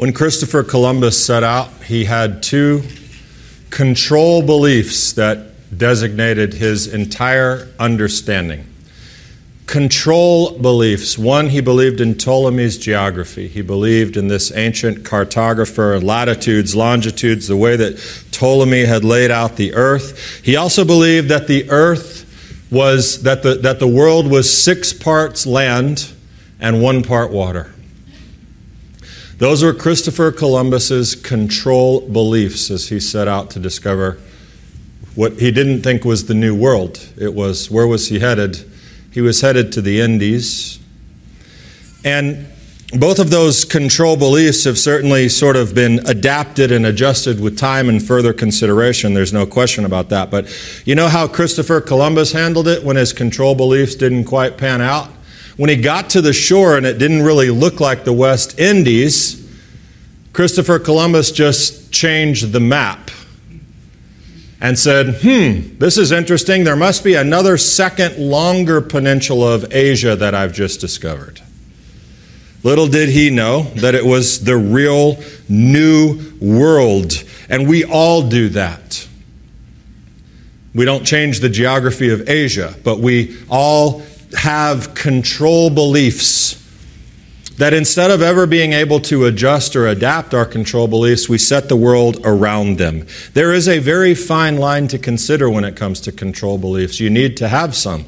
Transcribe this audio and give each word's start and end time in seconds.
When 0.00 0.14
Christopher 0.14 0.62
Columbus 0.62 1.22
set 1.22 1.44
out, 1.44 1.68
he 1.84 2.06
had 2.06 2.42
two 2.42 2.84
control 3.68 4.40
beliefs 4.40 5.12
that 5.12 5.76
designated 5.76 6.54
his 6.54 6.86
entire 6.86 7.68
understanding. 7.78 8.64
Control 9.66 10.58
beliefs. 10.58 11.18
One, 11.18 11.50
he 11.50 11.60
believed 11.60 12.00
in 12.00 12.14
Ptolemy's 12.14 12.78
geography. 12.78 13.46
He 13.46 13.60
believed 13.60 14.16
in 14.16 14.28
this 14.28 14.50
ancient 14.56 15.04
cartographer, 15.04 16.02
latitudes, 16.02 16.74
longitudes, 16.74 17.46
the 17.46 17.58
way 17.58 17.76
that 17.76 17.98
Ptolemy 18.32 18.86
had 18.86 19.04
laid 19.04 19.30
out 19.30 19.56
the 19.56 19.74
earth. 19.74 20.40
He 20.42 20.56
also 20.56 20.82
believed 20.86 21.28
that 21.28 21.46
the 21.46 21.68
earth 21.68 22.24
was, 22.70 23.22
that 23.24 23.42
the, 23.42 23.56
that 23.56 23.80
the 23.80 23.86
world 23.86 24.30
was 24.30 24.50
six 24.50 24.94
parts 24.94 25.46
land 25.46 26.10
and 26.58 26.80
one 26.80 27.02
part 27.02 27.30
water. 27.30 27.74
Those 29.40 29.62
were 29.62 29.72
Christopher 29.72 30.32
Columbus's 30.32 31.14
control 31.14 32.02
beliefs 32.02 32.70
as 32.70 32.90
he 32.90 33.00
set 33.00 33.26
out 33.26 33.48
to 33.52 33.58
discover 33.58 34.18
what 35.14 35.40
he 35.40 35.50
didn't 35.50 35.80
think 35.80 36.04
was 36.04 36.26
the 36.26 36.34
new 36.34 36.54
world. 36.54 37.08
It 37.16 37.32
was 37.32 37.70
where 37.70 37.86
was 37.86 38.08
he 38.08 38.18
headed? 38.18 38.70
He 39.10 39.22
was 39.22 39.40
headed 39.40 39.72
to 39.72 39.80
the 39.80 40.02
Indies. 40.02 40.78
And 42.04 42.48
both 42.92 43.18
of 43.18 43.30
those 43.30 43.64
control 43.64 44.14
beliefs 44.14 44.64
have 44.64 44.78
certainly 44.78 45.30
sort 45.30 45.56
of 45.56 45.74
been 45.74 46.06
adapted 46.06 46.70
and 46.70 46.84
adjusted 46.84 47.40
with 47.40 47.56
time 47.56 47.88
and 47.88 48.06
further 48.06 48.34
consideration. 48.34 49.14
There's 49.14 49.32
no 49.32 49.46
question 49.46 49.86
about 49.86 50.10
that. 50.10 50.30
But 50.30 50.54
you 50.84 50.94
know 50.94 51.08
how 51.08 51.26
Christopher 51.26 51.80
Columbus 51.80 52.32
handled 52.32 52.68
it 52.68 52.84
when 52.84 52.96
his 52.96 53.14
control 53.14 53.54
beliefs 53.54 53.94
didn't 53.94 54.24
quite 54.24 54.58
pan 54.58 54.82
out? 54.82 55.08
When 55.60 55.68
he 55.68 55.76
got 55.76 56.08
to 56.10 56.22
the 56.22 56.32
shore 56.32 56.78
and 56.78 56.86
it 56.86 56.96
didn't 56.96 57.20
really 57.20 57.50
look 57.50 57.80
like 57.80 58.04
the 58.04 58.14
West 58.14 58.58
Indies, 58.58 59.46
Christopher 60.32 60.78
Columbus 60.78 61.30
just 61.32 61.92
changed 61.92 62.52
the 62.52 62.60
map 62.60 63.10
and 64.62 64.78
said, 64.78 65.16
hmm, 65.20 65.76
this 65.76 65.98
is 65.98 66.12
interesting. 66.12 66.64
There 66.64 66.76
must 66.76 67.04
be 67.04 67.12
another 67.12 67.58
second 67.58 68.16
longer 68.16 68.80
peninsula 68.80 69.54
of 69.54 69.70
Asia 69.70 70.16
that 70.16 70.34
I've 70.34 70.54
just 70.54 70.80
discovered. 70.80 71.42
Little 72.62 72.86
did 72.86 73.10
he 73.10 73.28
know 73.28 73.64
that 73.74 73.94
it 73.94 74.06
was 74.06 74.42
the 74.42 74.56
real 74.56 75.22
new 75.46 76.32
world. 76.40 77.22
And 77.50 77.68
we 77.68 77.84
all 77.84 78.26
do 78.26 78.48
that. 78.48 79.06
We 80.74 80.86
don't 80.86 81.04
change 81.04 81.40
the 81.40 81.50
geography 81.50 82.08
of 82.08 82.30
Asia, 82.30 82.74
but 82.82 83.00
we 83.00 83.36
all 83.50 84.00
have 84.34 84.94
control 84.94 85.70
beliefs 85.70 86.56
that 87.60 87.74
instead 87.74 88.10
of 88.10 88.22
ever 88.22 88.46
being 88.46 88.72
able 88.72 88.98
to 89.00 89.26
adjust 89.26 89.76
or 89.76 89.86
adapt 89.86 90.32
our 90.32 90.46
control 90.46 90.88
beliefs, 90.88 91.28
we 91.28 91.36
set 91.36 91.68
the 91.68 91.76
world 91.76 92.18
around 92.24 92.78
them. 92.78 93.06
There 93.34 93.52
is 93.52 93.68
a 93.68 93.78
very 93.78 94.14
fine 94.14 94.56
line 94.56 94.88
to 94.88 94.98
consider 94.98 95.50
when 95.50 95.64
it 95.64 95.76
comes 95.76 96.00
to 96.02 96.12
control 96.12 96.56
beliefs. 96.56 97.00
You 97.00 97.10
need 97.10 97.36
to 97.36 97.48
have 97.48 97.76
some. 97.76 98.06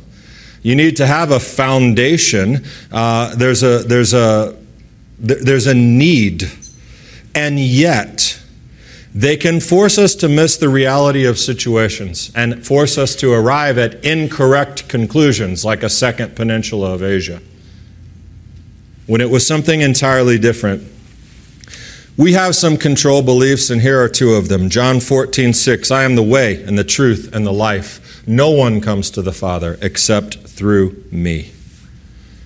You 0.63 0.75
need 0.75 0.97
to 0.97 1.07
have 1.07 1.33
a 1.33 1.39
foundation. 1.39 2.65
Uh, 2.91 3.35
there's 3.35 3.63
a 3.63 3.81
there's 3.81 4.15
a 4.15 4.57
there's 5.19 5.67
a 5.67 5.75
need, 5.75 6.51
and 7.35 7.61
yet 7.61 8.42
they 9.15 9.37
can 9.37 9.61
force 9.61 9.99
us 9.99 10.15
to 10.17 10.29
miss 10.29 10.57
the 10.57 10.71
reality 10.71 11.27
of 11.27 11.39
situations 11.39 12.33
and 12.35 12.67
force 12.67 12.97
us 12.97 13.15
to 13.17 13.33
arrive 13.33 13.77
at 13.77 14.03
incorrect 14.05 14.89
conclusions, 14.89 15.65
like 15.65 15.83
a 15.83 15.91
second 15.91 16.35
peninsula 16.35 16.95
of 16.95 17.03
Asia, 17.03 17.41
when 19.07 19.21
it 19.21 19.29
was 19.29 19.47
something 19.47 19.83
entirely 19.83 20.39
different. 20.39 20.89
We 22.17 22.33
have 22.33 22.55
some 22.55 22.77
control 22.77 23.23
beliefs, 23.23 23.71
and 23.71 23.81
here 23.81 24.01
are 24.03 24.09
two 24.09 24.33
of 24.35 24.49
them. 24.49 24.69
John 24.69 25.01
14, 25.01 25.53
6. 25.53 25.91
I 25.91 26.05
am 26.05 26.15
the 26.15 26.23
way 26.23 26.63
and 26.63 26.79
the 26.79 26.85
truth 26.85 27.35
and 27.35 27.47
the 27.47 27.53
life. 27.53 28.23
No 28.27 28.51
one 28.51 28.81
comes 28.81 29.11
to 29.11 29.23
the 29.23 29.33
Father 29.33 29.79
except 29.83 30.37
through 30.47 31.05
me. 31.11 31.53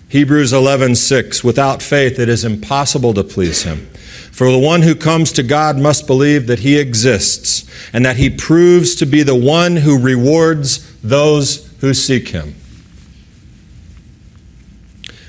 Hebrews 0.09 0.53
11, 0.53 0.95
6. 0.95 1.45
Without 1.45 1.83
faith, 1.83 2.19
it 2.19 2.29
is 2.29 2.45
impossible 2.45 3.13
to 3.15 3.25
please 3.25 3.65
him. 3.65 3.89
For 4.37 4.53
the 4.53 4.59
one 4.59 4.83
who 4.83 4.95
comes 4.95 5.33
to 5.33 5.43
God 5.43 5.79
must 5.79 6.07
believe 6.07 6.47
that 6.49 6.59
he 6.59 6.79
exists 6.79 7.67
and 7.95 8.05
that 8.05 8.19
he 8.19 8.29
proves 8.29 8.95
to 8.97 9.07
be 9.07 9.23
the 9.23 9.35
one 9.35 9.77
who 9.77 9.99
rewards 9.99 10.95
those 11.01 11.73
who 11.81 11.95
seek 11.95 12.29
him. 12.29 12.55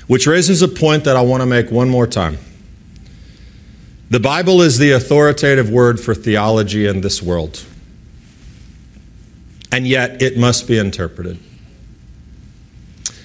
Which 0.08 0.26
raises 0.26 0.60
a 0.60 0.68
point 0.68 1.04
that 1.04 1.16
I 1.16 1.22
want 1.22 1.40
to 1.40 1.46
make 1.46 1.70
one 1.70 1.88
more 1.88 2.06
time. 2.06 2.36
The 4.10 4.20
Bible 4.20 4.60
is 4.60 4.76
the 4.76 4.92
authoritative 4.92 5.70
word 5.70 5.98
for 5.98 6.14
theology 6.14 6.86
in 6.86 7.00
this 7.00 7.22
world, 7.22 7.64
and 9.72 9.88
yet 9.88 10.20
it 10.20 10.36
must 10.36 10.68
be 10.68 10.76
interpreted. 10.76 11.38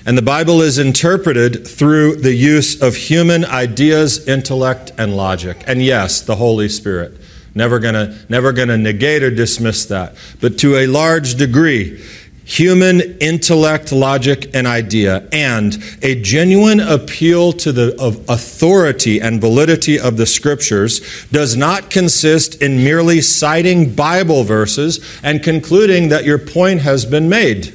And 0.05 0.17
the 0.17 0.21
Bible 0.21 0.61
is 0.61 0.77
interpreted 0.77 1.65
through 1.65 2.17
the 2.17 2.33
use 2.33 2.81
of 2.81 2.95
human 2.95 3.45
ideas, 3.45 4.27
intellect, 4.27 4.91
and 4.97 5.15
logic. 5.15 5.63
And 5.65 5.81
yes, 5.81 6.21
the 6.21 6.35
Holy 6.35 6.67
Spirit. 6.67 7.13
Never 7.55 7.79
gonna, 7.79 8.17
never 8.27 8.51
gonna 8.51 8.77
negate 8.77 9.23
or 9.23 9.29
dismiss 9.29 9.85
that. 9.85 10.15
But 10.41 10.57
to 10.59 10.75
a 10.75 10.87
large 10.87 11.35
degree, 11.35 12.03
human 12.43 12.99
intellect, 13.19 13.91
logic, 13.91 14.53
and 14.53 14.67
idea, 14.67 15.27
and 15.31 15.81
a 16.01 16.19
genuine 16.21 16.79
appeal 16.81 17.53
to 17.53 17.71
the 17.71 17.95
authority 18.27 19.21
and 19.21 19.39
validity 19.39 19.99
of 19.99 20.17
the 20.17 20.25
scriptures 20.25 21.25
does 21.31 21.55
not 21.55 21.89
consist 21.89 22.61
in 22.61 22.83
merely 22.83 23.21
citing 23.21 23.95
Bible 23.95 24.43
verses 24.43 24.99
and 25.23 25.41
concluding 25.41 26.09
that 26.09 26.25
your 26.25 26.39
point 26.39 26.81
has 26.81 27.05
been 27.05 27.29
made. 27.29 27.73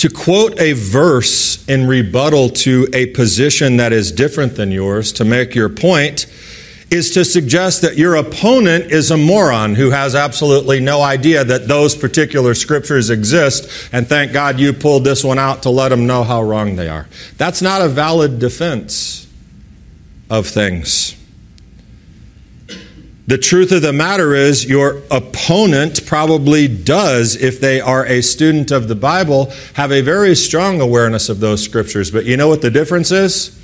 To 0.00 0.08
quote 0.08 0.58
a 0.58 0.72
verse 0.72 1.62
in 1.68 1.86
rebuttal 1.86 2.48
to 2.48 2.88
a 2.94 3.08
position 3.08 3.76
that 3.76 3.92
is 3.92 4.10
different 4.10 4.56
than 4.56 4.70
yours 4.70 5.12
to 5.12 5.26
make 5.26 5.54
your 5.54 5.68
point 5.68 6.24
is 6.90 7.10
to 7.10 7.22
suggest 7.22 7.82
that 7.82 7.98
your 7.98 8.14
opponent 8.14 8.90
is 8.90 9.10
a 9.10 9.18
moron 9.18 9.74
who 9.74 9.90
has 9.90 10.14
absolutely 10.14 10.80
no 10.80 11.02
idea 11.02 11.44
that 11.44 11.68
those 11.68 11.94
particular 11.94 12.54
scriptures 12.54 13.10
exist, 13.10 13.90
and 13.92 14.08
thank 14.08 14.32
God 14.32 14.58
you 14.58 14.72
pulled 14.72 15.04
this 15.04 15.22
one 15.22 15.38
out 15.38 15.64
to 15.64 15.68
let 15.68 15.90
them 15.90 16.06
know 16.06 16.24
how 16.24 16.42
wrong 16.42 16.76
they 16.76 16.88
are. 16.88 17.06
That's 17.36 17.60
not 17.60 17.82
a 17.82 17.88
valid 17.90 18.38
defense 18.38 19.28
of 20.30 20.46
things. 20.46 21.14
The 23.30 23.38
truth 23.38 23.70
of 23.70 23.82
the 23.82 23.92
matter 23.92 24.34
is, 24.34 24.68
your 24.68 25.04
opponent 25.08 26.04
probably 26.04 26.66
does, 26.66 27.36
if 27.36 27.60
they 27.60 27.80
are 27.80 28.04
a 28.04 28.22
student 28.22 28.72
of 28.72 28.88
the 28.88 28.96
Bible, 28.96 29.52
have 29.74 29.92
a 29.92 30.00
very 30.00 30.34
strong 30.34 30.80
awareness 30.80 31.28
of 31.28 31.38
those 31.38 31.62
scriptures. 31.62 32.10
But 32.10 32.24
you 32.24 32.36
know 32.36 32.48
what 32.48 32.60
the 32.60 32.72
difference 32.72 33.12
is? 33.12 33.56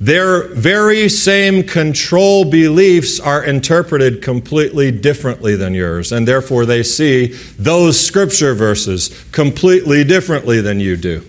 Their 0.00 0.48
very 0.54 1.10
same 1.10 1.64
control 1.64 2.46
beliefs 2.46 3.20
are 3.20 3.44
interpreted 3.44 4.22
completely 4.22 4.90
differently 4.90 5.54
than 5.54 5.74
yours, 5.74 6.10
and 6.10 6.26
therefore 6.26 6.64
they 6.64 6.82
see 6.82 7.26
those 7.58 8.00
scripture 8.00 8.54
verses 8.54 9.22
completely 9.32 10.02
differently 10.02 10.62
than 10.62 10.80
you 10.80 10.96
do. 10.96 11.22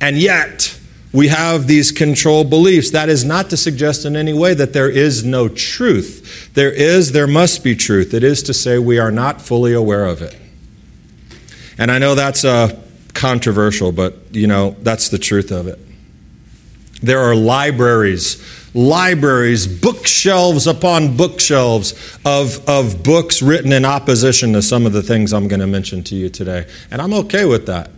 And 0.00 0.18
yet, 0.18 0.76
we 1.14 1.28
have 1.28 1.68
these 1.68 1.92
control 1.92 2.42
beliefs. 2.42 2.90
That 2.90 3.08
is 3.08 3.24
not 3.24 3.48
to 3.50 3.56
suggest 3.56 4.04
in 4.04 4.16
any 4.16 4.32
way 4.32 4.52
that 4.52 4.72
there 4.72 4.90
is 4.90 5.22
no 5.22 5.48
truth. 5.48 6.52
There 6.54 6.72
is, 6.72 7.12
there 7.12 7.28
must 7.28 7.62
be 7.62 7.76
truth. 7.76 8.12
It 8.12 8.24
is 8.24 8.42
to 8.42 8.52
say 8.52 8.78
we 8.78 8.98
are 8.98 9.12
not 9.12 9.40
fully 9.40 9.72
aware 9.72 10.06
of 10.06 10.20
it. 10.22 10.36
And 11.78 11.92
I 11.92 12.00
know 12.00 12.16
that's 12.16 12.44
uh, 12.44 12.76
controversial, 13.14 13.92
but 13.92 14.16
you 14.32 14.48
know, 14.48 14.74
that's 14.80 15.08
the 15.08 15.18
truth 15.18 15.52
of 15.52 15.68
it. 15.68 15.78
There 17.00 17.20
are 17.20 17.36
libraries, 17.36 18.42
libraries, 18.74 19.68
bookshelves 19.68 20.66
upon 20.66 21.16
bookshelves 21.16 21.92
of, 22.24 22.68
of 22.68 23.04
books 23.04 23.40
written 23.40 23.72
in 23.72 23.84
opposition 23.84 24.52
to 24.54 24.62
some 24.62 24.84
of 24.84 24.92
the 24.92 25.02
things 25.02 25.32
I'm 25.32 25.46
going 25.46 25.60
to 25.60 25.68
mention 25.68 26.02
to 26.04 26.16
you 26.16 26.28
today. 26.28 26.68
And 26.90 27.00
I'm 27.00 27.14
okay 27.14 27.44
with 27.44 27.66
that. 27.66 27.90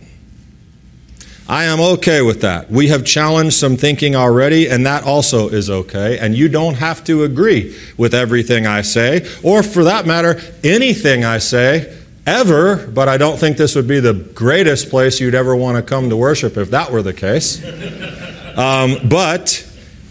I 1.49 1.63
am 1.63 1.79
okay 1.79 2.21
with 2.21 2.41
that. 2.41 2.69
We 2.69 2.89
have 2.89 3.05
challenged 3.05 3.55
some 3.55 3.77
thinking 3.77 4.15
already, 4.15 4.69
and 4.69 4.85
that 4.85 5.03
also 5.05 5.47
is 5.47 5.69
okay. 5.69 6.19
And 6.19 6.35
you 6.35 6.49
don't 6.49 6.75
have 6.75 7.03
to 7.05 7.23
agree 7.23 7.77
with 7.95 8.13
everything 8.13 8.67
I 8.67 8.81
say, 8.81 9.25
or 9.43 9.63
for 9.63 9.85
that 9.85 10.05
matter, 10.05 10.41
anything 10.63 11.23
I 11.23 11.37
say 11.37 11.95
ever, 12.25 12.87
but 12.87 13.07
I 13.07 13.15
don't 13.15 13.39
think 13.39 13.55
this 13.55 13.75
would 13.75 13.87
be 13.87 14.01
the 14.01 14.13
greatest 14.13 14.89
place 14.89 15.21
you'd 15.21 15.35
ever 15.35 15.55
want 15.55 15.77
to 15.77 15.81
come 15.81 16.09
to 16.09 16.17
worship 16.17 16.57
if 16.57 16.69
that 16.71 16.91
were 16.91 17.01
the 17.01 17.13
case. 17.13 17.63
Um, 18.57 19.07
but 19.07 19.63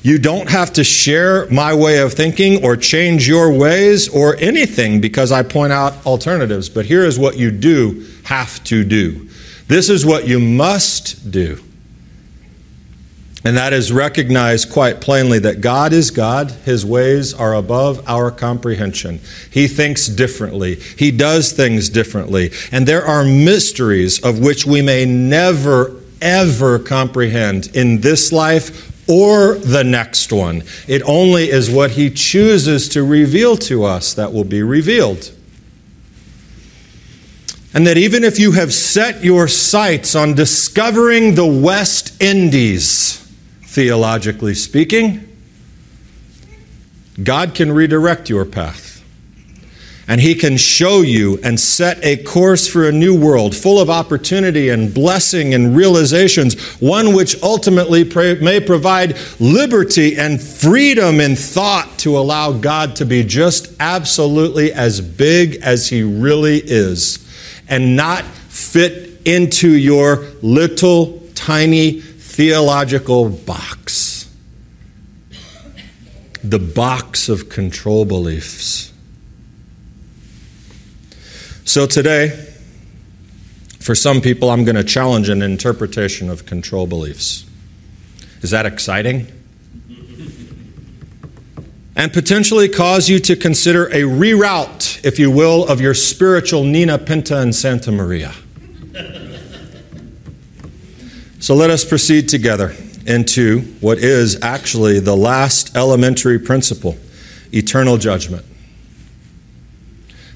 you 0.03 0.21
don't 0.21 0.49
have 0.49 0.73
to 0.75 0.85
share 0.85 1.51
my 1.51 1.75
way 1.75 1.99
of 1.99 2.13
thinking 2.13 2.65
or 2.65 2.77
change 2.77 3.27
your 3.27 3.53
ways 3.53 4.09
or 4.09 4.37
anything 4.37 5.01
because 5.01 5.33
I 5.33 5.43
point 5.43 5.73
out 5.73 6.07
alternatives. 6.07 6.69
But 6.69 6.87
here 6.87 7.05
is 7.05 7.19
what 7.19 7.37
you 7.37 7.51
do 7.51 8.07
have 8.23 8.63
to 8.65 8.85
do 8.85 9.29
this 9.69 9.89
is 9.89 10.07
what 10.07 10.29
you 10.29 10.39
must 10.39 11.31
do. 11.31 11.61
And 13.47 13.57
that 13.57 13.73
is 13.73 13.93
recognized 13.93 14.73
quite 14.73 15.01
plainly 15.01 15.39
that 15.39 15.61
God 15.61 15.93
is 15.93 16.11
God. 16.11 16.51
His 16.51 16.85
ways 16.85 17.33
are 17.33 17.55
above 17.55 18.03
our 18.09 18.33
comprehension. 18.33 19.21
He 19.53 19.69
thinks 19.69 20.09
differently. 20.09 20.75
He 20.75 21.13
does 21.13 21.53
things 21.53 21.89
differently. 21.89 22.51
And 22.73 22.89
there 22.89 23.07
are 23.07 23.25
mysteries 23.25 24.21
of 24.25 24.41
which 24.41 24.67
we 24.67 24.83
may 24.83 25.05
never, 25.05 25.95
ever 26.21 26.81
comprehend 26.81 27.71
in 27.77 28.01
this 28.01 28.33
life 28.33 29.09
or 29.09 29.55
the 29.55 29.85
next 29.85 30.33
one. 30.33 30.65
It 30.89 31.03
only 31.03 31.49
is 31.49 31.71
what 31.71 31.93
He 31.93 32.11
chooses 32.11 32.89
to 32.91 33.05
reveal 33.05 33.57
to 33.59 33.85
us 33.85 34.13
that 34.15 34.33
will 34.33 34.45
be 34.45 34.65
revealed. 34.65 35.36
And 37.77 37.87
that 37.87 37.99
even 37.99 38.25
if 38.25 38.39
you 38.39 38.53
have 38.53 38.73
set 38.73 39.23
your 39.23 39.47
sights 39.49 40.15
on 40.15 40.33
discovering 40.33 41.35
the 41.35 41.45
West 41.45 42.23
Indies, 42.23 43.19
theologically 43.65 44.55
speaking, 44.55 45.29
God 47.23 47.55
can 47.55 47.71
redirect 47.71 48.31
your 48.31 48.47
path. 48.47 49.05
And 50.09 50.23
He 50.23 50.35
can 50.35 50.57
show 50.57 51.03
you 51.03 51.39
and 51.45 51.61
set 51.61 52.03
a 52.03 52.17
course 52.17 52.67
for 52.67 52.89
a 52.89 52.93
new 52.93 53.15
world 53.15 53.55
full 53.55 53.79
of 53.79 53.91
opportunity 53.91 54.71
and 54.71 54.95
blessing 54.95 55.53
and 55.53 55.77
realizations, 55.77 56.59
one 56.81 57.15
which 57.15 57.43
ultimately 57.43 58.05
may 58.41 58.59
provide 58.59 59.19
liberty 59.39 60.17
and 60.17 60.41
freedom 60.41 61.21
in 61.21 61.37
thought 61.37 61.99
to 61.99 62.17
allow 62.17 62.53
God 62.53 62.97
to 62.97 63.05
be 63.05 63.23
just 63.23 63.71
absolutely 63.81 64.73
as 64.73 65.03
big 65.03 65.57
as 65.57 65.91
He 65.91 66.03
really 66.03 66.63
is 66.65 67.26
and 67.69 67.97
not 67.97 68.25
fit 68.25 69.21
into 69.25 69.71
your 69.77 70.25
little 70.43 71.23
tiny 71.35 72.01
theological 72.01 73.29
box 73.29 74.07
the 76.51 76.59
box 76.61 77.29
of 77.29 77.49
control 77.49 78.05
beliefs. 78.05 78.93
So 81.65 81.87
today, 81.87 82.29
for 83.81 83.97
some 83.97 84.21
people, 84.21 84.51
I'm 84.51 84.65
going 84.65 84.77
to 84.77 84.85
challenge 84.85 85.29
an 85.29 85.43
interpretation 85.43 86.31
of 86.31 86.47
control 86.47 86.87
beliefs. 86.87 87.45
Is 88.43 88.51
that 88.51 88.65
exciting? 88.65 89.27
And 91.97 92.13
potentially 92.13 92.69
cause 92.69 93.09
you 93.09 93.19
to 93.21 93.35
consider 93.35 93.87
a 93.87 94.03
reroute, 94.03 95.03
if 95.03 95.19
you 95.19 95.31
will, 95.31 95.67
of 95.67 95.81
your 95.81 95.95
spiritual 95.95 96.63
Nina 96.63 96.99
Pinta 96.99 97.41
and 97.41 97.55
Santa 97.55 97.91
Maria. 97.91 98.35
So 101.39 101.55
let 101.55 101.71
us 101.71 101.85
proceed 101.85 102.29
together 102.29 102.75
into 103.07 103.61
what 103.81 103.99
is 103.99 104.43
actually 104.43 105.01
the 105.01 105.17
last 105.17 105.77
elementary 105.77 106.39
principle 106.39 106.97
eternal 107.53 107.97
judgment. 107.97 108.45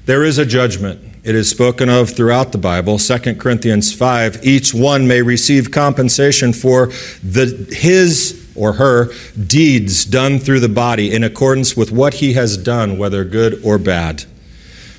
There 0.05 0.23
is 0.23 0.37
a 0.37 0.45
judgment. 0.45 0.99
It 1.23 1.35
is 1.35 1.49
spoken 1.49 1.89
of 1.89 2.09
throughout 2.09 2.51
the 2.51 2.57
Bible. 2.57 2.97
2 2.97 3.35
Corinthians 3.35 3.93
5 3.93 4.43
each 4.43 4.73
one 4.73 5.07
may 5.07 5.21
receive 5.21 5.69
compensation 5.69 6.53
for 6.53 6.87
the, 7.21 7.67
his 7.71 8.40
or 8.55 8.73
her 8.73 9.11
deeds 9.35 10.05
done 10.05 10.39
through 10.39 10.59
the 10.59 10.69
body 10.69 11.13
in 11.13 11.23
accordance 11.23 11.75
with 11.75 11.91
what 11.91 12.15
he 12.15 12.33
has 12.33 12.57
done, 12.57 12.97
whether 12.97 13.23
good 13.23 13.61
or 13.63 13.77
bad. 13.77 14.25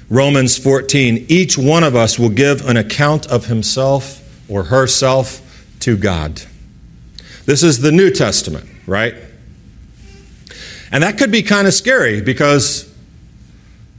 Romans 0.09 0.59
14 0.59 1.27
each 1.29 1.57
one 1.57 1.83
of 1.83 1.97
us 1.97 2.19
will 2.19 2.29
give 2.29 2.69
an 2.69 2.77
account 2.77 3.27
of 3.27 3.47
himself 3.47 4.21
or 4.49 4.65
herself 4.65 5.41
to 5.81 5.97
God. 5.97 6.43
This 7.47 7.63
is 7.63 7.81
the 7.81 7.93
New 7.93 8.11
Testament, 8.11 8.69
right? 8.87 9.15
And 10.93 11.03
that 11.03 11.19
could 11.19 11.33
be 11.33 11.43
kind 11.43 11.67
of 11.67 11.75
scary 11.75 12.21
because 12.21 12.93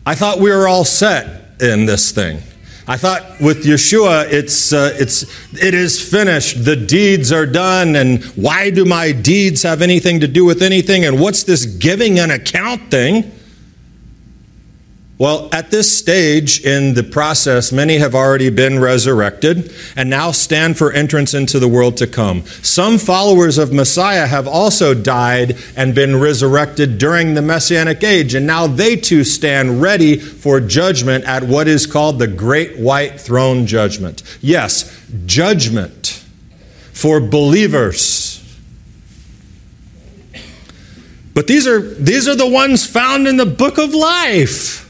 I 0.05 0.15
thought 0.15 0.39
we 0.39 0.51
were 0.51 0.67
all 0.67 0.85
set 0.85 1.61
in 1.61 1.85
this 1.85 2.11
thing. 2.11 2.41
I 2.85 2.97
thought 2.97 3.39
with 3.39 3.63
Yeshua, 3.63 4.29
it's, 4.29 4.73
uh, 4.73 4.91
it's, 4.99 5.23
it 5.53 5.73
is 5.73 6.01
finished. 6.01 6.65
The 6.65 6.75
deeds 6.75 7.31
are 7.31 7.45
done. 7.45 7.95
And 7.95 8.23
why 8.35 8.71
do 8.71 8.83
my 8.83 9.13
deeds 9.13 9.63
have 9.63 9.81
anything 9.81 10.19
to 10.19 10.27
do 10.27 10.43
with 10.43 10.61
anything? 10.61 11.05
And 11.05 11.19
what's 11.19 11.43
this 11.43 11.65
giving 11.65 12.19
an 12.19 12.31
account 12.31 12.91
thing? 12.91 13.31
Well, 15.19 15.47
at 15.53 15.69
this 15.69 15.95
stage 15.95 16.65
in 16.65 16.95
the 16.95 17.03
process, 17.03 17.71
many 17.71 17.97
have 17.99 18.15
already 18.15 18.49
been 18.49 18.79
resurrected 18.79 19.71
and 19.95 20.09
now 20.09 20.31
stand 20.31 20.75
for 20.75 20.91
entrance 20.91 21.35
into 21.35 21.59
the 21.59 21.67
world 21.67 21.97
to 21.97 22.07
come. 22.07 22.45
Some 22.63 22.97
followers 22.97 23.59
of 23.59 23.71
Messiah 23.71 24.25
have 24.25 24.47
also 24.47 24.95
died 24.95 25.55
and 25.75 25.93
been 25.93 26.19
resurrected 26.19 26.97
during 26.97 27.35
the 27.35 27.43
Messianic 27.43 28.03
age, 28.03 28.33
and 28.33 28.47
now 28.47 28.65
they 28.65 28.95
too 28.95 29.23
stand 29.23 29.83
ready 29.83 30.17
for 30.17 30.59
judgment 30.59 31.25
at 31.25 31.43
what 31.43 31.67
is 31.67 31.85
called 31.85 32.17
the 32.17 32.27
Great 32.27 32.79
White 32.79 33.21
Throne 33.21 33.67
Judgment. 33.67 34.23
Yes, 34.41 34.99
judgment 35.27 36.25
for 36.91 37.19
believers. 37.19 38.39
But 41.35 41.45
these 41.45 41.67
are, 41.67 41.81
these 41.81 42.27
are 42.27 42.35
the 42.35 42.49
ones 42.49 42.85
found 42.85 43.27
in 43.27 43.37
the 43.37 43.45
book 43.45 43.77
of 43.77 43.93
life. 43.93 44.82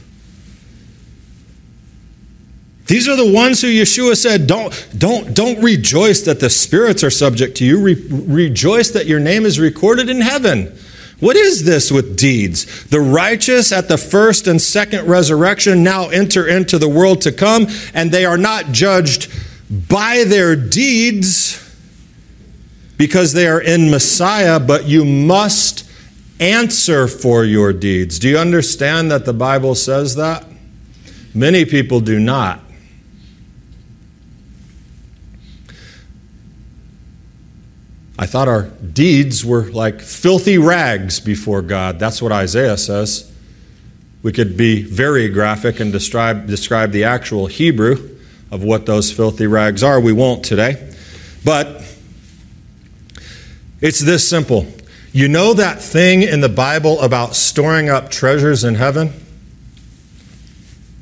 These 2.86 3.08
are 3.08 3.16
the 3.16 3.32
ones 3.32 3.62
who 3.62 3.68
Yeshua 3.68 4.16
said, 4.16 4.46
don't, 4.46 4.88
don't, 4.96 5.34
don't 5.34 5.62
rejoice 5.62 6.20
that 6.22 6.40
the 6.40 6.50
spirits 6.50 7.02
are 7.02 7.10
subject 7.10 7.56
to 7.58 7.64
you. 7.64 7.80
Re- 7.80 8.06
rejoice 8.10 8.90
that 8.90 9.06
your 9.06 9.20
name 9.20 9.46
is 9.46 9.58
recorded 9.58 10.10
in 10.10 10.20
heaven. 10.20 10.76
What 11.20 11.36
is 11.36 11.64
this 11.64 11.90
with 11.90 12.18
deeds? 12.18 12.84
The 12.88 13.00
righteous 13.00 13.72
at 13.72 13.88
the 13.88 13.96
first 13.96 14.46
and 14.46 14.60
second 14.60 15.06
resurrection 15.06 15.82
now 15.82 16.08
enter 16.10 16.46
into 16.46 16.78
the 16.78 16.88
world 16.88 17.22
to 17.22 17.32
come, 17.32 17.68
and 17.94 18.10
they 18.10 18.26
are 18.26 18.36
not 18.36 18.66
judged 18.72 19.32
by 19.88 20.24
their 20.24 20.54
deeds 20.54 21.60
because 22.98 23.32
they 23.32 23.46
are 23.46 23.60
in 23.60 23.90
Messiah, 23.90 24.60
but 24.60 24.84
you 24.84 25.04
must 25.04 25.88
answer 26.38 27.08
for 27.08 27.44
your 27.44 27.72
deeds. 27.72 28.18
Do 28.18 28.28
you 28.28 28.36
understand 28.36 29.10
that 29.10 29.24
the 29.24 29.32
Bible 29.32 29.74
says 29.74 30.16
that? 30.16 30.44
Many 31.32 31.64
people 31.64 32.00
do 32.00 32.20
not. 32.20 32.60
I 38.18 38.26
thought 38.26 38.46
our 38.48 38.62
deeds 38.62 39.44
were 39.44 39.64
like 39.70 40.00
filthy 40.00 40.58
rags 40.58 41.18
before 41.18 41.62
God. 41.62 41.98
That's 41.98 42.22
what 42.22 42.30
Isaiah 42.30 42.76
says. 42.76 43.30
We 44.22 44.32
could 44.32 44.56
be 44.56 44.82
very 44.82 45.28
graphic 45.28 45.80
and 45.80 45.92
describe, 45.92 46.46
describe 46.46 46.92
the 46.92 47.04
actual 47.04 47.46
Hebrew 47.46 48.16
of 48.50 48.62
what 48.62 48.86
those 48.86 49.12
filthy 49.12 49.46
rags 49.46 49.82
are. 49.82 50.00
We 50.00 50.12
won't 50.12 50.44
today. 50.44 50.94
But 51.44 51.82
it's 53.80 54.00
this 54.00 54.26
simple. 54.26 54.66
You 55.12 55.28
know 55.28 55.52
that 55.54 55.82
thing 55.82 56.22
in 56.22 56.40
the 56.40 56.48
Bible 56.48 57.00
about 57.00 57.36
storing 57.36 57.90
up 57.90 58.10
treasures 58.10 58.64
in 58.64 58.76
heaven? 58.76 59.12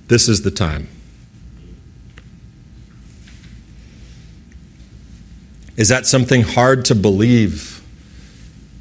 This 0.09 0.29
is 0.29 0.43
the 0.43 0.51
time. 0.51 0.89
Is 5.77 5.89
that 5.89 6.07
something 6.07 6.43
hard 6.43 6.85
to 6.87 6.95
believe? 6.95 7.83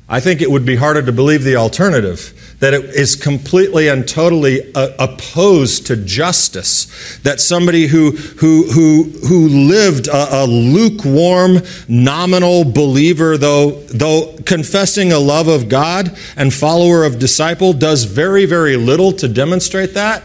I 0.10 0.20
think 0.20 0.42
it 0.42 0.52
would 0.52 0.66
be 0.66 0.76
harder 0.76 1.02
to 1.02 1.12
believe 1.12 1.44
the 1.44 1.56
alternative 1.56 2.34
that 2.62 2.76
it 2.76 2.86
is 2.94 3.16
completely 3.16 3.88
and 3.88 4.08
totally 4.08 4.74
uh, 4.76 4.90
opposed 5.00 5.88
to 5.88 5.96
justice. 5.96 7.18
That 7.24 7.40
somebody 7.40 7.88
who, 7.88 8.12
who, 8.12 8.72
who, 8.72 9.04
who 9.28 9.48
lived 9.48 10.08
a, 10.08 10.44
a, 10.44 10.46
lukewarm, 10.46 11.58
nominal 11.88 12.64
believer, 12.64 13.36
though, 13.36 13.72
though 13.88 14.38
confessing 14.46 15.12
a 15.12 15.18
love 15.18 15.48
of 15.48 15.70
God 15.70 16.16
and 16.38 16.54
follower 16.54 17.04
of 17.04 17.18
disciple, 17.18 17.74
does 17.74 18.04
very, 18.04 18.46
very 18.46 18.78
little 18.78 19.12
to 19.14 19.28
demonstrate 19.28 19.96
that. 19.96 20.24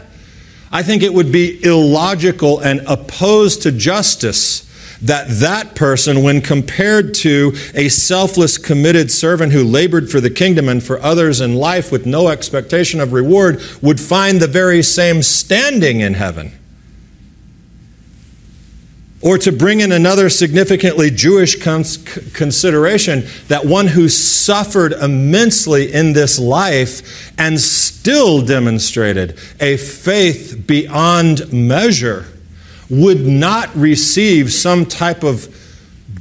I 0.71 0.83
think 0.83 1.01
it 1.01 1.13
would 1.13 1.31
be 1.31 1.63
illogical 1.63 2.59
and 2.59 2.81
opposed 2.81 3.63
to 3.63 3.71
justice 3.71 4.66
that 5.01 5.27
that 5.27 5.75
person, 5.75 6.23
when 6.23 6.41
compared 6.41 7.13
to 7.15 7.53
a 7.73 7.89
selfless, 7.89 8.57
committed 8.57 9.11
servant 9.11 9.53
who 9.53 9.63
labored 9.63 10.09
for 10.09 10.19
the 10.19 10.29
kingdom 10.29 10.69
and 10.69 10.83
for 10.83 10.99
others 11.01 11.41
in 11.41 11.55
life 11.55 11.91
with 11.91 12.05
no 12.05 12.29
expectation 12.29 12.99
of 12.99 13.13
reward, 13.13 13.61
would 13.81 13.99
find 13.99 14.39
the 14.39 14.47
very 14.47 14.81
same 14.81 15.21
standing 15.21 15.99
in 15.99 16.13
heaven. 16.15 16.51
Or 19.19 19.37
to 19.39 19.51
bring 19.51 19.79
in 19.79 19.91
another 19.91 20.29
significantly 20.29 21.09
Jewish 21.09 21.61
cons- 21.61 21.97
consideration, 22.33 23.25
that 23.47 23.65
one 23.65 23.87
who 23.87 24.09
suffered 24.09 24.93
immensely 24.93 25.91
in 25.91 26.13
this 26.13 26.37
life 26.37 27.33
and 27.37 27.59
still 27.59 28.43
demonstrated 28.43 29.39
a 29.59 29.77
faith 29.77 30.63
beyond 30.67 31.51
measure 31.51 32.27
would 32.89 33.25
not 33.25 33.75
receive 33.75 34.51
some 34.51 34.85
type 34.85 35.23
of 35.23 35.53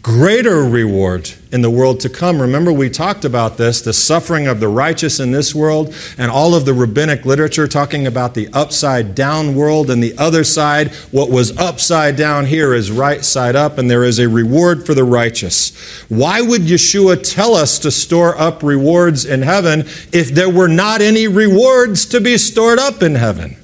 greater 0.03 0.63
reward 0.63 1.33
in 1.51 1.63
the 1.63 1.71
world 1.71 1.99
to 1.99 2.09
come. 2.09 2.41
Remember, 2.41 2.73
we 2.73 2.89
talked 2.89 3.25
about 3.25 3.57
this 3.57 3.81
the 3.81 3.93
suffering 3.93 4.47
of 4.47 4.61
the 4.61 4.69
righteous 4.69 5.19
in 5.19 5.33
this 5.33 5.53
world, 5.53 5.93
and 6.17 6.31
all 6.31 6.55
of 6.55 6.65
the 6.65 6.75
rabbinic 6.75 7.25
literature 7.25 7.67
talking 7.67 8.07
about 8.07 8.35
the 8.35 8.49
upside 8.53 9.17
down 9.17 9.57
world 9.57 9.91
and 9.91 10.01
the 10.01 10.17
other 10.17 10.45
side. 10.45 10.93
What 11.11 11.31
was 11.31 11.57
upside 11.59 12.15
down 12.15 12.47
here 12.47 12.73
is 12.73 12.91
right 12.91 13.25
side 13.25 13.57
up, 13.57 13.79
and 13.79 13.91
there 13.91 14.05
is 14.05 14.21
a 14.21 14.29
reward 14.29 14.87
for 14.87 14.95
the 14.95 15.03
righteous. 15.03 15.75
Why 16.09 16.41
would 16.41 16.63
Yeshua 16.63 17.29
tell 17.29 17.57
us 17.57 17.79
to 17.81 17.91
store 17.91 18.39
up 18.39 18.63
rewards 18.63 19.25
in 19.25 19.43
heaven 19.43 19.81
if 20.13 20.29
there 20.31 20.51
were 20.51 20.69
not 20.69 21.01
any 21.01 21.27
rewards 21.27 22.07
to 22.07 22.21
be 22.21 22.39
stored 22.39 22.79
up 22.79 23.03
in 23.03 23.17
heaven? 23.17 23.57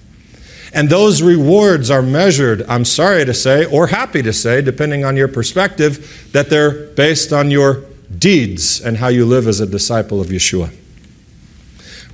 And 0.75 0.89
those 0.89 1.21
rewards 1.21 1.91
are 1.91 2.03
measured, 2.03 2.65
I'm 2.69 2.85
sorry 2.85 3.25
to 3.27 3.35
say, 3.35 3.67
or 3.67 3.89
happy 3.89 4.23
to 4.23 4.33
say, 4.33 4.63
depending 4.63 5.05
on 5.05 5.17
your 5.17 5.29
perspective, 5.29 6.29
that 6.33 6.49
they're 6.49 6.87
based 6.89 7.33
on 7.33 7.51
your 7.51 7.85
deeds 8.19 8.81
and 8.81 8.97
how 8.97 9.09
you 9.09 9.27
live 9.27 9.47
as 9.47 9.61
a 9.61 9.67
disciple 9.67 10.21
of 10.21 10.29
Yeshua. 10.29 10.73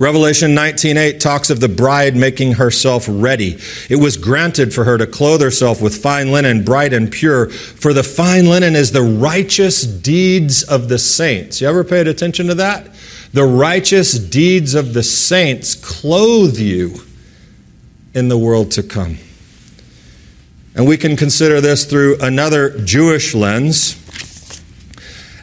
Revelation 0.01 0.55
19:8 0.55 1.19
talks 1.19 1.51
of 1.51 1.59
the 1.59 1.69
bride 1.69 2.15
making 2.15 2.53
herself 2.53 3.07
ready. 3.09 3.59
It 3.89 3.97
was 3.97 4.17
granted 4.17 4.73
for 4.73 4.85
her 4.85 4.97
to 4.97 5.07
clothe 5.09 5.41
herself 5.41 5.81
with 5.81 5.97
fine 5.97 6.31
linen, 6.31 6.65
bright 6.65 6.93
and 6.93 7.11
pure, 7.11 7.49
for 7.49 7.93
the 7.93 8.05
fine 8.05 8.47
linen 8.47 8.77
is 8.77 8.93
the 8.93 9.03
righteous 9.03 9.83
deeds 9.83 10.63
of 10.63 10.89
the 10.89 10.99
saints. 10.99 11.61
You 11.61 11.69
ever 11.69 11.83
paid 11.83 12.07
attention 12.07 12.47
to 12.47 12.55
that? 12.55 12.95
The 13.33 13.45
righteous 13.45 14.13
deeds 14.19 14.75
of 14.75 14.95
the 14.95 15.03
saints 15.03 15.75
clothe 15.75 16.59
you 16.59 17.03
in 18.19 18.29
the 18.29 18.37
world 18.37 18.71
to 18.73 18.83
come. 18.83 19.17
And 20.75 20.87
we 20.87 20.97
can 20.97 21.17
consider 21.17 21.61
this 21.61 21.85
through 21.87 22.19
another 22.21 22.79
Jewish 22.81 23.35
lens. 23.35 23.95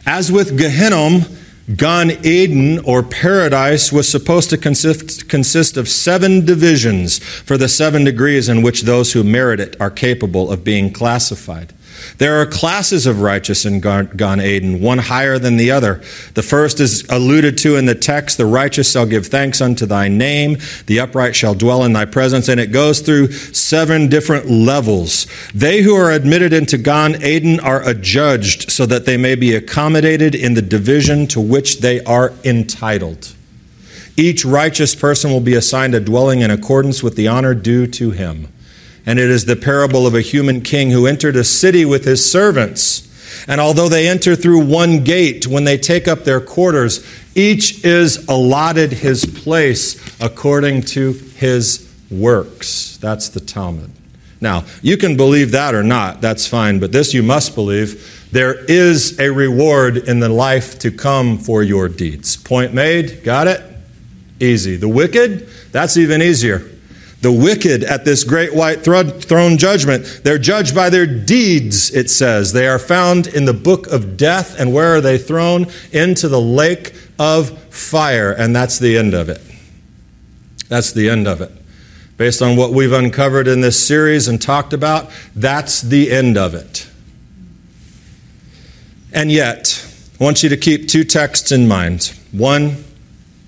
As 0.06 0.30
with 0.30 0.56
Gehinnom, 0.56 1.36
Gan 1.74 2.24
Eden 2.24 2.78
or 2.84 3.02
paradise 3.02 3.90
was 3.90 4.08
supposed 4.08 4.50
to 4.50 4.56
consist, 4.56 5.28
consist 5.28 5.76
of 5.76 5.88
seven 5.88 6.44
divisions 6.44 7.18
for 7.18 7.58
the 7.58 7.68
seven 7.68 8.04
degrees 8.04 8.48
in 8.48 8.62
which 8.62 8.82
those 8.82 9.14
who 9.14 9.24
merit 9.24 9.58
it 9.58 9.78
are 9.80 9.90
capable 9.90 10.52
of 10.52 10.62
being 10.62 10.92
classified. 10.92 11.72
There 12.18 12.40
are 12.40 12.46
classes 12.46 13.06
of 13.06 13.20
righteous 13.20 13.66
in 13.66 13.80
Gan 13.80 14.40
Eden, 14.40 14.80
one 14.80 14.98
higher 14.98 15.38
than 15.38 15.56
the 15.56 15.70
other. 15.70 16.02
The 16.34 16.42
first 16.42 16.80
is 16.80 17.04
alluded 17.08 17.58
to 17.58 17.76
in 17.76 17.86
the 17.86 17.94
text 17.94 18.38
the 18.38 18.46
righteous 18.46 18.90
shall 18.90 19.06
give 19.06 19.26
thanks 19.26 19.60
unto 19.60 19.86
thy 19.86 20.08
name, 20.08 20.58
the 20.86 21.00
upright 21.00 21.36
shall 21.36 21.54
dwell 21.54 21.84
in 21.84 21.92
thy 21.92 22.04
presence. 22.04 22.48
And 22.48 22.60
it 22.60 22.72
goes 22.72 23.00
through 23.00 23.32
seven 23.32 24.08
different 24.08 24.50
levels. 24.50 25.26
They 25.54 25.82
who 25.82 25.94
are 25.94 26.10
admitted 26.10 26.52
into 26.52 26.78
Gan 26.78 27.22
Eden 27.22 27.60
are 27.60 27.86
adjudged 27.86 28.70
so 28.70 28.86
that 28.86 29.06
they 29.06 29.16
may 29.16 29.34
be 29.34 29.54
accommodated 29.54 30.34
in 30.34 30.54
the 30.54 30.62
division 30.62 31.26
to 31.28 31.40
which 31.40 31.80
they 31.80 32.02
are 32.04 32.32
entitled. 32.44 33.34
Each 34.16 34.44
righteous 34.44 34.94
person 34.94 35.30
will 35.30 35.40
be 35.40 35.54
assigned 35.54 35.94
a 35.94 36.00
dwelling 36.00 36.40
in 36.40 36.50
accordance 36.50 37.02
with 37.02 37.16
the 37.16 37.28
honor 37.28 37.54
due 37.54 37.86
to 37.88 38.12
him. 38.12 38.48
And 39.06 39.18
it 39.20 39.30
is 39.30 39.44
the 39.44 39.56
parable 39.56 40.06
of 40.06 40.14
a 40.14 40.20
human 40.20 40.60
king 40.60 40.90
who 40.90 41.06
entered 41.06 41.36
a 41.36 41.44
city 41.44 41.84
with 41.84 42.04
his 42.04 42.28
servants. 42.28 43.04
And 43.48 43.60
although 43.60 43.88
they 43.88 44.08
enter 44.08 44.34
through 44.34 44.66
one 44.66 45.04
gate, 45.04 45.46
when 45.46 45.64
they 45.64 45.78
take 45.78 46.08
up 46.08 46.24
their 46.24 46.40
quarters, 46.40 47.06
each 47.34 47.84
is 47.84 48.26
allotted 48.28 48.92
his 48.92 49.24
place 49.24 50.20
according 50.20 50.82
to 50.82 51.12
his 51.12 51.92
works. 52.10 52.96
That's 52.96 53.28
the 53.28 53.40
Talmud. 53.40 53.92
Now, 54.40 54.64
you 54.82 54.96
can 54.96 55.16
believe 55.16 55.52
that 55.52 55.74
or 55.74 55.82
not, 55.82 56.20
that's 56.20 56.46
fine, 56.46 56.78
but 56.78 56.92
this 56.92 57.14
you 57.14 57.22
must 57.22 57.54
believe. 57.54 58.28
There 58.32 58.64
is 58.64 59.18
a 59.18 59.30
reward 59.30 59.96
in 59.96 60.20
the 60.20 60.28
life 60.28 60.78
to 60.80 60.90
come 60.90 61.38
for 61.38 61.62
your 61.62 61.88
deeds. 61.88 62.36
Point 62.36 62.74
made, 62.74 63.22
got 63.24 63.46
it? 63.46 63.62
Easy. 64.40 64.76
The 64.76 64.88
wicked, 64.88 65.48
that's 65.72 65.96
even 65.96 66.20
easier. 66.20 66.68
The 67.22 67.32
wicked 67.32 67.82
at 67.82 68.04
this 68.04 68.24
great 68.24 68.54
white 68.54 68.82
throne 68.82 69.58
judgment, 69.58 70.20
they're 70.22 70.38
judged 70.38 70.74
by 70.74 70.90
their 70.90 71.06
deeds, 71.06 71.90
it 71.94 72.10
says. 72.10 72.52
They 72.52 72.68
are 72.68 72.78
found 72.78 73.26
in 73.26 73.46
the 73.46 73.54
book 73.54 73.86
of 73.86 74.16
death, 74.16 74.58
and 74.60 74.72
where 74.72 74.94
are 74.96 75.00
they 75.00 75.18
thrown? 75.18 75.66
Into 75.92 76.28
the 76.28 76.40
lake 76.40 76.94
of 77.18 77.58
fire, 77.72 78.32
and 78.32 78.54
that's 78.54 78.78
the 78.78 78.98
end 78.98 79.14
of 79.14 79.28
it. 79.28 79.40
That's 80.68 80.92
the 80.92 81.08
end 81.08 81.26
of 81.26 81.40
it. 81.40 81.52
Based 82.16 82.42
on 82.42 82.56
what 82.56 82.72
we've 82.72 82.92
uncovered 82.92 83.48
in 83.48 83.60
this 83.60 83.84
series 83.84 84.28
and 84.28 84.40
talked 84.40 84.72
about, 84.72 85.10
that's 85.34 85.80
the 85.80 86.10
end 86.10 86.36
of 86.36 86.54
it. 86.54 86.88
And 89.12 89.30
yet, 89.32 89.86
I 90.20 90.24
want 90.24 90.42
you 90.42 90.48
to 90.48 90.56
keep 90.56 90.88
two 90.88 91.04
texts 91.04 91.52
in 91.52 91.68
mind. 91.68 92.18
One, 92.32 92.84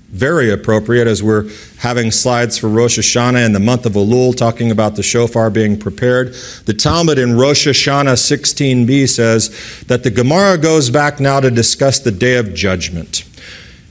very 0.09 0.51
appropriate 0.51 1.07
as 1.07 1.23
we're 1.23 1.51
having 1.79 2.11
slides 2.11 2.57
for 2.57 2.69
Rosh 2.69 2.99
Hashanah 2.99 3.45
in 3.45 3.53
the 3.53 3.61
month 3.61 3.85
of 3.85 3.93
Elul 3.93 4.35
talking 4.35 4.71
about 4.71 4.97
the 4.97 5.03
shofar 5.03 5.51
being 5.51 5.79
prepared. 5.79 6.33
The 6.65 6.73
Talmud 6.73 7.19
in 7.19 7.37
Rosh 7.37 7.69
Hashanah 7.69 8.15
16b 8.15 9.09
says 9.09 9.85
that 9.87 10.05
the 10.05 10.11
Gemara 10.11 10.57
goes 10.57 10.89
back 10.89 11.21
now 11.21 11.41
to 11.41 11.51
discuss 11.51 11.99
the 11.99 12.11
day 12.11 12.37
of 12.37 12.55
judgment. 12.55 13.25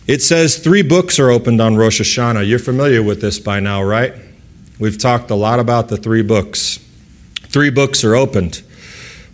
It 0.07 0.23
says 0.23 0.57
three 0.57 0.81
books 0.81 1.19
are 1.19 1.29
opened 1.29 1.61
on 1.61 1.75
Rosh 1.75 2.01
Hashanah. 2.01 2.47
You're 2.47 2.59
familiar 2.59 3.03
with 3.03 3.21
this 3.21 3.37
by 3.37 3.59
now, 3.59 3.83
right? 3.83 4.13
We've 4.79 4.97
talked 4.97 5.29
a 5.29 5.35
lot 5.35 5.59
about 5.59 5.89
the 5.89 5.97
three 5.97 6.23
books. 6.23 6.79
Three 7.43 7.69
books 7.69 8.03
are 8.03 8.15
opened 8.15 8.63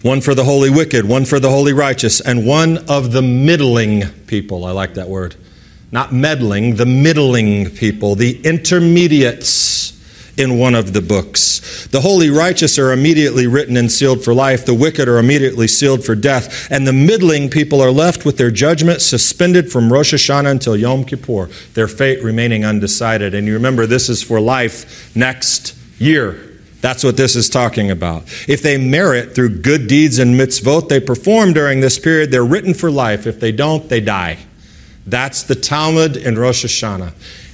one 0.02 0.20
for 0.20 0.36
the 0.36 0.44
holy 0.44 0.70
wicked, 0.70 1.06
one 1.06 1.24
for 1.24 1.40
the 1.40 1.50
holy 1.50 1.72
righteous, 1.72 2.20
and 2.20 2.46
one 2.46 2.78
of 2.90 3.13
the 3.13 3.22
middling 3.22 4.10
people. 4.28 4.66
I 4.66 4.72
like 4.72 4.96
that 4.96 5.08
word 5.08 5.38
not 5.93 6.12
meddling, 6.12 6.75
the 6.75 6.88
middling 6.88 7.69
people, 7.69 8.15
the 8.15 8.41
intermediates 8.43 9.93
in 10.38 10.57
one 10.57 10.73
of 10.73 10.93
the 10.93 11.01
books. 11.01 11.88
The 11.91 12.01
holy 12.01 12.31
righteous 12.31 12.79
are 12.79 12.91
immediately 12.91 13.45
written 13.45 13.77
and 13.77 13.91
sealed 13.91 14.23
for 14.23 14.33
life, 14.33 14.65
the 14.65 14.73
wicked 14.73 15.07
are 15.07 15.19
immediately 15.19 15.67
sealed 15.67 16.03
for 16.03 16.15
death, 16.15 16.71
and 16.71 16.88
the 16.88 16.93
middling 16.93 17.47
people 17.47 17.79
are 17.79 17.91
left 17.91 18.25
with 18.25 18.38
their 18.38 18.50
judgment 18.50 19.03
suspended 19.03 19.71
from 19.71 19.93
Rosh 19.93 20.15
Hashanah 20.15 20.50
until 20.50 20.75
Yom 20.75 21.03
Kippur, 21.03 21.50
their 21.75 21.88
fate 21.88 22.23
remaining 22.23 22.65
undecided. 22.65 23.35
And 23.35 23.45
you 23.45 23.53
remember, 23.53 23.85
this 23.85 24.09
is 24.09 24.23
for 24.23 24.41
life 24.41 25.15
next 25.15 25.77
year. 26.00 26.59
That's 26.81 27.03
what 27.03 27.17
this 27.17 27.35
is 27.35 27.50
talking 27.50 27.91
about. 27.91 28.23
If 28.50 28.63
they 28.63 28.79
merit 28.79 29.35
through 29.35 29.62
good 29.62 29.88
deeds 29.88 30.17
and 30.17 30.35
mitzvot 30.35 30.89
they 30.89 31.00
perform 31.00 31.53
during 31.53 31.81
this 31.81 32.00
period, 32.00 32.31
they're 32.31 32.43
written 32.43 32.73
for 32.73 32.89
life. 32.89 33.27
If 33.27 33.39
they 33.39 33.51
don't, 33.51 33.88
they 33.88 34.01
die. 34.01 34.39
That's 35.05 35.43
the 35.43 35.55
Talmud 35.55 36.15
in 36.15 36.38
Rosh 36.38 36.65
Hashanah. 36.65 37.13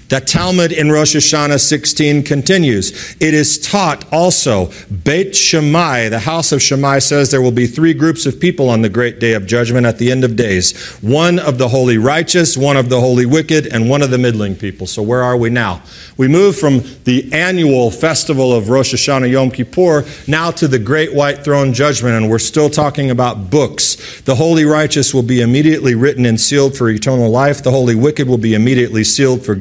The 0.10 0.20
Talmud 0.20 0.72
in 0.72 0.92
Rosh 0.92 1.16
Hashanah 1.16 1.60
16 1.60 2.24
continues. 2.24 3.16
It 3.20 3.36
is 3.36 3.60
taught 3.60 4.12
also, 4.12 4.72
Beit 5.04 5.36
Shammai, 5.36 6.10
the 6.10 6.18
house 6.18 6.52
of 6.52 6.64
Shammai 6.64 6.98
says 6.98 7.30
there 7.30 7.44
will 7.44 7.52
be 7.52 7.68
three 7.68 7.94
groups 7.94 8.26
of 8.26 8.40
people 8.40 8.72
on 8.72 8.82
the 8.82 8.90
great 8.90 9.20
day 9.20 9.34
of 9.34 9.46
judgment 9.46 9.86
at 9.86 10.00
the 10.00 10.12
end 10.12 10.24
of 10.24 10.36
days 10.36 10.76
one 11.02 11.38
of 11.38 11.60
the 11.60 11.68
holy 11.68 12.00
righteous, 12.00 12.58
one 12.58 12.76
of 12.76 12.90
the 12.90 13.00
holy 13.00 13.28
wicked, 13.28 13.68
and 13.68 13.88
one 13.88 14.02
of 14.02 14.10
the 14.10 14.18
middling 14.18 14.56
people. 14.56 14.88
So 14.88 15.04
where 15.04 15.22
are 15.22 15.38
we 15.38 15.52
now? 15.52 15.84
We 16.18 16.28
move 16.28 16.58
from 16.58 16.82
the 17.04 17.32
annual 17.32 17.92
festival 17.92 18.52
of 18.52 18.70
Rosh 18.70 18.96
Hashanah 18.96 19.30
Yom 19.30 19.52
Kippur 19.52 20.06
now 20.28 20.50
to 20.52 20.68
the 20.68 20.80
great 20.80 21.14
white 21.14 21.44
throne 21.44 21.72
judgment, 21.72 22.16
and 22.16 22.32
we're 22.32 22.40
still 22.40 22.72
talking 22.72 23.12
about 23.12 23.52
books. 23.52 24.22
The 24.22 24.36
holy 24.36 24.66
righteous 24.66 25.14
will 25.14 25.24
be 25.24 25.42
immediately 25.42 25.94
written 25.94 26.26
and 26.26 26.42
sealed 26.42 26.76
for 26.76 26.90
eternal 26.90 27.30
life, 27.30 27.62
the 27.62 27.70
holy 27.70 27.94
wicked 27.94 28.28
will 28.28 28.40
be 28.40 28.56
immediately 28.56 29.04
sealed 29.04 29.46
for 29.46 29.54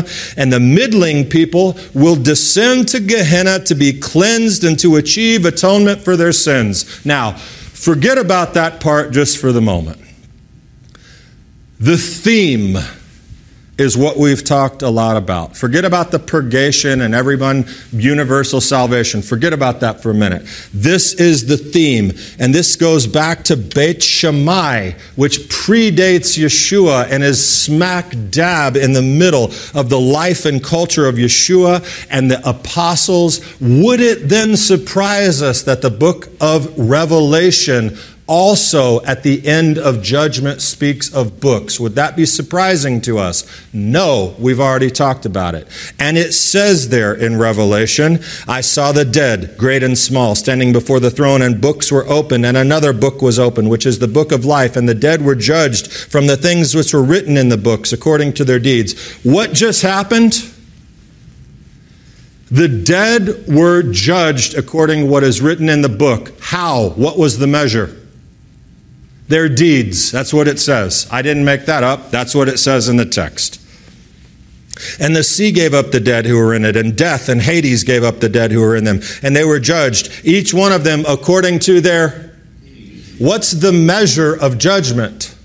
Gehenna 0.00 0.34
and 0.36 0.52
the 0.52 0.60
middling 0.60 1.28
people 1.28 1.76
will 1.94 2.16
descend 2.16 2.88
to 2.88 3.00
Gehenna 3.00 3.60
to 3.60 3.74
be 3.74 3.92
cleansed 3.98 4.64
and 4.64 4.78
to 4.80 4.96
achieve 4.96 5.44
atonement 5.44 6.00
for 6.00 6.16
their 6.16 6.32
sins. 6.32 7.04
Now, 7.04 7.32
forget 7.32 8.18
about 8.18 8.54
that 8.54 8.80
part 8.80 9.12
just 9.12 9.38
for 9.38 9.52
the 9.52 9.60
moment. 9.60 10.00
The 11.80 11.96
theme 11.96 12.76
is 13.82 13.96
what 13.96 14.16
we've 14.16 14.42
talked 14.42 14.80
a 14.80 14.88
lot 14.88 15.16
about. 15.16 15.56
Forget 15.56 15.84
about 15.84 16.10
the 16.10 16.18
purgation 16.18 17.00
and 17.00 17.14
everyone 17.14 17.66
universal 17.92 18.60
salvation. 18.60 19.20
Forget 19.20 19.52
about 19.52 19.80
that 19.80 20.02
for 20.02 20.10
a 20.10 20.14
minute. 20.14 20.46
This 20.72 21.12
is 21.14 21.46
the 21.46 21.56
theme, 21.58 22.12
and 22.38 22.54
this 22.54 22.76
goes 22.76 23.06
back 23.06 23.44
to 23.44 23.56
Beit 23.56 24.02
Shammai, 24.02 24.92
which 25.16 25.40
predates 25.48 26.38
Yeshua 26.38 27.10
and 27.10 27.22
is 27.22 27.46
smack 27.46 28.14
dab 28.30 28.76
in 28.76 28.92
the 28.92 29.02
middle 29.02 29.52
of 29.74 29.90
the 29.90 30.00
life 30.00 30.46
and 30.46 30.62
culture 30.62 31.06
of 31.06 31.16
Yeshua 31.16 32.06
and 32.10 32.30
the 32.30 32.48
apostles. 32.48 33.40
Would 33.60 34.00
it 34.00 34.28
then 34.28 34.56
surprise 34.56 35.42
us 35.42 35.62
that 35.64 35.82
the 35.82 35.90
book 35.90 36.28
of 36.40 36.78
Revelation 36.78 37.98
also 38.26 39.02
at 39.02 39.22
the 39.22 39.46
end 39.46 39.78
of 39.78 40.02
judgment 40.02 40.62
speaks 40.62 41.12
of 41.12 41.40
books. 41.40 41.80
Would 41.80 41.96
that 41.96 42.16
be 42.16 42.24
surprising 42.24 43.00
to 43.02 43.18
us? 43.18 43.44
No, 43.72 44.36
we've 44.38 44.60
already 44.60 44.90
talked 44.90 45.26
about 45.26 45.54
it. 45.54 45.66
And 45.98 46.16
it 46.16 46.32
says 46.32 46.88
there 46.88 47.14
in 47.14 47.38
Revelation, 47.38 48.20
I 48.46 48.60
saw 48.60 48.92
the 48.92 49.04
dead, 49.04 49.56
great 49.58 49.82
and 49.82 49.98
small, 49.98 50.34
standing 50.34 50.72
before 50.72 51.00
the 51.00 51.10
throne, 51.10 51.42
and 51.42 51.60
books 51.60 51.90
were 51.90 52.06
opened, 52.08 52.46
and 52.46 52.56
another 52.56 52.92
book 52.92 53.20
was 53.22 53.38
opened, 53.38 53.70
which 53.70 53.86
is 53.86 53.98
the 53.98 54.08
book 54.08 54.30
of 54.30 54.44
life, 54.44 54.76
and 54.76 54.88
the 54.88 54.94
dead 54.94 55.22
were 55.22 55.34
judged 55.34 55.92
from 55.92 56.26
the 56.26 56.36
things 56.36 56.74
which 56.74 56.94
were 56.94 57.02
written 57.02 57.36
in 57.36 57.48
the 57.48 57.58
books 57.58 57.92
according 57.92 58.34
to 58.34 58.44
their 58.44 58.60
deeds. 58.60 59.16
What 59.24 59.52
just 59.52 59.82
happened? 59.82 60.48
The 62.50 62.68
dead 62.68 63.48
were 63.48 63.82
judged 63.82 64.56
according 64.58 65.00
to 65.00 65.06
what 65.06 65.24
is 65.24 65.40
written 65.40 65.70
in 65.70 65.80
the 65.80 65.88
book. 65.88 66.32
How? 66.38 66.90
What 66.90 67.18
was 67.18 67.38
the 67.38 67.46
measure? 67.46 67.98
Their 69.28 69.48
deeds. 69.48 70.10
That's 70.10 70.32
what 70.32 70.48
it 70.48 70.58
says. 70.58 71.06
I 71.10 71.22
didn't 71.22 71.44
make 71.44 71.66
that 71.66 71.82
up. 71.82 72.10
That's 72.10 72.34
what 72.34 72.48
it 72.48 72.58
says 72.58 72.88
in 72.88 72.96
the 72.96 73.06
text. 73.06 73.60
And 74.98 75.14
the 75.14 75.22
sea 75.22 75.52
gave 75.52 75.74
up 75.74 75.90
the 75.90 76.00
dead 76.00 76.26
who 76.26 76.36
were 76.36 76.54
in 76.54 76.64
it, 76.64 76.76
and 76.76 76.96
death 76.96 77.28
and 77.28 77.40
Hades 77.40 77.84
gave 77.84 78.02
up 78.02 78.20
the 78.20 78.28
dead 78.28 78.50
who 78.50 78.60
were 78.60 78.74
in 78.74 78.84
them. 78.84 79.00
And 79.22 79.36
they 79.36 79.44
were 79.44 79.60
judged, 79.60 80.24
each 80.24 80.52
one 80.52 80.72
of 80.72 80.84
them 80.84 81.04
according 81.06 81.60
to 81.60 81.80
their. 81.80 82.30
What's 83.18 83.52
the 83.52 83.72
measure 83.72 84.34
of 84.34 84.58
judgment? 84.58 85.36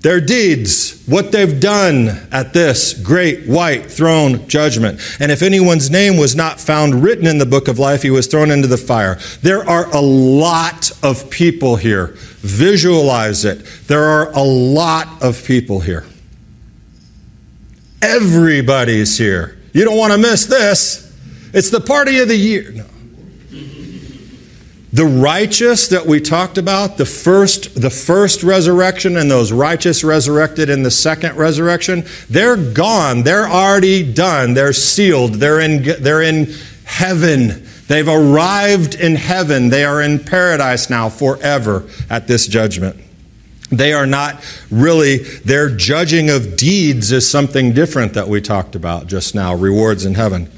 Their 0.00 0.20
deeds, 0.20 1.02
what 1.06 1.30
they've 1.30 1.60
done 1.60 2.08
at 2.32 2.54
this 2.54 2.94
great 2.94 3.46
white 3.46 3.90
throne 3.90 4.48
judgment. 4.48 4.98
And 5.20 5.30
if 5.30 5.42
anyone's 5.42 5.90
name 5.90 6.16
was 6.16 6.34
not 6.34 6.58
found 6.58 7.02
written 7.02 7.26
in 7.26 7.36
the 7.36 7.46
book 7.46 7.68
of 7.68 7.78
life, 7.78 8.02
he 8.02 8.10
was 8.10 8.26
thrown 8.26 8.50
into 8.50 8.66
the 8.66 8.78
fire. 8.78 9.18
There 9.42 9.68
are 9.68 9.90
a 9.94 10.00
lot 10.00 10.90
of 11.02 11.28
people 11.28 11.76
here. 11.76 12.14
Visualize 12.40 13.44
it. 13.44 13.66
There 13.88 14.04
are 14.04 14.32
a 14.32 14.42
lot 14.42 15.22
of 15.22 15.44
people 15.44 15.80
here. 15.80 16.06
Everybody's 18.00 19.18
here. 19.18 19.58
You 19.74 19.84
don't 19.84 19.98
want 19.98 20.12
to 20.12 20.18
miss 20.18 20.46
this. 20.46 21.14
It's 21.52 21.68
the 21.68 21.80
party 21.80 22.20
of 22.20 22.28
the 22.28 22.36
year. 22.36 22.72
No. 22.72 22.86
The 24.92 25.04
righteous 25.04 25.86
that 25.88 26.06
we 26.06 26.20
talked 26.20 26.58
about, 26.58 26.96
the 26.96 27.06
first, 27.06 27.80
the 27.80 27.90
first 27.90 28.42
resurrection 28.42 29.16
and 29.16 29.30
those 29.30 29.52
righteous 29.52 30.02
resurrected 30.02 30.68
in 30.68 30.82
the 30.82 30.90
second 30.90 31.36
resurrection, 31.36 32.04
they're 32.28 32.56
gone. 32.56 33.22
They're 33.22 33.48
already 33.48 34.12
done. 34.12 34.54
They're 34.54 34.72
sealed. 34.72 35.34
They're 35.34 35.60
in, 35.60 35.84
they're 36.02 36.22
in 36.22 36.52
heaven. 36.84 37.68
They've 37.86 38.08
arrived 38.08 38.96
in 38.96 39.14
heaven. 39.14 39.68
They 39.68 39.84
are 39.84 40.02
in 40.02 40.18
paradise 40.18 40.90
now 40.90 41.08
forever 41.08 41.88
at 42.08 42.26
this 42.26 42.48
judgment. 42.48 42.96
They 43.70 43.92
are 43.92 44.06
not 44.06 44.44
really, 44.72 45.18
their 45.18 45.70
judging 45.70 46.30
of 46.30 46.56
deeds 46.56 47.12
is 47.12 47.30
something 47.30 47.72
different 47.72 48.14
that 48.14 48.26
we 48.26 48.40
talked 48.40 48.74
about 48.74 49.06
just 49.06 49.36
now 49.36 49.54
rewards 49.54 50.04
in 50.04 50.14
heaven. 50.14 50.50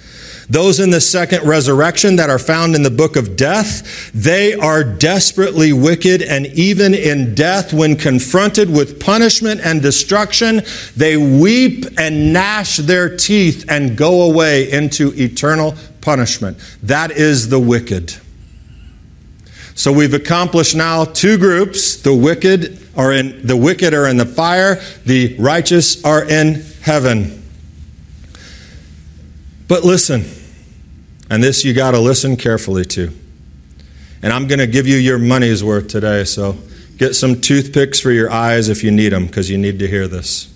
Those 0.49 0.81
in 0.81 0.91
the 0.91 1.01
second 1.01 1.47
resurrection 1.47 2.17
that 2.17 2.31
are 2.31 2.39
found 2.39 2.75
in 2.75 2.83
the 2.83 2.91
book 2.91 3.17
of 3.17 3.37
death, 3.37 4.11
they 4.13 4.55
are 4.55 4.85
desperately 4.85 5.73
wicked, 5.73 6.23
and 6.23 6.47
even 6.47 6.95
in 6.95 7.35
death, 7.35 7.73
when 7.73 7.97
confronted 7.97 8.71
with 8.71 9.01
punishment 9.01 9.61
and 9.63 9.81
destruction, 9.83 10.63
they 10.97 11.17
weep 11.17 11.87
and 11.99 12.33
gnash 12.33 12.77
their 12.79 13.17
teeth 13.17 13.65
and 13.69 13.97
go 13.97 14.23
away 14.23 14.71
into 14.71 15.13
eternal 15.15 15.75
punishment. 16.01 16.59
That 16.83 17.13
is 17.13 17.49
the 17.49 17.61
wicked. 17.61 18.15
So 19.75 19.93
we've 19.93 20.15
accomplished 20.15 20.77
now 20.77 21.05
two 21.05 21.39
groups. 21.39 21.97
The 21.97 22.15
wicked 22.15 22.79
are 22.95 23.13
in 23.13 23.47
the 23.47 23.57
wicked 23.57 23.95
are 23.95 24.07
in 24.07 24.17
the 24.19 24.27
fire, 24.27 24.81
the 25.07 25.35
righteous 25.39 26.05
are 26.05 26.25
in 26.25 26.63
heaven. 26.83 27.42
But 29.73 29.85
listen, 29.85 30.27
and 31.31 31.43
this 31.43 31.65
you 31.65 31.73
got 31.73 31.93
to 31.93 31.99
listen 31.99 32.37
carefully 32.37 32.85
to. 32.85 33.11
And 34.23 34.31
I'm 34.31 34.47
going 34.47 34.59
to 34.59 34.67
give 34.67 34.87
you 34.87 34.99
your 34.99 35.19
money's 35.19 35.65
worth 35.65 35.89
today, 35.89 36.25
so 36.25 36.59
get 36.99 37.15
some 37.15 37.41
toothpicks 37.41 37.99
for 37.99 38.11
your 38.11 38.31
eyes 38.31 38.69
if 38.69 38.85
you 38.85 38.91
need 38.91 39.15
them, 39.15 39.29
because 39.29 39.49
you 39.49 39.57
need 39.57 39.79
to 39.79 39.89
hear 39.89 40.07
this. 40.07 40.53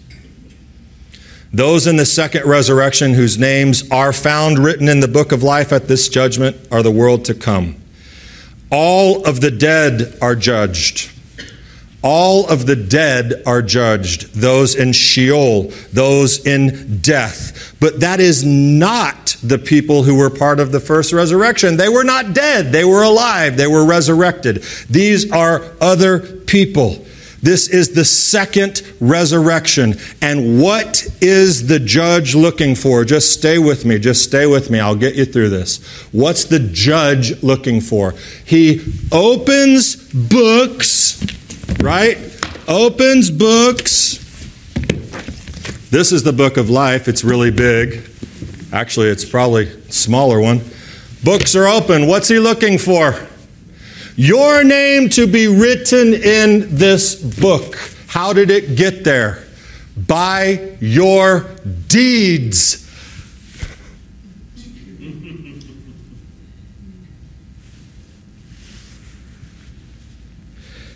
Those 1.50 1.86
in 1.86 1.96
the 1.96 2.04
second 2.04 2.44
resurrection 2.44 3.14
whose 3.14 3.38
names 3.38 3.90
are 3.90 4.12
found 4.12 4.58
written 4.58 4.86
in 4.86 5.00
the 5.00 5.08
book 5.08 5.32
of 5.32 5.42
life 5.42 5.72
at 5.72 5.88
this 5.88 6.10
judgment 6.10 6.54
are 6.70 6.82
the 6.82 6.90
world 6.90 7.24
to 7.24 7.34
come. 7.34 7.76
All 8.70 9.26
of 9.26 9.40
the 9.40 9.50
dead 9.50 10.18
are 10.20 10.36
judged. 10.36 11.10
All 12.08 12.46
of 12.46 12.66
the 12.66 12.76
dead 12.76 13.42
are 13.46 13.62
judged, 13.62 14.32
those 14.32 14.76
in 14.76 14.92
Sheol, 14.92 15.72
those 15.92 16.46
in 16.46 16.98
death. 16.98 17.74
But 17.80 17.98
that 17.98 18.20
is 18.20 18.44
not 18.44 19.36
the 19.42 19.58
people 19.58 20.04
who 20.04 20.14
were 20.14 20.30
part 20.30 20.60
of 20.60 20.70
the 20.70 20.78
first 20.78 21.12
resurrection. 21.12 21.76
They 21.76 21.88
were 21.88 22.04
not 22.04 22.32
dead, 22.32 22.70
they 22.70 22.84
were 22.84 23.02
alive, 23.02 23.56
they 23.56 23.66
were 23.66 23.84
resurrected. 23.84 24.62
These 24.88 25.32
are 25.32 25.64
other 25.80 26.20
people. 26.20 27.04
This 27.42 27.66
is 27.68 27.90
the 27.90 28.04
second 28.04 28.82
resurrection. 29.00 29.96
And 30.22 30.60
what 30.60 31.06
is 31.20 31.66
the 31.66 31.80
judge 31.80 32.36
looking 32.36 32.76
for? 32.76 33.04
Just 33.04 33.32
stay 33.32 33.58
with 33.58 33.84
me. 33.84 33.98
Just 33.98 34.22
stay 34.22 34.46
with 34.46 34.70
me. 34.70 34.78
I'll 34.78 34.94
get 34.94 35.16
you 35.16 35.24
through 35.24 35.50
this. 35.50 35.84
What's 36.12 36.44
the 36.44 36.60
judge 36.60 37.42
looking 37.42 37.80
for? 37.80 38.14
He 38.44 38.80
opens 39.10 39.96
books, 40.12 41.20
right? 41.86 42.18
Opens 42.66 43.30
books 43.30 44.26
this 45.90 46.10
is 46.10 46.24
the 46.24 46.32
book 46.32 46.56
of 46.56 46.68
life. 46.68 47.06
It's 47.06 47.22
really 47.22 47.52
big. 47.52 48.10
Actually, 48.72 49.08
it's 49.08 49.24
probably 49.24 49.70
smaller 49.90 50.40
one. 50.40 50.60
Books 51.22 51.54
are 51.54 51.66
open. 51.66 52.08
What's 52.08 52.28
he 52.28 52.38
looking 52.40 52.76
for? 52.76 53.26
Your 54.16 54.64
name 54.64 55.08
to 55.10 55.26
be 55.26 55.46
written 55.46 56.12
in 56.12 56.74
this 56.74 57.14
book. 57.14 57.76
How 58.08 58.32
did 58.32 58.50
it 58.50 58.76
get 58.76 59.04
there? 59.04 59.44
By 59.96 60.76
your 60.80 61.48
deeds. 61.86 62.85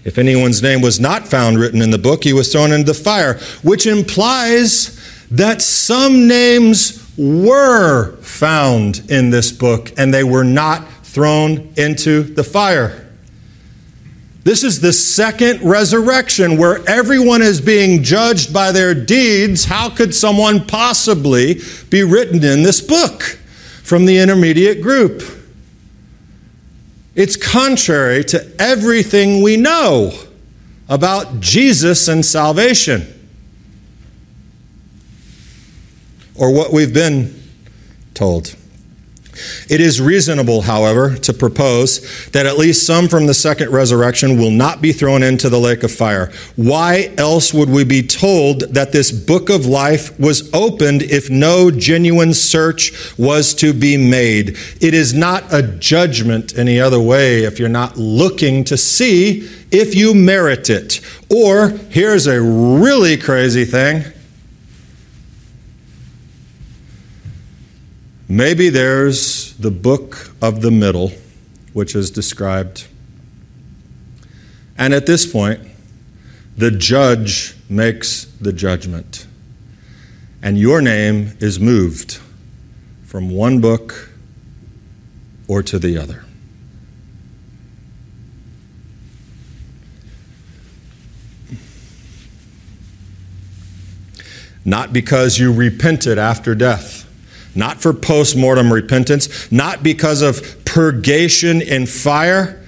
If 0.05 0.17
anyone's 0.19 0.63
name 0.63 0.81
was 0.81 0.99
not 0.99 1.29
found 1.29 1.59
written 1.59 1.83
in 1.83 1.91
the 1.91 1.99
book, 1.99 2.25
he 2.25 2.33
was 2.33 2.51
thrown 2.51 2.73
into 2.73 2.87
the 2.87 2.95
fire, 2.95 3.39
which 3.63 3.87
implies 3.87 4.99
that 5.31 5.61
some 5.63 6.27
names 6.27 7.07
were 7.19 8.17
found 8.23 9.03
in 9.11 9.31
this 9.31 9.53
book 9.53 9.93
and 9.99 10.13
they 10.13 10.25
were 10.25 10.45
not 10.45 10.91
thrown 11.05 11.73
into 11.77 12.23
the 12.23 12.45
fire. 12.45 13.07
This 14.43 14.65
is 14.65 14.81
the 14.81 14.93
second 14.93 15.63
resurrection 15.63 16.57
where 16.57 16.81
everyone 16.89 17.43
is 17.43 17.61
being 17.61 18.03
judged 18.03 18.55
by 18.55 18.73
their 18.73 18.95
deeds. 18.95 19.67
How 19.67 19.91
could 19.91 20.15
someone 20.15 20.67
possibly 20.67 21.61
be 21.91 22.05
written 22.05 22.43
in 22.43 22.63
this 22.63 22.81
book 22.81 23.23
from 23.83 24.07
the 24.07 24.19
intermediate 24.19 24.81
group? 24.81 25.40
It's 27.15 27.37
contrary 27.37 28.25
to 28.25 28.51
everything 28.59 29.43
we 29.43 29.57
know 29.57 30.13
about 30.89 31.41
Jesus 31.41 32.09
and 32.09 32.25
salvation, 32.25 33.07
or 36.35 36.53
what 36.53 36.73
we've 36.73 36.95
been 36.95 37.35
told. 38.15 38.55
It 39.69 39.81
is 39.81 40.01
reasonable, 40.01 40.63
however, 40.63 41.17
to 41.17 41.33
propose 41.33 42.01
that 42.31 42.47
at 42.47 42.59
least 42.59 42.87
some 42.87 43.09
from 43.09 43.27
the 43.27 43.35
second 43.35 43.71
resurrection 43.71 44.39
will 44.39 44.51
not 44.51 44.81
be 44.81 44.93
thrown 44.93 45.23
into 45.23 45.49
the 45.49 45.61
lake 45.61 45.83
of 45.83 45.93
fire. 45.93 46.31
Why 46.57 47.13
else 47.17 47.55
would 47.55 47.69
we 47.69 47.85
be 47.85 48.03
told 48.03 48.61
that 48.75 48.93
this 48.93 49.13
book 49.13 49.51
of 49.51 49.67
life 49.67 50.19
was 50.19 50.53
opened 50.53 51.03
if 51.03 51.31
no 51.31 51.71
genuine 51.71 52.35
search 52.35 53.17
was 53.19 53.55
to 53.55 53.73
be 53.73 53.97
made? 53.97 54.57
It 54.81 54.95
is 54.95 55.15
not 55.15 55.45
a 55.53 55.63
judgment 55.63 56.59
any 56.59 56.81
other 56.81 57.01
way 57.01 57.45
if 57.45 57.59
you're 57.59 57.69
not 57.69 57.97
looking 57.97 58.65
to 58.65 58.77
see 58.77 59.49
if 59.71 59.95
you 59.95 60.15
merit 60.15 60.69
it. 60.71 61.01
Or, 61.31 61.69
here's 61.91 62.27
a 62.27 62.41
really 62.41 63.17
crazy 63.17 63.65
thing 63.65 64.05
Maybe 68.31 68.69
there's 68.69 69.55
the 69.55 69.73
book 69.73 70.31
of 70.41 70.63
the 70.63 70.71
middle, 70.71 71.11
which 71.73 71.97
is 71.97 72.13
described. 72.13 72.87
And 74.79 74.95
at 74.95 75.05
this 75.05 75.27
point, 75.27 75.61
the 76.57 76.71
judge 76.71 77.57
makes 77.69 78.27
the 78.41 78.53
judgment. 78.53 79.27
And 80.45 80.57
your 80.57 80.81
name 80.81 81.37
is 81.41 81.59
moved 81.59 82.21
from 83.03 83.31
one 83.31 83.61
book 83.61 84.11
or 85.49 85.61
to 85.65 85.81
the 85.81 85.99
other. 85.99 86.25
Not 94.65 94.93
because 94.93 95.41
you 95.41 95.53
repented 95.53 96.17
after 96.17 96.55
death 96.55 97.00
not 97.55 97.81
for 97.81 97.93
post 97.93 98.37
mortem 98.37 98.73
repentance, 98.73 99.51
not 99.51 99.83
because 99.83 100.23
of 100.23 100.65
purgation 100.65 101.61
in 101.61 101.87
fire 101.87 102.60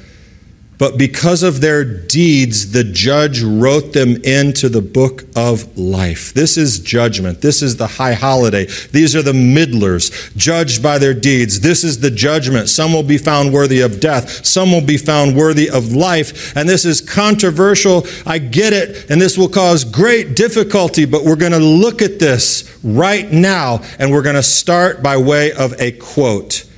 but 0.82 0.98
because 0.98 1.44
of 1.44 1.60
their 1.60 1.84
deeds, 1.84 2.72
the 2.72 2.82
judge 2.82 3.40
wrote 3.40 3.92
them 3.92 4.16
into 4.24 4.68
the 4.68 4.80
book 4.80 5.22
of 5.36 5.78
life. 5.78 6.34
This 6.34 6.56
is 6.56 6.80
judgment. 6.80 7.40
This 7.40 7.62
is 7.62 7.76
the 7.76 7.86
high 7.86 8.14
holiday. 8.14 8.64
These 8.90 9.14
are 9.14 9.22
the 9.22 9.32
middlers, 9.32 10.10
judged 10.34 10.82
by 10.82 10.98
their 10.98 11.14
deeds. 11.14 11.60
This 11.60 11.84
is 11.84 12.00
the 12.00 12.10
judgment. 12.10 12.68
Some 12.68 12.92
will 12.92 13.04
be 13.04 13.16
found 13.16 13.52
worthy 13.52 13.80
of 13.80 14.00
death, 14.00 14.44
some 14.44 14.72
will 14.72 14.84
be 14.84 14.96
found 14.96 15.36
worthy 15.36 15.70
of 15.70 15.92
life. 15.92 16.56
And 16.56 16.68
this 16.68 16.84
is 16.84 17.00
controversial. 17.00 18.04
I 18.26 18.38
get 18.38 18.72
it. 18.72 19.08
And 19.08 19.20
this 19.20 19.38
will 19.38 19.48
cause 19.48 19.84
great 19.84 20.34
difficulty, 20.34 21.04
but 21.04 21.22
we're 21.22 21.36
going 21.36 21.52
to 21.52 21.60
look 21.60 22.02
at 22.02 22.18
this 22.18 22.76
right 22.82 23.30
now. 23.30 23.82
And 24.00 24.10
we're 24.10 24.22
going 24.22 24.34
to 24.34 24.42
start 24.42 25.00
by 25.00 25.16
way 25.16 25.52
of 25.52 25.80
a 25.80 25.92
quote. 25.92 26.68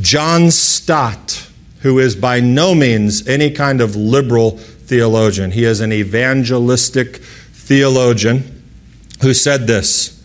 John 0.00 0.50
Stott 0.50 1.45
who 1.86 2.00
is 2.00 2.16
by 2.16 2.40
no 2.40 2.74
means 2.74 3.28
any 3.28 3.48
kind 3.48 3.80
of 3.80 3.94
liberal 3.94 4.58
theologian. 4.58 5.52
He 5.52 5.62
is 5.62 5.80
an 5.80 5.92
evangelistic 5.92 7.18
theologian 7.18 8.64
who 9.22 9.32
said 9.32 9.68
this 9.68 10.20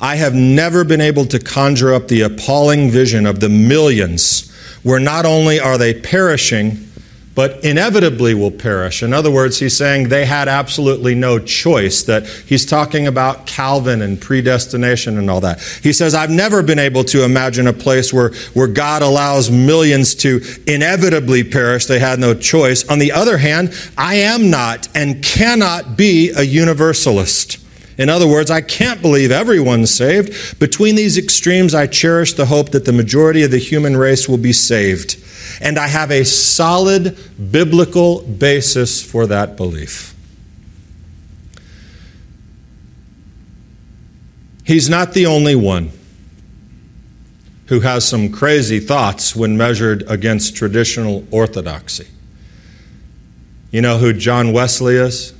I 0.00 0.14
have 0.14 0.32
never 0.32 0.84
been 0.84 1.00
able 1.00 1.24
to 1.26 1.40
conjure 1.40 1.92
up 1.92 2.06
the 2.06 2.22
appalling 2.22 2.88
vision 2.88 3.26
of 3.26 3.40
the 3.40 3.48
millions 3.48 4.52
where 4.84 5.00
not 5.00 5.26
only 5.26 5.58
are 5.58 5.76
they 5.76 5.92
perishing, 5.92 6.85
but 7.36 7.62
inevitably 7.62 8.32
will 8.34 8.50
perish. 8.50 9.02
In 9.02 9.12
other 9.12 9.30
words, 9.30 9.58
he's 9.58 9.76
saying 9.76 10.08
they 10.08 10.24
had 10.24 10.48
absolutely 10.48 11.14
no 11.14 11.38
choice, 11.38 12.02
that 12.04 12.26
he's 12.26 12.64
talking 12.64 13.06
about 13.06 13.46
Calvin 13.46 14.00
and 14.00 14.18
predestination 14.18 15.18
and 15.18 15.30
all 15.30 15.42
that. 15.42 15.60
He 15.60 15.92
says, 15.92 16.14
I've 16.14 16.30
never 16.30 16.62
been 16.62 16.78
able 16.78 17.04
to 17.04 17.24
imagine 17.24 17.66
a 17.66 17.74
place 17.74 18.10
where, 18.10 18.30
where 18.54 18.66
God 18.66 19.02
allows 19.02 19.50
millions 19.50 20.14
to 20.16 20.40
inevitably 20.66 21.44
perish. 21.44 21.84
They 21.84 21.98
had 21.98 22.18
no 22.18 22.34
choice. 22.34 22.88
On 22.88 22.98
the 22.98 23.12
other 23.12 23.36
hand, 23.36 23.74
I 23.98 24.14
am 24.14 24.48
not 24.50 24.88
and 24.96 25.22
cannot 25.22 25.94
be 25.94 26.30
a 26.30 26.42
universalist. 26.42 27.58
In 27.98 28.08
other 28.08 28.26
words, 28.26 28.50
I 28.50 28.62
can't 28.62 29.02
believe 29.02 29.30
everyone's 29.30 29.90
saved. 29.90 30.58
Between 30.58 30.94
these 30.94 31.18
extremes, 31.18 31.74
I 31.74 31.86
cherish 31.86 32.32
the 32.32 32.46
hope 32.46 32.70
that 32.70 32.86
the 32.86 32.92
majority 32.92 33.42
of 33.42 33.50
the 33.50 33.58
human 33.58 33.94
race 33.94 34.26
will 34.26 34.38
be 34.38 34.54
saved 34.54 35.22
and 35.60 35.78
I 35.78 35.86
have 35.86 36.10
a 36.10 36.24
solid 36.24 37.16
biblical 37.50 38.22
basis 38.22 39.02
for 39.02 39.26
that 39.26 39.56
belief. 39.56 40.14
He's 44.64 44.88
not 44.88 45.12
the 45.12 45.26
only 45.26 45.54
one 45.54 45.92
who 47.66 47.80
has 47.80 48.04
some 48.06 48.30
crazy 48.30 48.80
thoughts 48.80 49.34
when 49.34 49.56
measured 49.56 50.02
against 50.08 50.56
traditional 50.56 51.26
orthodoxy. 51.30 52.08
You 53.70 53.80
know 53.80 53.98
who 53.98 54.12
John 54.12 54.52
Wesley 54.52 54.96
is? 54.96 55.35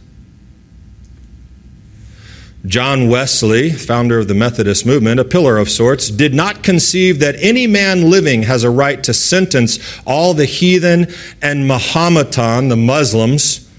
John 2.67 3.09
Wesley, 3.09 3.71
founder 3.71 4.19
of 4.19 4.29
the 4.29 4.35
Methodist 4.35 4.85
movement, 4.85 5.21
a 5.21 5.25
pillar 5.25 5.57
of 5.57 5.71
sorts, 5.71 6.09
did 6.11 6.35
not 6.35 6.63
conceive 6.63 7.21
that 7.21 7.37
any 7.39 7.67
man 7.67 8.11
living 8.11 8.43
has 8.43 8.65
a 8.65 8.71
right 8.71 9.03
to 9.05 9.15
sentence 9.15 9.79
all 10.05 10.35
the 10.35 10.47
heathen 10.47 11.07
and 11.41 11.71
Mahometan, 11.71 12.69
the 12.69 12.77
Muslims. 12.77 13.71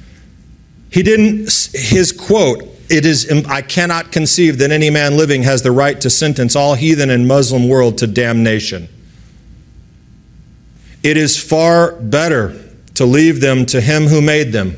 He 0.90 1.04
didn't, 1.04 1.70
his 1.74 2.14
quote, 2.14 2.64
it 2.90 3.06
is, 3.06 3.30
I 3.48 3.62
cannot 3.62 4.14
conceive 4.14 4.60
that 4.60 4.72
any 4.72 4.90
man 4.90 5.18
living 5.18 5.44
has 5.44 5.62
the 5.62 5.72
right 5.72 6.00
to 6.00 6.10
sentence 6.10 6.56
all 6.56 6.76
heathen 6.76 7.10
and 7.10 7.28
Muslim 7.28 7.68
world 7.68 7.98
to 7.98 8.08
damnation. 8.08 8.88
It 11.04 11.18
is 11.18 11.38
far 11.38 11.92
better 11.94 12.64
to 12.96 13.06
leave 13.06 13.42
them 13.42 13.66
to 13.68 13.82
him 13.82 14.06
who 14.08 14.22
made 14.22 14.54
them 14.54 14.78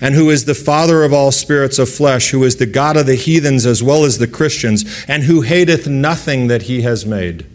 and 0.00 0.14
who 0.14 0.30
is 0.30 0.44
the 0.44 0.54
Father 0.54 1.04
of 1.04 1.12
all 1.12 1.30
spirits 1.30 1.78
of 1.78 1.88
flesh, 1.88 2.30
who 2.30 2.42
is 2.44 2.56
the 2.56 2.66
God 2.66 2.96
of 2.96 3.06
the 3.06 3.14
heathens 3.14 3.66
as 3.66 3.82
well 3.82 4.04
as 4.04 4.18
the 4.18 4.26
Christians, 4.26 5.04
and 5.06 5.24
who 5.24 5.42
hateth 5.42 5.86
nothing 5.86 6.46
that 6.48 6.62
he 6.62 6.82
has 6.82 7.04
made. 7.04 7.46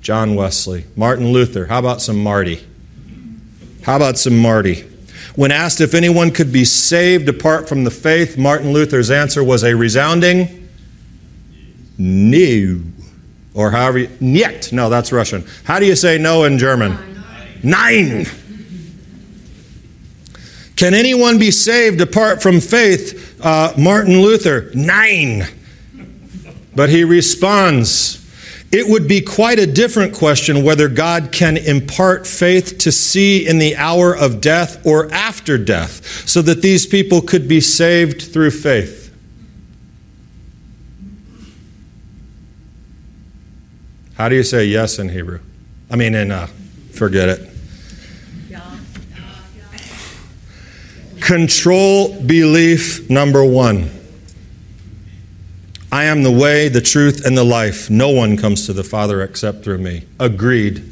John 0.00 0.34
Wesley. 0.34 0.84
Martin 0.96 1.32
Luther. 1.32 1.66
How 1.66 1.78
about 1.78 2.00
some 2.00 2.22
Marty? 2.22 2.66
How 3.82 3.96
about 3.96 4.18
some 4.18 4.38
Marty? 4.38 4.84
When 5.36 5.52
asked 5.52 5.80
if 5.80 5.94
anyone 5.94 6.32
could 6.32 6.52
be 6.52 6.64
saved 6.64 7.28
apart 7.28 7.68
from 7.68 7.84
the 7.84 7.90
faith, 7.90 8.36
Martin 8.36 8.72
Luther's 8.72 9.10
answer 9.10 9.44
was 9.44 9.62
a 9.62 9.76
resounding 9.76 10.60
no. 12.00 12.80
Or 13.52 13.70
however, 13.70 13.98
you, 13.98 14.08
niet. 14.20 14.72
No, 14.72 14.88
that's 14.88 15.12
Russian. 15.12 15.44
How 15.64 15.78
do 15.78 15.84
you 15.84 15.94
say 15.94 16.16
no 16.16 16.44
in 16.44 16.56
German? 16.56 16.92
Nein. 17.62 18.24
Nein. 18.24 18.26
Can 20.80 20.94
anyone 20.94 21.38
be 21.38 21.50
saved 21.50 22.00
apart 22.00 22.42
from 22.42 22.58
faith? 22.58 23.38
Uh, 23.38 23.74
Martin 23.76 24.22
Luther, 24.22 24.70
nein. 24.72 25.46
But 26.74 26.88
he 26.88 27.04
responds, 27.04 28.26
it 28.72 28.88
would 28.88 29.06
be 29.06 29.20
quite 29.20 29.58
a 29.58 29.66
different 29.66 30.14
question 30.14 30.64
whether 30.64 30.88
God 30.88 31.32
can 31.32 31.58
impart 31.58 32.26
faith 32.26 32.78
to 32.78 32.90
see 32.90 33.46
in 33.46 33.58
the 33.58 33.76
hour 33.76 34.16
of 34.16 34.40
death 34.40 34.86
or 34.86 35.12
after 35.12 35.58
death, 35.58 36.26
so 36.26 36.40
that 36.40 36.62
these 36.62 36.86
people 36.86 37.20
could 37.20 37.46
be 37.46 37.60
saved 37.60 38.32
through 38.32 38.52
faith. 38.52 39.14
How 44.14 44.30
do 44.30 44.34
you 44.34 44.44
say 44.44 44.64
yes 44.64 44.98
in 44.98 45.10
Hebrew? 45.10 45.40
I 45.90 45.96
mean, 45.96 46.14
in, 46.14 46.30
uh, 46.30 46.46
forget 46.94 47.28
it. 47.28 47.49
Control 51.20 52.20
belief 52.22 53.08
number 53.08 53.44
one. 53.44 53.90
I 55.92 56.04
am 56.04 56.22
the 56.22 56.30
way, 56.30 56.68
the 56.68 56.80
truth, 56.80 57.26
and 57.26 57.36
the 57.36 57.44
life. 57.44 57.90
No 57.90 58.10
one 58.10 58.36
comes 58.36 58.66
to 58.66 58.72
the 58.72 58.84
Father 58.84 59.22
except 59.22 59.64
through 59.64 59.78
me. 59.78 60.04
Agreed. 60.18 60.84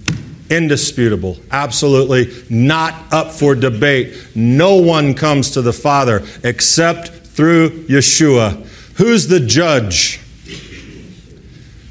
Indisputable. 0.51 1.39
Absolutely 1.51 2.33
not 2.51 2.95
up 3.13 3.31
for 3.33 3.55
debate. 3.55 4.17
No 4.35 4.77
one 4.77 5.15
comes 5.15 5.53
to 5.53 5.63
the 5.63 5.73
Father 5.73 6.25
except 6.43 7.09
through 7.09 7.87
Yeshua. 7.87 8.67
Who's 8.97 9.29
the 9.29 9.41
judge? 9.41 10.21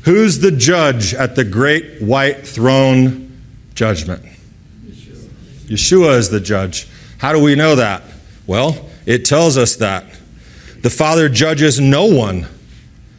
Who's 0.04 0.40
the 0.40 0.52
judge 0.52 1.14
at 1.14 1.36
the 1.36 1.44
great 1.44 2.02
white 2.02 2.46
throne 2.46 3.42
judgment? 3.74 4.24
Yeshua 5.68 6.18
is 6.18 6.30
the 6.30 6.40
judge. 6.40 6.88
How 7.18 7.34
do 7.34 7.42
we 7.42 7.56
know 7.56 7.76
that? 7.76 8.04
Well, 8.48 8.88
it 9.06 9.26
tells 9.26 9.58
us 9.58 9.76
that. 9.76 10.06
The 10.82 10.90
Father 10.90 11.28
judges 11.28 11.82
no 11.82 12.06
one, 12.06 12.48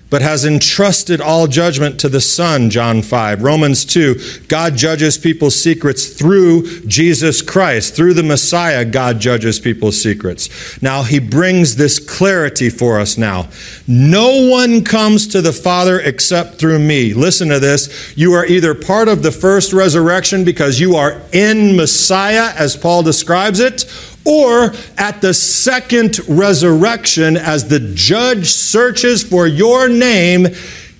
but 0.08 0.22
has 0.22 0.46
entrusted 0.46 1.20
all 1.20 1.46
judgment 1.46 2.00
to 2.00 2.08
the 2.08 2.20
Son, 2.20 2.70
John 2.70 3.02
5. 3.02 3.42
Romans 3.42 3.84
2, 3.84 4.46
God 4.48 4.74
judges 4.74 5.18
people's 5.18 5.54
secrets 5.54 6.14
through 6.14 6.86
Jesus 6.86 7.42
Christ. 7.42 7.94
Through 7.94 8.14
the 8.14 8.22
Messiah, 8.22 8.86
God 8.86 9.20
judges 9.20 9.60
people's 9.60 10.00
secrets. 10.00 10.80
Now, 10.80 11.02
he 11.02 11.18
brings 11.18 11.76
this 11.76 11.98
clarity 11.98 12.70
for 12.70 12.98
us 12.98 13.18
now. 13.18 13.48
No 13.86 14.48
one 14.48 14.82
comes 14.82 15.26
to 15.26 15.42
the 15.42 15.52
Father 15.52 16.00
except 16.00 16.54
through 16.54 16.78
me. 16.78 17.12
Listen 17.12 17.50
to 17.50 17.60
this. 17.60 18.16
You 18.16 18.32
are 18.32 18.46
either 18.46 18.74
part 18.74 19.08
of 19.08 19.22
the 19.22 19.32
first 19.32 19.74
resurrection 19.74 20.42
because 20.42 20.80
you 20.80 20.96
are 20.96 21.20
in 21.34 21.76
Messiah, 21.76 22.54
as 22.56 22.76
Paul 22.76 23.02
describes 23.02 23.60
it, 23.60 23.84
or 24.28 24.74
at 24.98 25.22
the 25.22 25.32
second 25.32 26.18
resurrection, 26.28 27.36
as 27.38 27.66
the 27.68 27.80
judge 27.94 28.50
searches 28.50 29.22
for 29.22 29.46
your 29.46 29.88
name, 29.88 30.48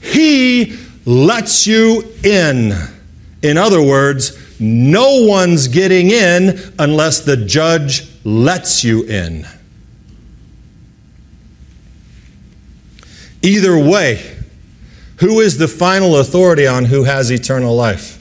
he 0.01 0.79
lets 1.05 1.67
you 1.67 2.03
in. 2.25 2.73
In 3.43 3.59
other 3.59 3.83
words, 3.83 4.37
no 4.59 5.27
one's 5.27 5.69
getting 5.69 6.11
in 6.11 6.59
unless 6.79 7.21
the 7.21 7.37
judge 7.37 8.09
lets 8.25 8.83
you 8.83 9.05
in. 9.05 9.47
Either 13.43 13.79
way, 13.79 14.37
who 15.19 15.41
is 15.41 15.59
the 15.59 15.69
final 15.69 16.17
authority 16.17 16.67
on 16.67 16.87
who 16.87 17.05
has 17.05 17.31
eternal 17.31 17.77
life? 17.77 18.18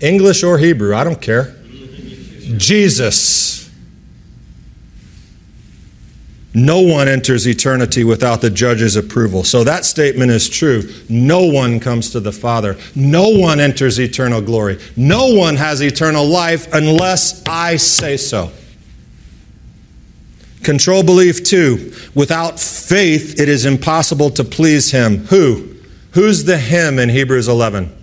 English 0.00 0.42
or 0.42 0.58
Hebrew, 0.58 0.94
I 0.94 1.04
don't 1.04 1.20
care. 1.20 1.54
Jesus. 2.56 3.56
No 6.54 6.80
one 6.80 7.06
enters 7.06 7.46
eternity 7.46 8.02
without 8.02 8.40
the 8.40 8.48
judge's 8.48 8.96
approval. 8.96 9.44
So 9.44 9.62
that 9.64 9.84
statement 9.84 10.30
is 10.30 10.48
true. 10.48 10.90
No 11.08 11.44
one 11.44 11.80
comes 11.80 12.10
to 12.12 12.20
the 12.20 12.32
Father. 12.32 12.78
No 12.94 13.28
one 13.28 13.60
enters 13.60 14.00
eternal 14.00 14.40
glory. 14.40 14.78
No 14.96 15.34
one 15.34 15.56
has 15.56 15.82
eternal 15.82 16.24
life 16.24 16.72
unless 16.72 17.42
I 17.46 17.76
say 17.76 18.16
so. 18.16 18.52
Control 20.62 21.02
belief 21.02 21.44
two. 21.44 21.92
Without 22.14 22.58
faith, 22.58 23.38
it 23.38 23.48
is 23.48 23.66
impossible 23.66 24.30
to 24.30 24.42
please 24.42 24.90
him. 24.90 25.26
Who? 25.26 25.76
Who's 26.12 26.44
the 26.44 26.56
him 26.56 26.98
in 26.98 27.10
Hebrews 27.10 27.48
11? 27.48 27.95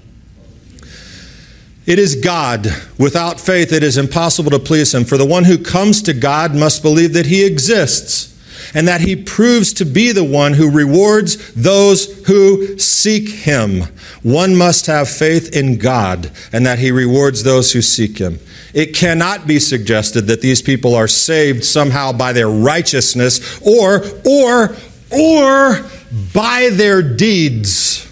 It 1.86 2.00
is 2.00 2.16
God. 2.16 2.68
Without 2.98 3.40
faith, 3.40 3.74
it 3.74 3.84
is 3.84 3.98
impossible 3.98 4.52
to 4.52 4.60
please 4.60 4.94
him. 4.94 5.04
For 5.04 5.18
the 5.18 5.26
one 5.26 5.44
who 5.44 5.58
comes 5.58 6.02
to 6.04 6.14
God 6.14 6.56
must 6.56 6.82
believe 6.82 7.14
that 7.14 7.26
he 7.26 7.46
exists 7.46 8.30
and 8.74 8.88
that 8.88 9.02
he 9.02 9.16
proves 9.16 9.74
to 9.74 9.86
be 9.86 10.12
the 10.12 10.24
one 10.24 10.54
who 10.54 10.72
rewards 10.72 11.54
those 11.54 12.26
who 12.28 12.78
seek 12.78 13.30
him. 13.30 13.84
One 14.22 14.56
must 14.56 14.86
have 14.86 15.10
faith 15.10 15.56
in 15.56 15.78
God 15.78 16.32
and 16.54 16.66
that 16.66 16.80
he 16.80 16.92
rewards 16.92 17.44
those 17.44 17.74
who 17.74 17.82
seek 17.82 18.18
him. 18.18 18.40
It 18.74 18.96
cannot 18.96 19.46
be 19.46 19.60
suggested 19.60 20.22
that 20.28 20.42
these 20.42 20.62
people 20.62 20.96
are 20.96 21.08
saved 21.08 21.64
somehow 21.64 22.14
by 22.14 22.34
their 22.34 22.50
righteousness 22.50 23.60
or 23.62 24.04
or 24.26 24.76
or 25.12 25.86
by 26.34 26.70
their 26.72 27.02
deeds. 27.04 28.10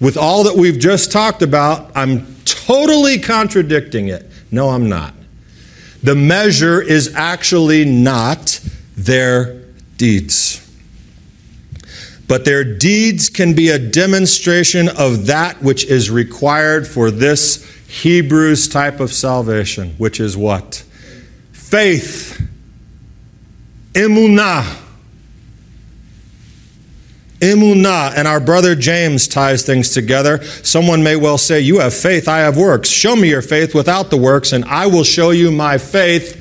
With 0.00 0.16
all 0.16 0.44
that 0.44 0.56
we've 0.56 0.78
just 0.78 1.12
talked 1.12 1.42
about, 1.42 1.92
I'm 1.94 2.36
totally 2.44 3.18
contradicting 3.18 4.08
it. 4.08 4.26
No, 4.50 4.70
I'm 4.70 4.88
not. 4.88 5.14
The 6.02 6.14
measure 6.14 6.80
is 6.80 7.14
actually 7.14 7.84
not 7.84 8.60
their 8.96 9.60
deeds. 9.98 10.66
But 12.26 12.44
their 12.44 12.64
deeds 12.64 13.28
can 13.28 13.54
be 13.54 13.68
a 13.68 13.78
demonstration 13.78 14.88
of 14.88 15.26
that 15.26 15.60
which 15.62 15.84
is 15.84 16.10
required 16.10 16.86
for 16.86 17.10
this 17.10 17.68
Hebrews 17.88 18.68
type 18.68 19.00
of 19.00 19.12
salvation, 19.12 19.94
which 19.98 20.20
is 20.20 20.36
what? 20.36 20.84
Faith. 21.52 22.40
Emunah. 23.92 24.76
Emunah, 27.40 28.12
and 28.16 28.28
our 28.28 28.38
brother 28.38 28.74
James 28.74 29.26
ties 29.26 29.64
things 29.64 29.92
together. 29.92 30.42
Someone 30.62 31.02
may 31.02 31.16
well 31.16 31.38
say, 31.38 31.60
You 31.60 31.78
have 31.78 31.94
faith, 31.94 32.28
I 32.28 32.40
have 32.40 32.56
works. 32.56 32.88
Show 32.88 33.16
me 33.16 33.30
your 33.30 33.42
faith 33.42 33.74
without 33.74 34.10
the 34.10 34.18
works, 34.18 34.52
and 34.52 34.64
I 34.66 34.86
will 34.86 35.04
show 35.04 35.30
you 35.30 35.50
my 35.50 35.78
faith. 35.78 36.36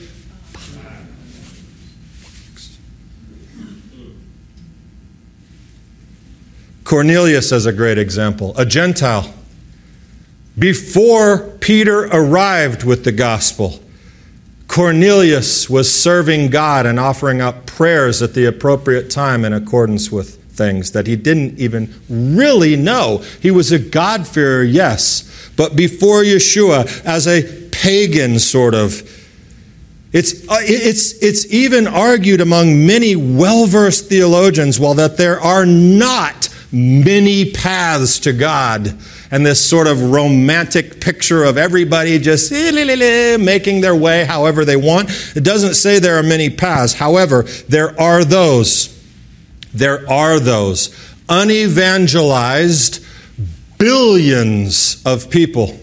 Cornelius 6.83 7.51
is 7.51 7.65
a 7.65 7.71
great 7.71 7.97
example, 7.97 8.53
a 8.57 8.65
Gentile. 8.65 9.33
Before 10.57 11.37
Peter 11.59 12.05
arrived 12.07 12.83
with 12.83 13.05
the 13.05 13.11
gospel, 13.11 13.79
Cornelius 14.67 15.69
was 15.69 15.93
serving 15.93 16.49
God 16.49 16.85
and 16.85 16.99
offering 16.99 17.41
up 17.41 17.65
prayers 17.65 18.21
at 18.21 18.33
the 18.33 18.45
appropriate 18.45 19.09
time 19.09 19.45
in 19.45 19.53
accordance 19.53 20.11
with 20.11 20.38
things 20.59 20.91
that 20.91 21.07
he 21.07 21.15
didn't 21.15 21.57
even 21.57 21.91
really 22.09 22.75
know. 22.75 23.23
He 23.41 23.49
was 23.49 23.71
a 23.71 23.79
God-fearer, 23.79 24.63
yes, 24.63 25.51
but 25.55 25.75
before 25.75 26.21
Yeshua, 26.21 27.03
as 27.05 27.27
a 27.27 27.41
pagan 27.71 28.37
sort 28.37 28.75
of. 28.75 29.15
It's, 30.11 30.47
uh, 30.49 30.57
it's, 30.61 31.13
it's 31.23 31.45
even 31.53 31.87
argued 31.87 32.41
among 32.41 32.85
many 32.85 33.15
well 33.15 33.67
versed 33.67 34.09
theologians, 34.09 34.79
well, 34.79 34.95
that 34.95 35.17
there 35.17 35.39
are 35.39 35.65
not 35.65 36.49
many 36.71 37.51
paths 37.51 38.19
to 38.19 38.33
God. 38.33 38.97
And 39.31 39.45
this 39.45 39.63
sort 39.63 39.85
of 39.85 40.11
romantic 40.11 40.99
picture 40.99 41.43
of 41.43 41.57
everybody 41.57 42.17
just 42.17 42.51
making 42.51 43.81
their 43.81 43.95
way 43.95 44.25
however 44.25 44.65
they 44.65 44.75
want. 44.75 45.09
It 45.35 45.43
doesn't 45.43 45.75
say 45.75 45.99
there 45.99 46.17
are 46.17 46.23
many 46.23 46.49
paths. 46.49 46.93
However, 46.93 47.43
there 47.67 47.99
are 48.01 48.25
those 48.25 48.98
there 49.73 50.09
are 50.09 50.39
those 50.39 50.89
unevangelized 51.27 53.03
billions 53.77 55.01
of 55.05 55.29
people, 55.29 55.79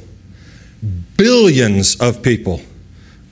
billions 1.17 1.97
of 2.01 2.23
people, 2.23 2.61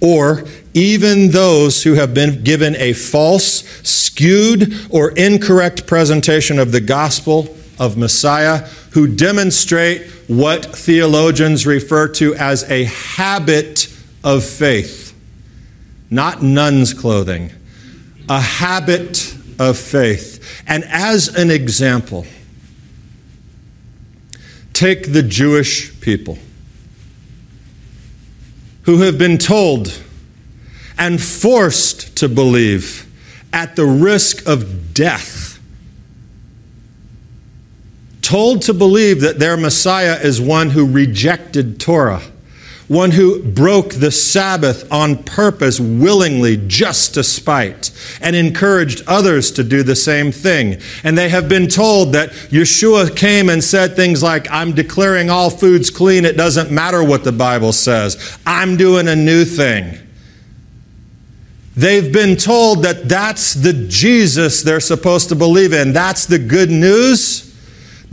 or 0.01 0.45
even 0.73 1.31
those 1.31 1.83
who 1.83 1.95
have 1.95 2.15
been 2.15 2.43
given 2.43 2.75
a 2.77 2.93
false, 2.93 3.63
skewed, 3.83 4.75
or 4.91 5.11
incorrect 5.13 5.87
presentation 5.87 6.59
of 6.59 6.73
the 6.73 6.81
gospel 6.81 7.55
of 7.79 7.97
Messiah, 7.97 8.67
who 8.93 9.07
demonstrate 9.07 10.11
what 10.29 10.65
theologians 10.65 11.67
refer 11.67 12.09
to 12.09 12.35
as 12.37 12.69
a 12.71 12.85
habit 12.85 13.89
of 14.23 14.45
faith, 14.45 15.15
not 16.11 16.43
nun's 16.43 16.95
clothing, 16.95 17.53
a 18.29 18.41
habit 18.41 19.37
of 19.59 19.77
faith. 19.77 20.34
And 20.67 20.85
as 20.85 21.29
an 21.29 21.51
example, 21.51 22.27
take 24.73 25.13
the 25.13 25.23
Jewish 25.23 26.01
people 26.01 26.39
who 28.83 29.01
have 29.03 29.19
been 29.19 29.39
told 29.39 30.01
and 30.99 31.21
forced 31.23 32.17
to 32.17 32.29
believe 32.29 33.07
at 33.53 33.77
the 33.77 33.87
risk 33.87 34.47
of 34.47 34.95
death, 34.95 35.59
told 38.21 38.63
to 38.63 38.75
believe 38.75 39.21
that 39.21 39.39
their 39.39 39.57
Messiah 39.57 40.19
is 40.21 40.41
one 40.41 40.71
who 40.71 40.91
rejected 40.91 41.81
Torah 41.81 42.23
one 42.89 43.13
who 43.13 43.43
broke 43.43 43.95
the 43.95 44.11
Sabbath 44.11 44.91
on 44.93 45.23
purpose, 45.25 45.81
willingly, 45.81 46.63
just 46.67 47.15
to 47.15 47.25
spite, 47.25 47.91
and 48.21 48.37
encouraged 48.37 49.03
others 49.07 49.51
to 49.53 49.65
do 49.65 49.83
the 49.83 49.97
same 49.97 50.31
thing. 50.31 50.81
And 51.03 51.17
they 51.17 51.29
have 51.31 51.49
been 51.49 51.69
told 51.69 52.13
that 52.13 52.31
Yeshua 52.51 53.17
came 53.17 53.49
and 53.49 53.65
said 53.65 53.97
things 53.97 54.23
like, 54.23 54.51
I'm 54.51 54.73
declaring 54.73 55.31
all 55.31 55.51
foods 55.51 55.91
clean, 55.91 56.25
it 56.25 56.37
doesn't 56.37 56.71
matter 56.71 57.03
what 57.03 57.25
the 57.25 57.33
Bible 57.33 57.73
says, 57.73 58.39
I'm 58.47 58.77
doing 58.77 59.09
a 59.09 59.17
new 59.17 59.45
thing. 59.45 59.99
They've 61.77 62.13
been 62.13 62.37
told 62.37 62.85
that 62.85 63.09
that's 63.09 63.55
the 63.55 63.73
Jesus 63.73 64.63
they're 64.63 64.79
supposed 64.79 65.31
to 65.31 65.35
believe 65.35 65.73
in. 65.73 65.93
That's 65.93 66.27
the 66.27 66.39
good 66.39 66.71
news 66.71 67.54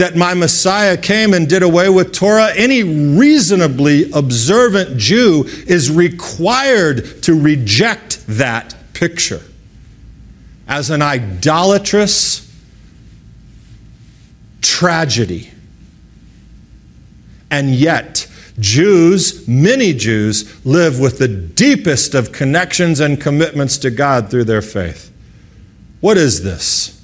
that 0.02 0.16
my 0.16 0.34
Messiah 0.34 0.98
came 0.98 1.32
and 1.32 1.48
did 1.48 1.62
away 1.62 1.88
with 1.88 2.12
Torah, 2.12 2.50
any 2.56 2.82
reasonably 2.82 4.12
observant 4.14 4.98
Jew 4.98 5.44
is 5.68 5.92
required 5.92 7.22
to 7.22 7.40
reject 7.40 8.26
that 8.26 8.74
picture 8.94 9.44
as 10.68 10.90
an 10.90 11.04
idolatrous 11.04 12.52
tragedy. 14.64 15.52
And 17.52 17.70
yet, 17.70 18.28
Jews, 18.60 19.48
many 19.48 19.94
Jews, 19.94 20.66
live 20.66 21.00
with 21.00 21.20
the 21.20 21.28
deepest 21.28 22.16
of 22.16 22.32
connections 22.32 23.00
and 23.00 23.22
commitments 23.22 23.78
to 23.78 23.92
God 23.92 24.32
through 24.32 24.46
their 24.46 24.64
faith. 24.64 25.12
What 26.00 26.18
is 26.18 26.42
this? 26.42 27.01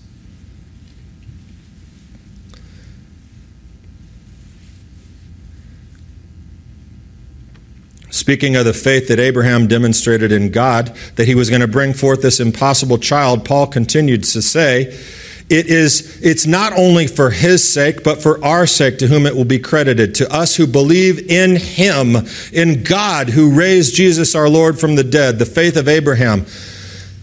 Speaking 8.17 8.56
of 8.56 8.65
the 8.65 8.73
faith 8.73 9.08
that 9.10 9.19
Abraham 9.19 9.67
demonstrated 9.67 10.32
in 10.32 10.49
God, 10.49 10.95
that 11.17 11.27
he 11.27 11.36
was 11.36 11.49
going 11.51 11.62
to 11.62 11.67
bring 11.67 11.93
forth 11.93 12.23
this 12.23 12.39
impossible 12.39 12.97
child, 12.97 13.45
Paul 13.45 13.67
continued 13.67 14.23
to 14.23 14.41
say, 14.41 14.86
it 15.49 15.67
is 15.67 16.19
it's 16.21 16.45
not 16.45 16.73
only 16.73 17.08
for 17.08 17.30
his 17.30 17.63
sake 17.63 18.03
but 18.03 18.21
for 18.21 18.43
our 18.43 18.67
sake 18.67 18.97
to 18.97 19.08
whom 19.08 19.25
it 19.25 19.34
will 19.34 19.45
be 19.45 19.60
credited 19.60 20.13
to 20.15 20.30
us 20.30 20.58
who 20.58 20.67
believe 20.67 21.32
in 21.32 21.56
him 21.56 22.17
in 22.51 22.84
God 22.84 23.30
who 23.30 23.58
raised 23.58 23.95
Jesus 23.95 24.36
our 24.36 24.49
Lord 24.49 24.77
from 24.77 24.95
the 24.95 25.06
dead. 25.06 25.39
The 25.39 25.45
faith 25.45 25.77
of 25.77 25.88
Abraham. 25.88 26.45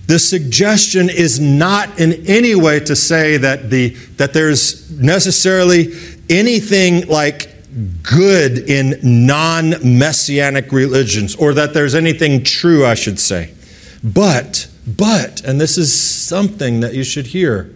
The 0.06 0.18
suggestion 0.18 1.10
is 1.10 1.38
not 1.38 1.98
in 2.00 2.24
any 2.26 2.54
way 2.54 2.80
to 2.80 2.96
say 2.96 3.36
that 3.38 3.68
the 3.68 3.90
that 4.16 4.32
there's 4.32 4.90
necessarily 4.98 5.92
anything 6.30 7.06
like 7.08 7.53
good 8.02 8.58
in 8.58 8.98
non 9.02 9.98
messianic 9.98 10.70
religions, 10.72 11.34
or 11.34 11.54
that 11.54 11.74
there's 11.74 11.94
anything 11.94 12.44
true, 12.44 12.86
I 12.86 12.94
should 12.94 13.18
say. 13.18 13.52
But, 14.02 14.68
but, 14.86 15.42
and 15.44 15.60
this 15.60 15.76
is 15.76 15.92
something 15.92 16.80
that 16.80 16.94
you 16.94 17.04
should 17.04 17.28
hear, 17.28 17.74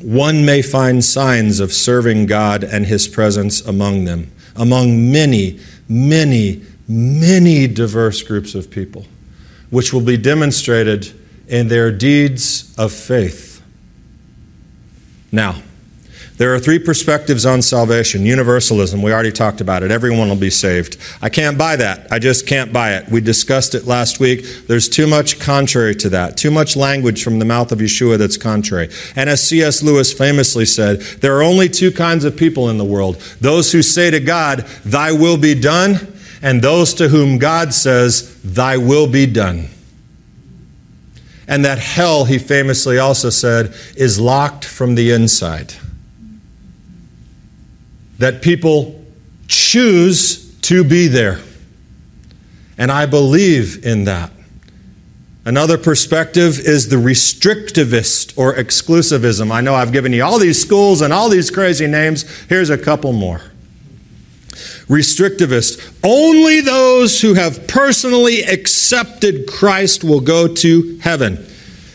one 0.00 0.44
may 0.44 0.60
find 0.60 1.04
signs 1.04 1.60
of 1.60 1.72
serving 1.72 2.26
God 2.26 2.64
and 2.64 2.86
His 2.86 3.08
presence 3.08 3.60
among 3.62 4.04
them, 4.04 4.30
among 4.56 5.10
many, 5.10 5.60
many, 5.88 6.62
many 6.86 7.66
diverse 7.66 8.22
groups 8.22 8.54
of 8.54 8.70
people, 8.70 9.06
which 9.70 9.92
will 9.92 10.02
be 10.02 10.16
demonstrated 10.16 11.18
in 11.48 11.68
their 11.68 11.90
deeds 11.90 12.74
of 12.76 12.92
faith. 12.92 13.62
Now, 15.32 15.62
There 16.36 16.52
are 16.52 16.58
three 16.58 16.80
perspectives 16.80 17.46
on 17.46 17.62
salvation. 17.62 18.26
Universalism, 18.26 19.00
we 19.02 19.12
already 19.12 19.30
talked 19.30 19.60
about 19.60 19.84
it. 19.84 19.92
Everyone 19.92 20.28
will 20.28 20.34
be 20.34 20.50
saved. 20.50 20.96
I 21.22 21.28
can't 21.28 21.56
buy 21.56 21.76
that. 21.76 22.08
I 22.10 22.18
just 22.18 22.48
can't 22.48 22.72
buy 22.72 22.94
it. 22.94 23.08
We 23.08 23.20
discussed 23.20 23.76
it 23.76 23.86
last 23.86 24.18
week. 24.18 24.44
There's 24.66 24.88
too 24.88 25.06
much 25.06 25.38
contrary 25.38 25.94
to 25.96 26.08
that, 26.08 26.36
too 26.36 26.50
much 26.50 26.74
language 26.74 27.22
from 27.22 27.38
the 27.38 27.44
mouth 27.44 27.70
of 27.70 27.78
Yeshua 27.78 28.18
that's 28.18 28.36
contrary. 28.36 28.88
And 29.14 29.30
as 29.30 29.46
C.S. 29.46 29.80
Lewis 29.80 30.12
famously 30.12 30.64
said, 30.64 31.02
there 31.20 31.36
are 31.36 31.42
only 31.42 31.68
two 31.68 31.92
kinds 31.92 32.24
of 32.24 32.36
people 32.36 32.68
in 32.68 32.78
the 32.78 32.84
world 32.84 33.16
those 33.40 33.70
who 33.70 33.82
say 33.82 34.10
to 34.10 34.18
God, 34.18 34.60
Thy 34.84 35.12
will 35.12 35.36
be 35.36 35.54
done, 35.54 36.14
and 36.42 36.60
those 36.60 36.94
to 36.94 37.08
whom 37.08 37.38
God 37.38 37.72
says, 37.72 38.42
Thy 38.42 38.76
will 38.76 39.06
be 39.06 39.26
done. 39.26 39.68
And 41.46 41.64
that 41.64 41.78
hell, 41.78 42.24
he 42.24 42.38
famously 42.38 42.98
also 42.98 43.30
said, 43.30 43.72
is 43.96 44.18
locked 44.18 44.64
from 44.64 44.96
the 44.96 45.12
inside 45.12 45.74
that 48.18 48.42
people 48.42 49.04
choose 49.48 50.54
to 50.62 50.84
be 50.84 51.08
there. 51.08 51.40
And 52.78 52.90
I 52.90 53.06
believe 53.06 53.84
in 53.84 54.04
that. 54.04 54.30
Another 55.46 55.76
perspective 55.76 56.58
is 56.58 56.88
the 56.88 56.96
restrictivist 56.96 58.36
or 58.38 58.54
exclusivism. 58.54 59.52
I 59.52 59.60
know 59.60 59.74
I've 59.74 59.92
given 59.92 60.12
you 60.12 60.24
all 60.24 60.38
these 60.38 60.60
schools 60.60 61.02
and 61.02 61.12
all 61.12 61.28
these 61.28 61.50
crazy 61.50 61.86
names. 61.86 62.22
Here's 62.48 62.70
a 62.70 62.78
couple 62.78 63.12
more. 63.12 63.42
Restrictivist. 64.88 65.98
Only 66.02 66.60
those 66.62 67.20
who 67.20 67.34
have 67.34 67.66
personally 67.66 68.42
accepted 68.42 69.46
Christ 69.46 70.02
will 70.02 70.20
go 70.20 70.48
to 70.48 70.98
heaven. 70.98 71.46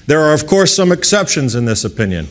There 0.05 0.21
are, 0.21 0.34
of 0.34 0.45
course, 0.45 0.75
some 0.75 0.91
exceptions 0.91 1.55
in 1.55 1.65
this 1.65 1.84
opinion. 1.84 2.27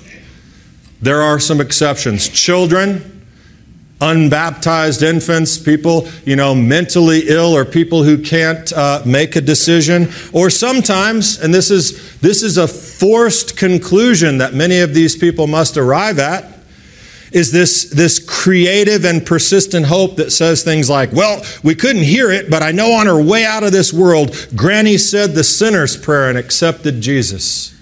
There 1.01 1.22
are 1.22 1.40
some 1.40 1.61
exceptions. 1.61 2.29
Children, 2.29 3.17
unbaptized 4.01 5.03
infants, 5.03 5.59
people, 5.59 6.09
you 6.25 6.37
know, 6.37 6.55
mentally 6.55 7.25
ill 7.29 7.55
or 7.55 7.65
people 7.65 8.05
who 8.05 8.23
can't 8.23 8.73
uh, 8.73 9.03
make 9.05 9.35
a 9.37 9.41
decision. 9.41 10.09
Or 10.33 10.51
sometimes, 10.51 11.41
and 11.41 11.53
this 11.53 11.71
is, 11.71 12.19
this 12.21 12.43
is 12.43 12.59
a 12.59 12.69
forced 12.69 13.57
conclusion 13.57 14.39
that 14.39 14.55
many 14.55 14.81
of 14.81 14.95
these 14.95 15.17
people 15.17 15.47
must 15.47 15.77
arrive 15.77 16.19
at, 16.19 16.45
is 17.33 17.53
this, 17.53 17.91
this 17.91 18.19
creative 18.19 19.05
and 19.05 19.27
persistent 19.27 19.87
hope 19.87 20.17
that 20.17 20.31
says 20.31 20.63
things 20.63 20.89
like, 20.89 21.13
well, 21.13 21.45
we 21.63 21.75
couldn't 21.75 22.05
hear 22.05 22.31
it, 22.31 22.49
but 22.49 22.63
I 22.63 22.71
know 22.73 22.93
on 22.93 23.07
her 23.07 23.23
way 23.23 23.45
out 23.45 23.65
of 23.65 23.73
this 23.73 23.93
world, 23.93 24.35
Granny 24.57 24.97
said 24.97 25.35
the 25.35 25.45
sinner's 25.45 25.97
prayer 25.97 26.31
and 26.31 26.39
accepted 26.39 27.01
Jesus. 27.01 27.75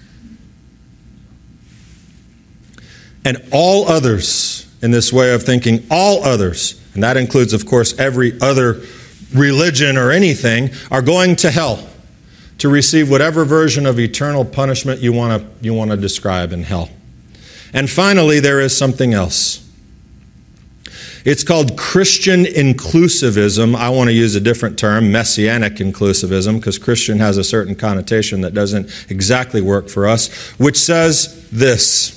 And 3.23 3.37
all 3.51 3.87
others 3.87 4.66
in 4.81 4.91
this 4.91 5.11
way 5.11 5.33
of 5.33 5.43
thinking, 5.43 5.85
all 5.89 6.23
others, 6.23 6.81
and 6.93 7.03
that 7.03 7.17
includes, 7.17 7.53
of 7.53 7.65
course, 7.65 7.97
every 7.99 8.39
other 8.41 8.81
religion 9.33 9.97
or 9.97 10.11
anything, 10.11 10.69
are 10.91 11.01
going 11.01 11.35
to 11.37 11.51
hell 11.51 11.87
to 12.59 12.69
receive 12.69 13.09
whatever 13.09 13.45
version 13.45 13.85
of 13.85 13.99
eternal 13.99 14.43
punishment 14.43 15.01
you 15.01 15.13
want 15.13 15.41
to 15.41 15.65
you 15.65 15.73
want 15.73 15.91
to 15.91 15.97
describe 15.97 16.51
in 16.51 16.63
hell. 16.63 16.89
And 17.73 17.89
finally, 17.89 18.39
there 18.39 18.59
is 18.59 18.75
something 18.75 19.13
else. 19.13 19.63
It's 21.25 21.43
called 21.43 21.77
Christian 21.77 22.45
inclusivism. 22.45 23.75
I 23.75 23.89
want 23.89 24.07
to 24.07 24.13
use 24.13 24.35
a 24.35 24.39
different 24.39 24.79
term, 24.79 25.11
messianic 25.11 25.73
inclusivism, 25.73 26.55
because 26.55 26.77
Christian 26.77 27.19
has 27.19 27.37
a 27.37 27.43
certain 27.43 27.75
connotation 27.75 28.41
that 28.41 28.53
doesn't 28.53 29.05
exactly 29.09 29.59
work 29.59 29.89
for 29.89 30.07
us, 30.07 30.33
which 30.57 30.79
says 30.79 31.49
this 31.51 32.16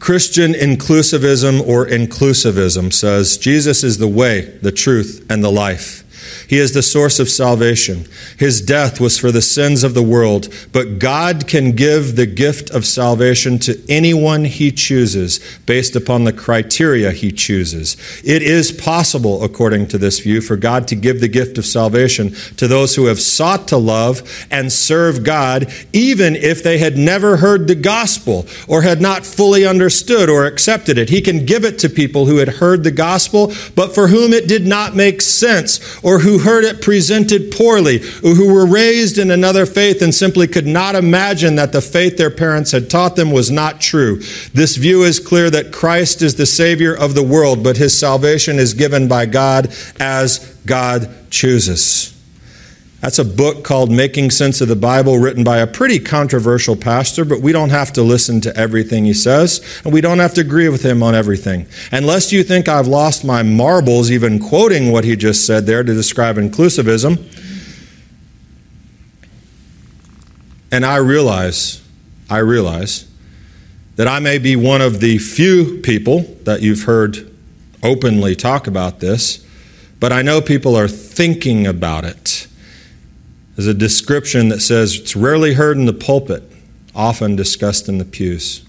Christian 0.00 0.52
inclusivism 0.52 1.60
or 1.66 1.86
inclusivism 1.86 2.92
says 2.92 3.36
Jesus 3.36 3.82
is 3.82 3.98
the 3.98 4.08
way, 4.08 4.42
the 4.62 4.72
truth, 4.72 5.26
and 5.28 5.42
the 5.42 5.50
life. 5.50 6.04
He 6.48 6.58
is 6.58 6.72
the 6.72 6.82
source 6.82 7.18
of 7.18 7.28
salvation. 7.28 8.06
His 8.38 8.60
death 8.60 9.00
was 9.00 9.18
for 9.18 9.32
the 9.32 9.42
sins 9.42 9.84
of 9.84 9.94
the 9.94 10.02
world, 10.02 10.48
but 10.72 10.98
God 10.98 11.46
can 11.46 11.72
give 11.72 12.16
the 12.16 12.26
gift 12.26 12.70
of 12.70 12.86
salvation 12.86 13.58
to 13.60 13.80
anyone 13.88 14.44
He 14.44 14.70
chooses 14.72 15.40
based 15.66 15.96
upon 15.96 16.24
the 16.24 16.32
criteria 16.32 17.12
He 17.12 17.32
chooses. 17.32 17.96
It 18.24 18.42
is 18.42 18.72
possible, 18.72 19.42
according 19.42 19.88
to 19.88 19.98
this 19.98 20.20
view, 20.20 20.40
for 20.40 20.56
God 20.56 20.88
to 20.88 20.94
give 20.94 21.20
the 21.20 21.28
gift 21.28 21.58
of 21.58 21.66
salvation 21.66 22.34
to 22.56 22.68
those 22.68 22.96
who 22.96 23.06
have 23.06 23.20
sought 23.20 23.68
to 23.68 23.76
love 23.76 24.46
and 24.50 24.72
serve 24.72 25.24
God, 25.24 25.72
even 25.92 26.36
if 26.36 26.62
they 26.62 26.78
had 26.78 26.96
never 26.96 27.38
heard 27.38 27.68
the 27.68 27.74
gospel 27.74 28.46
or 28.66 28.82
had 28.82 29.00
not 29.00 29.24
fully 29.24 29.66
understood 29.66 30.28
or 30.28 30.44
accepted 30.44 30.98
it. 30.98 31.08
He 31.08 31.20
can 31.20 31.44
give 31.44 31.64
it 31.64 31.78
to 31.80 31.88
people 31.88 32.26
who 32.26 32.36
had 32.36 32.48
heard 32.48 32.84
the 32.84 32.90
gospel, 32.90 33.52
but 33.74 33.94
for 33.94 34.08
whom 34.08 34.32
it 34.32 34.48
did 34.48 34.66
not 34.66 34.94
make 34.94 35.22
sense 35.22 35.98
or 36.02 36.17
who 36.18 36.38
heard 36.38 36.64
it 36.64 36.82
presented 36.82 37.52
poorly, 37.52 37.98
or 38.22 38.34
who 38.34 38.52
were 38.52 38.66
raised 38.66 39.18
in 39.18 39.30
another 39.30 39.66
faith 39.66 40.02
and 40.02 40.14
simply 40.14 40.46
could 40.46 40.66
not 40.66 40.94
imagine 40.94 41.56
that 41.56 41.72
the 41.72 41.80
faith 41.80 42.16
their 42.16 42.30
parents 42.30 42.72
had 42.72 42.90
taught 42.90 43.16
them 43.16 43.30
was 43.30 43.50
not 43.50 43.80
true. 43.80 44.18
This 44.52 44.76
view 44.76 45.02
is 45.02 45.20
clear 45.20 45.50
that 45.50 45.72
Christ 45.72 46.22
is 46.22 46.34
the 46.34 46.46
Savior 46.46 46.94
of 46.94 47.14
the 47.14 47.22
world, 47.22 47.62
but 47.62 47.76
his 47.76 47.98
salvation 47.98 48.58
is 48.58 48.74
given 48.74 49.08
by 49.08 49.26
God 49.26 49.72
as 50.00 50.38
God 50.66 51.08
chooses. 51.30 52.17
That's 53.00 53.20
a 53.20 53.24
book 53.24 53.62
called 53.62 53.92
Making 53.92 54.32
Sense 54.32 54.60
of 54.60 54.66
the 54.66 54.74
Bible, 54.74 55.18
written 55.18 55.44
by 55.44 55.58
a 55.58 55.68
pretty 55.68 56.00
controversial 56.00 56.74
pastor, 56.74 57.24
but 57.24 57.40
we 57.40 57.52
don't 57.52 57.70
have 57.70 57.92
to 57.92 58.02
listen 58.02 58.40
to 58.40 58.56
everything 58.56 59.04
he 59.04 59.14
says, 59.14 59.64
and 59.84 59.92
we 59.92 60.00
don't 60.00 60.18
have 60.18 60.34
to 60.34 60.40
agree 60.40 60.68
with 60.68 60.82
him 60.82 61.00
on 61.00 61.14
everything. 61.14 61.66
Unless 61.92 62.32
you 62.32 62.42
think 62.42 62.68
I've 62.68 62.88
lost 62.88 63.24
my 63.24 63.44
marbles 63.44 64.10
even 64.10 64.40
quoting 64.40 64.90
what 64.90 65.04
he 65.04 65.14
just 65.14 65.46
said 65.46 65.64
there 65.64 65.84
to 65.84 65.94
describe 65.94 66.36
inclusivism. 66.36 67.22
And 70.72 70.84
I 70.84 70.96
realize, 70.96 71.80
I 72.28 72.38
realize 72.38 73.08
that 73.94 74.08
I 74.08 74.18
may 74.18 74.38
be 74.38 74.56
one 74.56 74.82
of 74.82 74.98
the 74.98 75.18
few 75.18 75.78
people 75.82 76.22
that 76.42 76.62
you've 76.62 76.82
heard 76.82 77.30
openly 77.80 78.34
talk 78.34 78.66
about 78.66 78.98
this, 78.98 79.46
but 80.00 80.12
I 80.12 80.22
know 80.22 80.40
people 80.40 80.74
are 80.74 80.88
thinking 80.88 81.64
about 81.64 82.04
it 82.04 82.27
is 83.58 83.66
a 83.66 83.74
description 83.74 84.48
that 84.48 84.60
says 84.60 84.96
it's 84.96 85.16
rarely 85.16 85.54
heard 85.54 85.76
in 85.76 85.84
the 85.84 85.92
pulpit, 85.92 86.44
often 86.94 87.36
discussed 87.36 87.88
in 87.88 87.98
the 87.98 88.04
pews. 88.04 88.64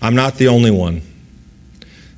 I'm 0.00 0.14
not 0.14 0.36
the 0.36 0.46
only 0.48 0.70
one. 0.70 1.02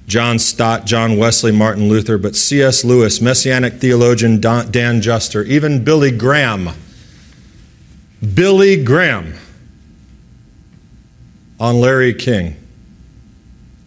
John 0.07 0.39
Stott, 0.39 0.85
John 0.85 1.17
Wesley, 1.17 1.51
Martin 1.51 1.89
Luther, 1.89 2.19
but 2.19 2.37
C.S. 2.37 2.85
Lewis, 2.85 3.21
Messianic 3.21 3.75
theologian 3.75 4.41
Dan 4.41 5.01
Juster, 5.01 5.43
even 5.45 5.83
Billy 5.83 6.11
Graham. 6.11 6.71
Billy 8.35 8.83
Graham 8.83 9.35
on 11.59 11.81
Larry 11.81 12.13
King 12.13 12.57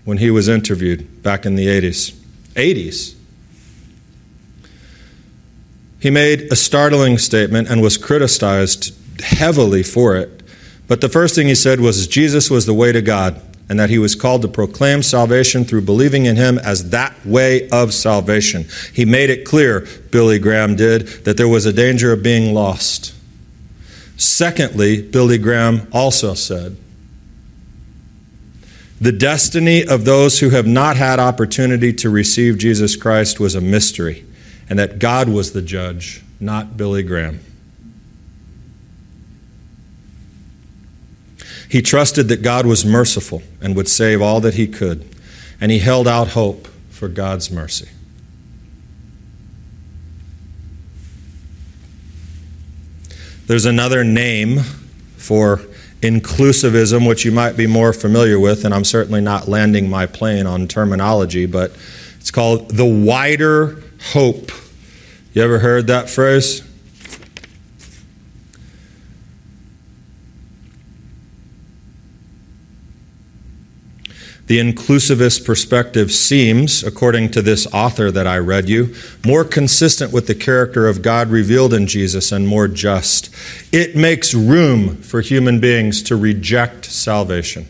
when 0.06 0.18
he 0.18 0.32
was 0.32 0.48
interviewed 0.48 1.22
back 1.22 1.46
in 1.46 1.56
the 1.56 1.68
80s. 1.68 2.14
80s. 2.56 3.13
He 6.04 6.10
made 6.10 6.52
a 6.52 6.58
startling 6.58 7.18
statement 7.18 7.70
and 7.70 7.82
was 7.82 7.96
criticized 7.96 8.94
heavily 9.22 9.84
for 9.84 10.18
it. 10.18 10.44
But 10.86 11.00
the 11.00 11.08
first 11.08 11.34
thing 11.34 11.48
he 11.48 11.56
said 11.56 11.80
was 11.80 12.08
Jesus 12.08 12.52
was 12.52 12.66
the 12.66 12.74
way 12.74 12.92
to 12.92 13.02
God 13.02 13.42
and 13.70 13.80
that 13.80 13.90
he 13.90 13.98
was 13.98 14.14
called 14.14 14.42
to 14.42 14.50
proclaim 14.50 15.02
salvation 15.02 15.64
through 15.64 15.84
believing 15.84 16.26
in 16.26 16.36
him 16.36 16.58
as 16.58 16.90
that 16.90 17.26
way 17.26 17.70
of 17.70 17.94
salvation. 17.94 18.66
He 18.94 19.06
made 19.06 19.30
it 19.30 19.46
clear, 19.46 19.88
Billy 20.12 20.40
Graham 20.40 20.76
did, 20.76 21.08
that 21.24 21.38
there 21.38 21.48
was 21.48 21.66
a 21.66 21.72
danger 21.72 22.12
of 22.12 22.22
being 22.22 22.54
lost. 22.54 23.16
Secondly, 24.18 25.02
Billy 25.02 25.38
Graham 25.38 25.88
also 25.94 26.34
said, 26.34 26.76
the 29.00 29.14
destiny 29.14 29.88
of 29.88 30.04
those 30.04 30.42
who 30.42 30.50
have 30.50 30.68
not 30.68 30.98
had 30.98 31.20
opportunity 31.20 31.94
to 31.94 32.10
receive 32.10 32.58
Jesus 32.58 32.98
Christ 32.98 33.40
was 33.40 33.56
a 33.56 33.62
mystery 33.62 34.26
and 34.70 34.80
that 34.80 35.00
God 35.00 35.30
was 35.30 35.54
the 35.54 35.62
judge, 35.62 36.22
not 36.40 36.78
Billy 36.78 37.04
Graham. 37.04 37.40
He 41.70 41.82
trusted 41.82 42.28
that 42.28 42.42
God 42.44 42.66
was 42.66 42.86
merciful 42.86 43.42
and 43.60 43.76
would 43.76 43.90
save 43.90 44.22
all 44.22 44.40
that 44.42 44.54
he 44.54 44.68
could, 44.68 45.10
and 45.60 45.72
he 45.72 45.80
held 45.80 46.08
out 46.08 46.30
hope 46.30 46.68
for 46.92 47.08
God's 47.08 47.50
mercy. 47.50 47.90
There's 53.48 53.66
another 53.66 54.04
name 54.04 54.60
for 55.18 55.58
inclusivism, 56.02 57.08
which 57.08 57.26
you 57.26 57.32
might 57.32 57.58
be 57.58 57.66
more 57.66 57.92
familiar 57.92 58.40
with, 58.40 58.66
and 58.66 58.74
I'm 58.74 58.84
certainly 58.84 59.22
not 59.22 59.48
landing 59.48 59.90
my 59.90 60.06
plane 60.06 60.46
on 60.46 60.68
terminology, 60.68 61.46
but 61.46 61.76
it's 62.20 62.32
called 62.32 62.72
the 62.72 62.86
wider 62.86 63.82
hope. 64.12 64.52
You 65.34 65.42
ever 65.42 65.60
heard 65.60 65.88
that 65.88 66.12
phrase? 66.12 66.62
The 74.46 74.60
inclusivist 74.60 75.46
perspective 75.46 76.12
seems, 76.12 76.84
according 76.84 77.32
to 77.32 77.42
this 77.42 77.66
author 77.74 78.12
that 78.12 78.28
I 78.28 78.38
read 78.38 78.70
you, 78.70 78.94
more 79.26 79.44
consistent 79.44 80.14
with 80.14 80.28
the 80.28 80.36
character 80.36 80.88
of 80.88 81.02
God 81.02 81.30
revealed 81.30 81.74
in 81.74 81.88
Jesus 81.88 82.32
and 82.32 82.48
more 82.48 82.68
just. 82.68 83.34
It 83.74 83.96
makes 83.96 84.36
room 84.36 84.98
for 84.98 85.22
human 85.22 85.60
beings 85.60 86.04
to 86.04 86.16
reject 86.16 86.86
salvation 86.86 87.68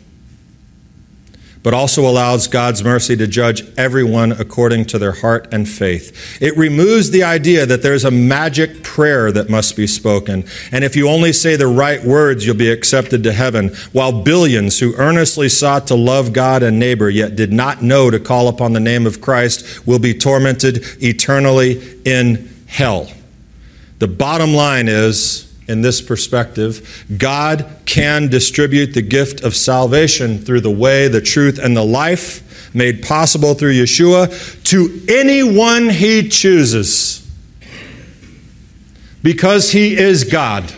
but 1.63 1.73
also 1.73 2.07
allows 2.07 2.47
God's 2.47 2.83
mercy 2.83 3.15
to 3.15 3.25
judge 3.25 3.63
everyone 3.77 4.33
according 4.33 4.85
to 4.85 4.99
their 4.99 5.13
heart 5.13 5.47
and 5.51 5.67
faith. 5.67 6.41
It 6.41 6.57
removes 6.57 7.11
the 7.11 7.23
idea 7.23 7.65
that 7.65 7.81
there's 7.81 8.05
a 8.05 8.11
magic 8.11 8.83
prayer 8.83 9.31
that 9.31 9.49
must 9.49 9.75
be 9.75 9.87
spoken, 9.87 10.45
and 10.71 10.83
if 10.83 10.95
you 10.95 11.09
only 11.09 11.33
say 11.33 11.55
the 11.55 11.67
right 11.67 12.03
words, 12.03 12.45
you'll 12.45 12.55
be 12.55 12.71
accepted 12.71 13.23
to 13.23 13.31
heaven, 13.31 13.69
while 13.91 14.23
billions 14.23 14.79
who 14.79 14.93
earnestly 14.95 15.49
sought 15.49 15.87
to 15.87 15.95
love 15.95 16.33
God 16.33 16.63
and 16.63 16.77
neighbor 16.77 17.09
yet 17.09 17.35
did 17.35 17.53
not 17.53 17.81
know 17.81 18.11
to 18.11 18.19
call 18.19 18.47
upon 18.47 18.73
the 18.73 18.79
name 18.79 19.07
of 19.07 19.21
Christ 19.21 19.87
will 19.87 19.99
be 19.99 20.13
tormented 20.13 20.83
eternally 21.01 21.97
in 22.03 22.49
hell. 22.67 23.09
The 23.99 24.07
bottom 24.07 24.53
line 24.53 24.87
is, 24.89 25.52
in 25.67 25.81
this 25.81 26.01
perspective, 26.01 27.05
God 27.17 27.65
can 27.85 28.27
distribute 28.27 28.93
the 28.93 29.01
gift 29.01 29.43
of 29.43 29.55
salvation 29.55 30.39
through 30.39 30.61
the 30.61 30.71
way, 30.71 31.07
the 31.07 31.21
truth, 31.21 31.59
and 31.59 31.75
the 31.75 31.85
life 31.85 32.73
made 32.75 33.03
possible 33.03 33.53
through 33.53 33.73
Yeshua 33.73 34.63
to 34.65 35.01
anyone 35.07 35.89
he 35.89 36.27
chooses 36.27 37.19
because 39.21 39.71
he 39.71 39.95
is 39.95 40.23
God. 40.25 40.71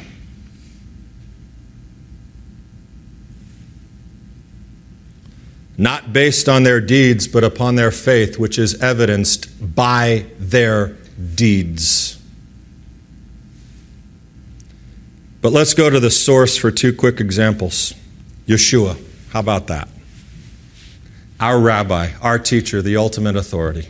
Not 5.78 6.14
based 6.14 6.48
on 6.48 6.64
their 6.64 6.80
deeds, 6.80 7.28
but 7.28 7.44
upon 7.44 7.76
their 7.76 7.92
faith, 7.92 8.40
which 8.40 8.58
is 8.58 8.82
evidenced 8.82 9.76
by 9.76 10.26
their 10.40 10.96
deeds. 11.36 12.15
But 15.46 15.54
let's 15.54 15.76
go 15.76 15.92
to 15.92 16.00
the 16.00 16.10
source 16.10 16.58
for 16.58 16.72
two 16.72 16.92
quick 16.92 17.20
examples 17.20 17.94
Yeshua. 18.48 19.00
How 19.30 19.42
about 19.42 19.68
that? 19.68 19.88
Our 21.40 21.60
rabbi, 21.60 22.14
our 22.20 22.40
teacher, 22.40 22.82
the 22.82 22.98
ultimate 22.98 23.36
authority. 23.36 23.88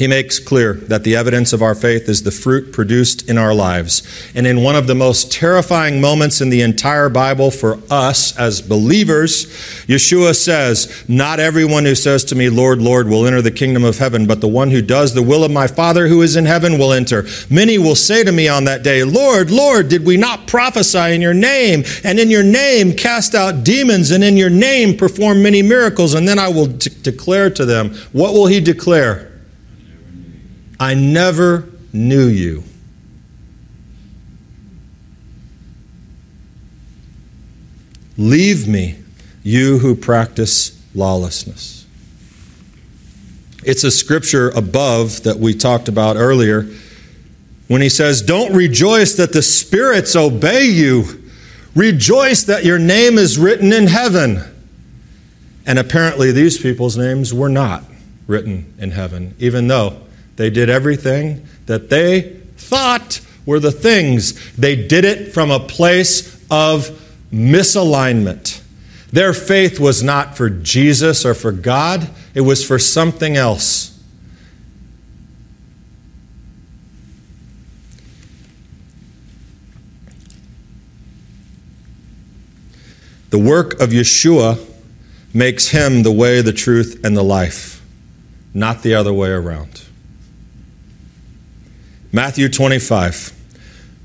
He 0.00 0.06
makes 0.06 0.38
clear 0.38 0.72
that 0.72 1.04
the 1.04 1.14
evidence 1.14 1.52
of 1.52 1.60
our 1.60 1.74
faith 1.74 2.08
is 2.08 2.22
the 2.22 2.30
fruit 2.30 2.72
produced 2.72 3.28
in 3.28 3.36
our 3.36 3.52
lives. 3.52 4.02
And 4.34 4.46
in 4.46 4.62
one 4.62 4.74
of 4.74 4.86
the 4.86 4.94
most 4.94 5.30
terrifying 5.30 6.00
moments 6.00 6.40
in 6.40 6.48
the 6.48 6.62
entire 6.62 7.10
Bible 7.10 7.50
for 7.50 7.78
us 7.90 8.34
as 8.38 8.62
believers, 8.62 9.44
Yeshua 9.88 10.34
says, 10.34 11.04
Not 11.06 11.38
everyone 11.38 11.84
who 11.84 11.94
says 11.94 12.24
to 12.24 12.34
me, 12.34 12.48
Lord, 12.48 12.80
Lord, 12.80 13.08
will 13.08 13.26
enter 13.26 13.42
the 13.42 13.50
kingdom 13.50 13.84
of 13.84 13.98
heaven, 13.98 14.26
but 14.26 14.40
the 14.40 14.48
one 14.48 14.70
who 14.70 14.80
does 14.80 15.12
the 15.12 15.22
will 15.22 15.44
of 15.44 15.50
my 15.50 15.66
Father 15.66 16.08
who 16.08 16.22
is 16.22 16.34
in 16.34 16.46
heaven 16.46 16.78
will 16.78 16.94
enter. 16.94 17.26
Many 17.50 17.76
will 17.76 17.94
say 17.94 18.24
to 18.24 18.32
me 18.32 18.48
on 18.48 18.64
that 18.64 18.82
day, 18.82 19.04
Lord, 19.04 19.50
Lord, 19.50 19.90
did 19.90 20.06
we 20.06 20.16
not 20.16 20.46
prophesy 20.46 21.14
in 21.14 21.20
your 21.20 21.34
name, 21.34 21.84
and 22.04 22.18
in 22.18 22.30
your 22.30 22.42
name 22.42 22.94
cast 22.94 23.34
out 23.34 23.64
demons, 23.64 24.12
and 24.12 24.24
in 24.24 24.38
your 24.38 24.48
name 24.48 24.96
perform 24.96 25.42
many 25.42 25.60
miracles? 25.60 26.14
And 26.14 26.26
then 26.26 26.38
I 26.38 26.48
will 26.48 26.68
d- 26.68 26.88
declare 27.02 27.50
to 27.50 27.66
them, 27.66 27.94
What 28.12 28.32
will 28.32 28.46
he 28.46 28.60
declare? 28.60 29.29
I 30.80 30.94
never 30.94 31.68
knew 31.92 32.26
you. 32.26 32.64
Leave 38.16 38.66
me, 38.66 38.98
you 39.42 39.78
who 39.78 39.94
practice 39.94 40.82
lawlessness. 40.94 41.86
It's 43.62 43.84
a 43.84 43.90
scripture 43.90 44.48
above 44.50 45.22
that 45.24 45.38
we 45.38 45.52
talked 45.52 45.88
about 45.88 46.16
earlier 46.16 46.66
when 47.68 47.82
he 47.82 47.90
says, 47.90 48.22
Don't 48.22 48.54
rejoice 48.54 49.14
that 49.16 49.34
the 49.34 49.42
spirits 49.42 50.16
obey 50.16 50.64
you, 50.64 51.22
rejoice 51.74 52.42
that 52.44 52.64
your 52.64 52.78
name 52.78 53.18
is 53.18 53.38
written 53.38 53.72
in 53.72 53.86
heaven. 53.86 54.42
And 55.66 55.78
apparently, 55.78 56.32
these 56.32 56.56
people's 56.56 56.96
names 56.96 57.34
were 57.34 57.50
not 57.50 57.84
written 58.26 58.74
in 58.78 58.92
heaven, 58.92 59.34
even 59.38 59.68
though 59.68 60.00
they 60.40 60.48
did 60.48 60.70
everything 60.70 61.46
that 61.66 61.90
they 61.90 62.22
thought 62.56 63.20
were 63.44 63.60
the 63.60 63.70
things. 63.70 64.56
They 64.56 64.74
did 64.74 65.04
it 65.04 65.34
from 65.34 65.50
a 65.50 65.60
place 65.60 66.34
of 66.50 66.88
misalignment. 67.30 68.62
Their 69.12 69.34
faith 69.34 69.78
was 69.78 70.02
not 70.02 70.38
for 70.38 70.48
Jesus 70.48 71.26
or 71.26 71.34
for 71.34 71.52
God, 71.52 72.08
it 72.32 72.40
was 72.40 72.66
for 72.66 72.78
something 72.78 73.36
else. 73.36 74.02
The 83.28 83.38
work 83.38 83.78
of 83.78 83.90
Yeshua 83.90 84.58
makes 85.34 85.68
him 85.68 86.02
the 86.02 86.10
way, 86.10 86.40
the 86.40 86.54
truth, 86.54 86.98
and 87.04 87.14
the 87.14 87.22
life, 87.22 87.84
not 88.54 88.82
the 88.82 88.94
other 88.94 89.12
way 89.12 89.28
around. 89.28 89.82
Matthew 92.12 92.48
25. 92.48 93.36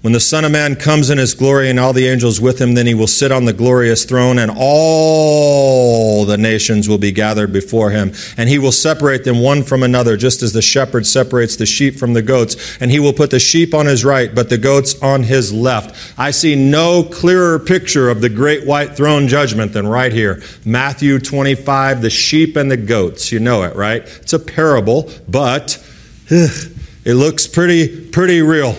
When 0.02 0.14
the 0.14 0.20
Son 0.20 0.46
of 0.46 0.52
Man 0.52 0.76
comes 0.76 1.10
in 1.10 1.18
his 1.18 1.34
glory 1.34 1.72
and 1.72 1.80
all 1.80 1.92
the 1.92 2.08
angels 2.08 2.40
with 2.40 2.62
him, 2.62 2.76
then 2.76 2.86
he 2.86 2.94
will 2.94 3.08
sit 3.08 3.32
on 3.32 3.46
the 3.46 3.54
glorious 3.54 4.06
throne, 4.06 4.38
and 4.38 4.52
all 4.56 6.26
the 6.26 6.38
nations 6.38 6.88
will 6.88 7.00
be 7.00 7.12
gathered 7.12 7.52
before 7.52 7.90
him. 7.90 8.14
And 8.38 8.48
he 8.48 8.60
will 8.60 8.72
separate 8.72 9.24
them 9.24 9.40
one 9.40 9.64
from 9.64 9.82
another, 9.82 10.16
just 10.16 10.44
as 10.44 10.54
the 10.54 10.62
shepherd 10.62 11.08
separates 11.08 11.56
the 11.56 11.66
sheep 11.66 11.96
from 11.96 12.14
the 12.14 12.22
goats. 12.22 12.78
And 12.80 12.92
he 12.92 13.00
will 13.00 13.14
put 13.14 13.32
the 13.32 13.40
sheep 13.40 13.74
on 13.74 13.88
his 13.88 14.06
right, 14.06 14.36
but 14.36 14.50
the 14.50 14.60
goats 14.60 15.02
on 15.02 15.24
his 15.24 15.52
left. 15.52 16.20
I 16.20 16.30
see 16.30 16.54
no 16.54 17.02
clearer 17.02 17.58
picture 17.58 18.12
of 18.12 18.22
the 18.22 18.30
great 18.30 18.68
white 18.68 18.96
throne 18.96 19.28
judgment 19.28 19.74
than 19.74 19.88
right 19.88 20.14
here. 20.14 20.44
Matthew 20.64 21.18
25, 21.18 22.04
the 22.04 22.12
sheep 22.12 22.56
and 22.56 22.70
the 22.70 22.78
goats. 22.78 23.32
You 23.32 23.40
know 23.40 23.64
it, 23.64 23.76
right? 23.76 24.04
It's 24.04 24.34
a 24.34 24.40
parable, 24.40 25.12
but. 25.28 25.84
Ugh, 26.32 26.75
it 27.06 27.14
looks 27.14 27.48
pretty, 27.48 28.10
pretty 28.10 28.42
real. 28.42 28.76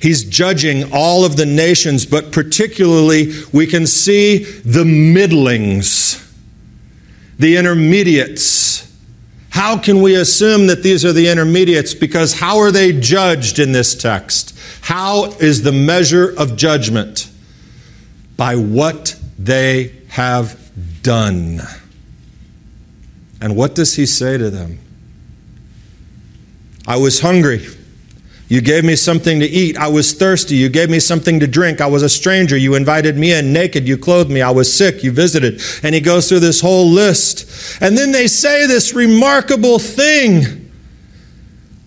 He's 0.00 0.24
judging 0.24 0.92
all 0.92 1.24
of 1.24 1.36
the 1.36 1.46
nations, 1.46 2.06
but 2.06 2.32
particularly 2.32 3.32
we 3.52 3.68
can 3.68 3.86
see 3.86 4.38
the 4.38 4.82
middlings, 4.82 6.18
the 7.38 7.56
intermediates. 7.56 8.90
How 9.50 9.78
can 9.78 10.02
we 10.02 10.16
assume 10.16 10.66
that 10.66 10.82
these 10.82 11.04
are 11.04 11.12
the 11.12 11.28
intermediates? 11.28 11.94
Because 11.94 12.40
how 12.40 12.58
are 12.58 12.72
they 12.72 12.98
judged 12.98 13.60
in 13.60 13.70
this 13.70 13.94
text? 13.94 14.58
How 14.80 15.26
is 15.34 15.62
the 15.62 15.72
measure 15.72 16.34
of 16.36 16.56
judgment? 16.56 17.30
By 18.36 18.56
what 18.56 19.14
they 19.38 19.94
have 20.08 20.58
done. 21.02 21.60
And 23.40 23.54
what 23.54 23.74
does 23.74 23.94
he 23.94 24.06
say 24.06 24.38
to 24.38 24.50
them? 24.50 24.78
I 26.86 26.96
was 26.96 27.20
hungry. 27.20 27.66
You 28.48 28.60
gave 28.60 28.84
me 28.84 28.96
something 28.96 29.40
to 29.40 29.46
eat. 29.46 29.78
I 29.78 29.88
was 29.88 30.12
thirsty. 30.12 30.56
You 30.56 30.68
gave 30.68 30.90
me 30.90 31.00
something 31.00 31.40
to 31.40 31.46
drink. 31.46 31.80
I 31.80 31.86
was 31.86 32.02
a 32.02 32.08
stranger. 32.08 32.56
You 32.56 32.74
invited 32.74 33.16
me 33.16 33.32
in 33.32 33.52
naked. 33.52 33.88
You 33.88 33.96
clothed 33.96 34.30
me. 34.30 34.42
I 34.42 34.50
was 34.50 34.70
sick. 34.70 35.02
You 35.02 35.10
visited. 35.10 35.62
And 35.82 35.94
he 35.94 36.02
goes 36.02 36.28
through 36.28 36.40
this 36.40 36.60
whole 36.60 36.86
list. 36.86 37.80
And 37.80 37.96
then 37.96 38.12
they 38.12 38.26
say 38.26 38.66
this 38.66 38.92
remarkable 38.92 39.78
thing 39.78 40.61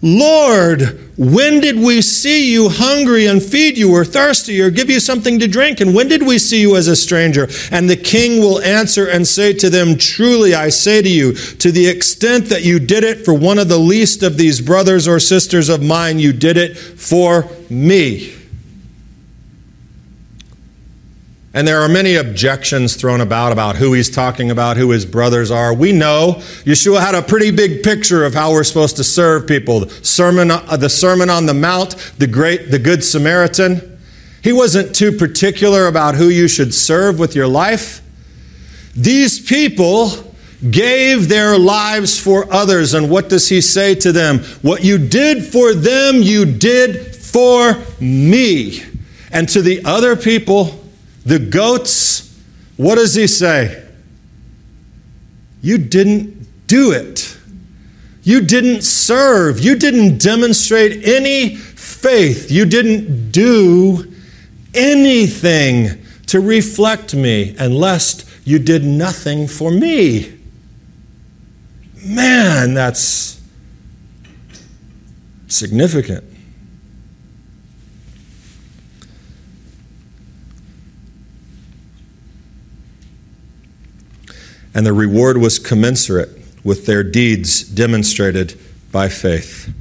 Lord, 0.02 1.00
when 1.18 1.62
did 1.62 1.78
we 1.80 2.02
see 2.02 2.52
you 2.52 2.70
hungry 2.70 3.26
and 3.26 3.41
feed 3.41 3.78
you, 3.78 3.93
or 3.93 4.04
thirsty, 4.04 4.62
or 4.62 4.70
give 4.70 4.89
you 4.89 5.00
something 5.00 5.39
to 5.39 5.48
drink? 5.48 5.80
And 5.80 5.96
when 5.96 6.08
did 6.08 6.22
we 6.22 6.38
see 6.38 6.62
you 6.62 6.76
as 6.76 6.88
a 6.88 6.96
stranger? 6.96 7.48
And 7.72 7.89
the 7.89 7.96
king 7.96 8.39
will 8.39 8.62
answer 8.62 9.08
and 9.08 9.26
say 9.26 9.54
to 9.54 9.70
them, 9.70 9.98
Truly 9.98 10.54
I 10.54 10.70
say 10.70 11.02
to 11.02 11.10
you, 11.10 11.34
to 11.34 11.72
the 11.72 11.88
extent 11.88 12.46
that 12.48 12.64
you 12.64 12.80
did 12.80 13.04
it 13.04 13.24
for 13.24 13.34
one 13.34 13.58
of 13.58 13.70
the 13.70 13.80
least 13.80 14.22
of 14.22 14.38
these 14.38 14.62
brothers 14.62 15.08
or 15.08 15.20
sisters 15.20 15.70
of 15.70 15.82
mine, 15.82 16.20
you 16.20 16.34
did 16.34 16.58
it 16.58 16.78
for 16.78 17.50
me. 17.70 18.34
And 21.56 21.66
there 21.66 21.80
are 21.80 21.88
many 21.88 22.16
objections 22.16 22.97
thrown 22.97 23.22
about 23.22 23.53
about 23.53 23.78
who 23.78 23.93
he's 23.93 24.10
talking 24.10 24.51
about, 24.51 24.76
who 24.76 24.91
his 24.91 25.06
brothers 25.06 25.51
are. 25.51 25.74
We 25.74 25.93
know 25.93 26.36
Yeshua 26.66 26.99
had 26.99 27.16
a 27.16 27.22
pretty 27.22 27.49
big 27.49 27.82
picture 27.82 28.26
of 28.26 28.34
how 28.34 28.51
we're 28.51 28.66
supposed 28.66 28.97
to 28.97 29.06
serve 29.06 29.47
people. 29.47 29.80
The 29.80 30.06
Sermon, 30.06 30.51
uh, 30.51 30.76
the 30.76 30.89
Sermon 30.89 31.30
on 31.30 31.45
the 31.45 31.53
Mount, 31.53 31.95
the 32.18 32.28
great, 32.28 32.72
the 32.72 32.78
Good 32.78 33.06
Samaritan. 33.06 33.97
He 34.43 34.51
wasn't 34.51 34.93
too 34.93 35.14
particular 35.14 35.88
about 35.88 36.16
who 36.16 36.28
you 36.28 36.49
should 36.49 36.74
serve 36.74 37.20
with 37.20 37.36
your 37.36 37.47
life. 37.47 38.01
These 38.93 39.39
people 39.39 40.10
gave 40.70 41.30
their 41.30 41.58
lives 41.58 42.20
for 42.20 42.51
others. 42.53 42.93
And 42.93 43.10
what 43.10 43.30
does 43.30 43.47
he 43.47 43.62
say 43.62 43.95
to 43.95 44.12
them? 44.12 44.39
What 44.62 44.84
you 44.84 44.97
did 44.97 45.45
for 45.45 45.74
them, 45.74 46.22
you 46.22 46.43
did 46.43 47.16
for 47.16 47.82
me. 48.01 48.84
And 49.32 49.47
to 49.49 49.62
the 49.62 49.86
other 49.86 50.18
people, 50.18 50.82
the 51.26 51.39
goats, 51.39 52.39
what 52.78 52.95
does 52.95 53.15
he 53.15 53.28
say? 53.28 53.84
You 55.61 55.78
didn't 55.78 56.67
do 56.67 56.91
it. 56.91 57.38
You 58.21 58.41
didn't 58.41 58.84
serve. 58.84 59.59
You 59.59 59.76
didn't 59.76 60.19
demonstrate 60.19 61.03
any 61.05 61.55
faith. 61.55 62.51
You 62.51 62.65
didn't 62.65 63.32
do 63.32 64.13
anything 64.73 66.05
to 66.28 66.39
reflect 66.39 67.15
me, 67.15 67.55
and 67.57 67.76
lest 67.76 68.30
you 68.43 68.59
did 68.59 68.84
nothing 68.84 69.47
for 69.47 69.71
me. 69.71 70.38
Man, 72.03 72.73
that's 72.73 73.41
significant. 75.47 76.23
And 84.76 84.86
the 84.86 84.93
reward 84.93 85.38
was 85.38 85.57
commensurate 85.57 86.30
with 86.63 86.86
their 86.86 87.03
deeds 87.03 87.63
demonstrated 87.63 88.59
by 88.91 89.09
faith. 89.09 89.73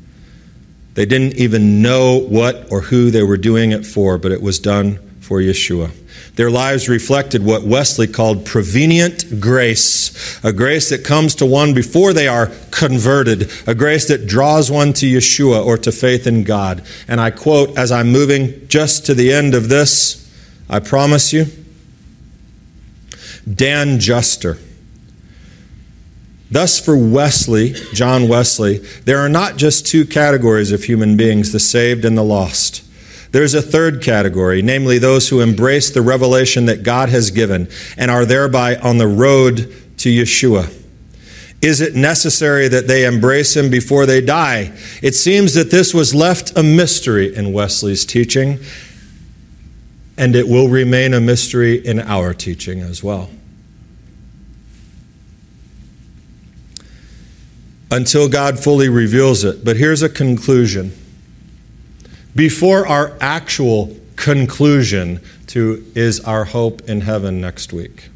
They 0.94 1.06
didn't 1.06 1.34
even 1.34 1.82
know 1.82 2.18
what 2.18 2.70
or 2.70 2.82
who 2.82 3.10
they 3.10 3.22
were 3.22 3.36
doing 3.36 3.72
it 3.72 3.84
for, 3.84 4.16
but 4.16 4.32
it 4.32 4.40
was 4.40 4.58
done 4.58 4.98
for 5.20 5.40
Yeshua. 5.40 5.90
Their 6.36 6.50
lives 6.50 6.88
reflected 6.88 7.44
what 7.44 7.62
Wesley 7.62 8.06
called 8.06 8.44
prevenient 8.44 9.40
grace, 9.40 10.44
a 10.44 10.52
grace 10.52 10.90
that 10.90 11.04
comes 11.04 11.34
to 11.36 11.46
one 11.46 11.74
before 11.74 12.12
they 12.12 12.28
are 12.28 12.50
converted, 12.70 13.50
a 13.66 13.74
grace 13.74 14.08
that 14.08 14.26
draws 14.26 14.70
one 14.70 14.92
to 14.94 15.06
Yeshua 15.06 15.64
or 15.64 15.78
to 15.78 15.92
faith 15.92 16.26
in 16.26 16.44
God. 16.44 16.84
And 17.08 17.20
I 17.20 17.30
quote 17.30 17.76
as 17.78 17.92
I'm 17.92 18.10
moving 18.10 18.66
just 18.68 19.06
to 19.06 19.14
the 19.14 19.32
end 19.32 19.54
of 19.54 19.68
this, 19.68 20.20
I 20.68 20.80
promise 20.80 21.32
you, 21.32 21.46
Dan 23.52 24.00
Juster. 24.00 24.58
Thus, 26.54 26.78
for 26.78 26.96
Wesley, 26.96 27.72
John 27.94 28.28
Wesley, 28.28 28.78
there 29.06 29.18
are 29.18 29.28
not 29.28 29.56
just 29.56 29.88
two 29.88 30.04
categories 30.06 30.70
of 30.70 30.84
human 30.84 31.16
beings, 31.16 31.50
the 31.50 31.58
saved 31.58 32.04
and 32.04 32.16
the 32.16 32.22
lost. 32.22 32.84
There's 33.32 33.54
a 33.54 33.60
third 33.60 34.00
category, 34.00 34.62
namely 34.62 34.98
those 34.98 35.30
who 35.30 35.40
embrace 35.40 35.90
the 35.90 36.00
revelation 36.00 36.66
that 36.66 36.84
God 36.84 37.08
has 37.08 37.32
given 37.32 37.66
and 37.96 38.08
are 38.08 38.24
thereby 38.24 38.76
on 38.76 38.98
the 38.98 39.08
road 39.08 39.74
to 39.96 40.08
Yeshua. 40.08 40.72
Is 41.60 41.80
it 41.80 41.96
necessary 41.96 42.68
that 42.68 42.86
they 42.86 43.04
embrace 43.04 43.56
him 43.56 43.68
before 43.68 44.06
they 44.06 44.20
die? 44.20 44.70
It 45.02 45.16
seems 45.16 45.54
that 45.54 45.72
this 45.72 45.92
was 45.92 46.14
left 46.14 46.56
a 46.56 46.62
mystery 46.62 47.34
in 47.34 47.52
Wesley's 47.52 48.06
teaching, 48.06 48.60
and 50.16 50.36
it 50.36 50.46
will 50.46 50.68
remain 50.68 51.14
a 51.14 51.20
mystery 51.20 51.84
in 51.84 51.98
our 51.98 52.32
teaching 52.32 52.78
as 52.78 53.02
well. 53.02 53.28
Until 57.94 58.28
God 58.28 58.58
fully 58.58 58.88
reveals 58.88 59.44
it. 59.44 59.64
But 59.64 59.76
here's 59.76 60.02
a 60.02 60.08
conclusion 60.08 60.92
before 62.34 62.84
our 62.88 63.16
actual 63.20 63.96
conclusion 64.16 65.20
to 65.46 65.86
is 65.94 66.18
our 66.18 66.44
hope 66.44 66.82
in 66.88 67.02
heaven 67.02 67.40
next 67.40 67.72
week. 67.72 68.08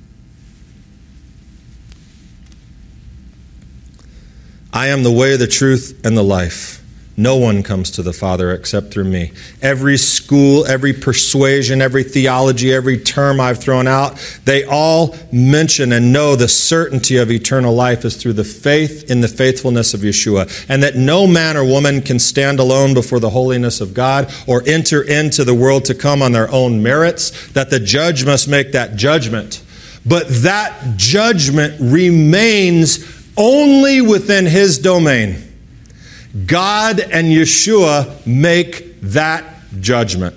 I 4.72 4.88
am 4.88 5.04
the 5.04 5.12
way, 5.12 5.36
the 5.36 5.46
truth, 5.46 6.00
and 6.04 6.16
the 6.16 6.24
life. 6.24 6.77
No 7.18 7.36
one 7.36 7.64
comes 7.64 7.90
to 7.90 8.02
the 8.04 8.12
Father 8.12 8.52
except 8.52 8.92
through 8.92 9.02
me. 9.02 9.32
Every 9.60 9.96
school, 9.96 10.64
every 10.66 10.92
persuasion, 10.92 11.82
every 11.82 12.04
theology, 12.04 12.72
every 12.72 12.96
term 12.96 13.40
I've 13.40 13.58
thrown 13.58 13.88
out, 13.88 14.16
they 14.44 14.62
all 14.62 15.16
mention 15.32 15.90
and 15.92 16.12
know 16.12 16.36
the 16.36 16.46
certainty 16.46 17.16
of 17.16 17.32
eternal 17.32 17.74
life 17.74 18.04
is 18.04 18.16
through 18.16 18.34
the 18.34 18.44
faith 18.44 19.10
in 19.10 19.20
the 19.20 19.26
faithfulness 19.26 19.94
of 19.94 20.02
Yeshua, 20.02 20.66
and 20.68 20.80
that 20.84 20.94
no 20.94 21.26
man 21.26 21.56
or 21.56 21.64
woman 21.64 22.02
can 22.02 22.20
stand 22.20 22.60
alone 22.60 22.94
before 22.94 23.18
the 23.18 23.30
holiness 23.30 23.80
of 23.80 23.94
God 23.94 24.32
or 24.46 24.62
enter 24.64 25.02
into 25.02 25.42
the 25.42 25.54
world 25.54 25.86
to 25.86 25.96
come 25.96 26.22
on 26.22 26.30
their 26.30 26.48
own 26.52 26.84
merits, 26.84 27.50
that 27.50 27.68
the 27.68 27.80
judge 27.80 28.24
must 28.24 28.46
make 28.46 28.70
that 28.70 28.94
judgment. 28.94 29.60
But 30.06 30.28
that 30.28 30.96
judgment 30.96 31.80
remains 31.80 33.04
only 33.36 34.02
within 34.02 34.46
his 34.46 34.78
domain. 34.78 35.47
God 36.46 37.00
and 37.00 37.28
Yeshua 37.28 38.26
make 38.26 39.00
that 39.00 39.44
judgment. 39.80 40.36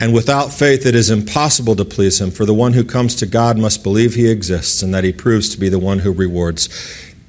And 0.00 0.12
without 0.12 0.52
faith, 0.52 0.84
it 0.84 0.94
is 0.94 1.08
impossible 1.08 1.76
to 1.76 1.84
please 1.84 2.20
him, 2.20 2.30
for 2.30 2.44
the 2.44 2.52
one 2.52 2.74
who 2.74 2.84
comes 2.84 3.14
to 3.16 3.26
God 3.26 3.56
must 3.56 3.82
believe 3.82 4.14
he 4.14 4.28
exists 4.28 4.82
and 4.82 4.92
that 4.92 5.04
he 5.04 5.12
proves 5.12 5.48
to 5.50 5.58
be 5.58 5.68
the 5.68 5.78
one 5.78 6.00
who 6.00 6.12
rewards. 6.12 6.68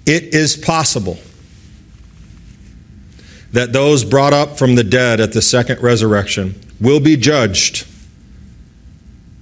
It 0.05 0.33
is 0.33 0.57
possible 0.57 1.17
that 3.51 3.71
those 3.71 4.03
brought 4.03 4.33
up 4.33 4.57
from 4.57 4.75
the 4.75 4.83
dead 4.83 5.21
at 5.21 5.31
the 5.31 5.41
second 5.41 5.81
resurrection 5.81 6.59
will 6.81 6.99
be 6.99 7.15
judged 7.15 7.87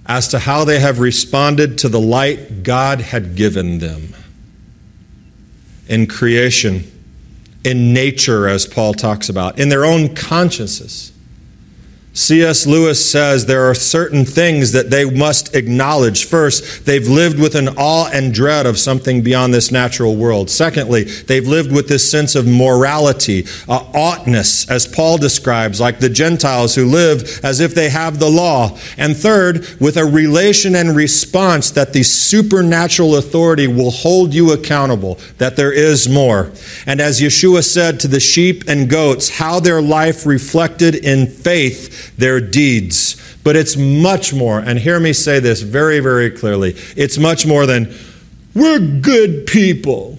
as 0.05 0.27
to 0.27 0.37
how 0.37 0.63
they 0.63 0.79
have 0.79 0.99
responded 0.99 1.77
to 1.79 1.89
the 1.89 1.99
light 1.99 2.61
God 2.61 3.01
had 3.01 3.35
given 3.35 3.79
them 3.79 4.13
in 5.87 6.07
creation, 6.07 6.83
in 7.63 7.93
nature, 7.93 8.47
as 8.47 8.65
Paul 8.65 8.93
talks 8.93 9.29
about, 9.29 9.59
in 9.59 9.69
their 9.69 9.85
own 9.85 10.13
consciences. 10.15 11.12
C.S. 12.15 12.67
Lewis 12.67 13.03
says 13.03 13.47
there 13.47 13.67
are 13.67 13.73
certain 13.73 14.23
things 14.23 14.71
that 14.71 14.91
they 14.91 15.09
must 15.09 15.55
acknowledge. 15.55 16.25
First, 16.25 16.85
they've 16.85 17.07
lived 17.07 17.39
with 17.39 17.55
an 17.55 17.69
awe 17.69 18.07
and 18.13 18.31
dread 18.31 18.67
of 18.67 18.77
something 18.77 19.23
beyond 19.23 19.51
this 19.51 19.71
natural 19.71 20.15
world. 20.15 20.51
Secondly, 20.51 21.05
they've 21.05 21.47
lived 21.47 21.71
with 21.71 21.87
this 21.87 22.09
sense 22.09 22.35
of 22.35 22.45
morality, 22.45 23.47
uh, 23.67 23.83
oughtness, 23.95 24.69
as 24.69 24.85
Paul 24.85 25.17
describes, 25.17 25.81
like 25.81 25.99
the 25.99 26.09
Gentiles 26.09 26.75
who 26.75 26.85
live 26.85 27.39
as 27.43 27.59
if 27.59 27.73
they 27.73 27.89
have 27.89 28.19
the 28.19 28.29
law. 28.29 28.77
And 28.95 29.17
third, 29.17 29.67
with 29.79 29.97
a 29.97 30.05
relation 30.05 30.75
and 30.75 30.95
response 30.95 31.71
that 31.71 31.93
the 31.93 32.03
supernatural 32.03 33.15
authority 33.15 33.65
will 33.65 33.91
hold 33.91 34.35
you 34.35 34.51
accountable, 34.51 35.17
that 35.39 35.55
there 35.55 35.73
is 35.73 36.07
more. 36.07 36.51
And 36.85 37.01
as 37.01 37.21
Yeshua 37.21 37.63
said 37.63 37.99
to 38.01 38.07
the 38.07 38.19
sheep 38.19 38.65
and 38.67 38.87
goats, 38.87 39.39
how 39.39 39.59
their 39.59 39.81
life 39.81 40.27
reflected 40.27 40.93
in 40.93 41.25
faith 41.25 42.02
their 42.17 42.39
deeds. 42.39 43.19
But 43.43 43.55
it's 43.55 43.75
much 43.75 44.33
more, 44.33 44.59
and 44.59 44.79
hear 44.79 44.99
me 44.99 45.13
say 45.13 45.39
this 45.39 45.61
very, 45.61 45.99
very 45.99 46.31
clearly 46.31 46.75
it's 46.95 47.17
much 47.17 47.45
more 47.45 47.65
than 47.65 47.93
we're 48.53 48.79
good 48.79 49.45
people. 49.45 50.17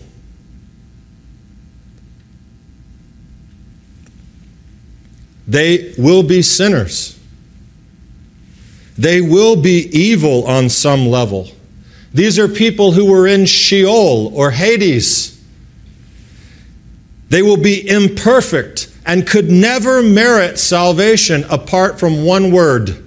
They 5.46 5.94
will 5.98 6.22
be 6.22 6.42
sinners. 6.42 7.18
They 8.96 9.20
will 9.20 9.56
be 9.56 9.88
evil 9.92 10.46
on 10.46 10.68
some 10.68 11.06
level. 11.06 11.48
These 12.12 12.38
are 12.38 12.48
people 12.48 12.92
who 12.92 13.10
were 13.10 13.26
in 13.26 13.44
Sheol 13.44 14.32
or 14.34 14.52
Hades. 14.52 15.34
They 17.28 17.42
will 17.42 17.56
be 17.56 17.88
imperfect 17.88 18.73
and 19.06 19.26
could 19.26 19.50
never 19.50 20.02
merit 20.02 20.58
salvation 20.58 21.44
apart 21.44 21.98
from 22.00 22.24
one 22.24 22.50
word 22.50 23.04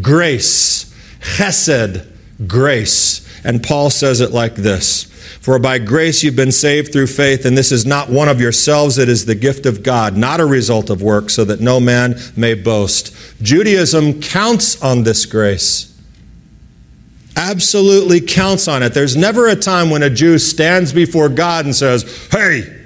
grace. 0.00 0.92
Chesed, 1.20 2.06
grace. 2.46 3.28
And 3.44 3.62
Paul 3.62 3.90
says 3.90 4.20
it 4.20 4.30
like 4.30 4.54
this 4.54 5.04
For 5.40 5.58
by 5.58 5.78
grace 5.78 6.22
you've 6.22 6.36
been 6.36 6.52
saved 6.52 6.92
through 6.92 7.08
faith, 7.08 7.44
and 7.44 7.56
this 7.56 7.72
is 7.72 7.86
not 7.86 8.10
one 8.10 8.28
of 8.28 8.40
yourselves, 8.40 8.98
it 8.98 9.08
is 9.08 9.24
the 9.24 9.34
gift 9.34 9.66
of 9.66 9.82
God, 9.82 10.16
not 10.16 10.40
a 10.40 10.46
result 10.46 10.90
of 10.90 11.02
work, 11.02 11.30
so 11.30 11.44
that 11.44 11.60
no 11.60 11.80
man 11.80 12.16
may 12.36 12.54
boast. 12.54 13.14
Judaism 13.42 14.20
counts 14.20 14.80
on 14.82 15.02
this 15.02 15.26
grace. 15.26 15.88
Absolutely 17.34 18.20
counts 18.20 18.68
on 18.68 18.82
it. 18.82 18.92
There's 18.92 19.16
never 19.16 19.48
a 19.48 19.56
time 19.56 19.88
when 19.88 20.02
a 20.02 20.10
Jew 20.10 20.38
stands 20.38 20.92
before 20.92 21.28
God 21.28 21.64
and 21.64 21.74
says, 21.74 22.28
Hey, 22.30 22.81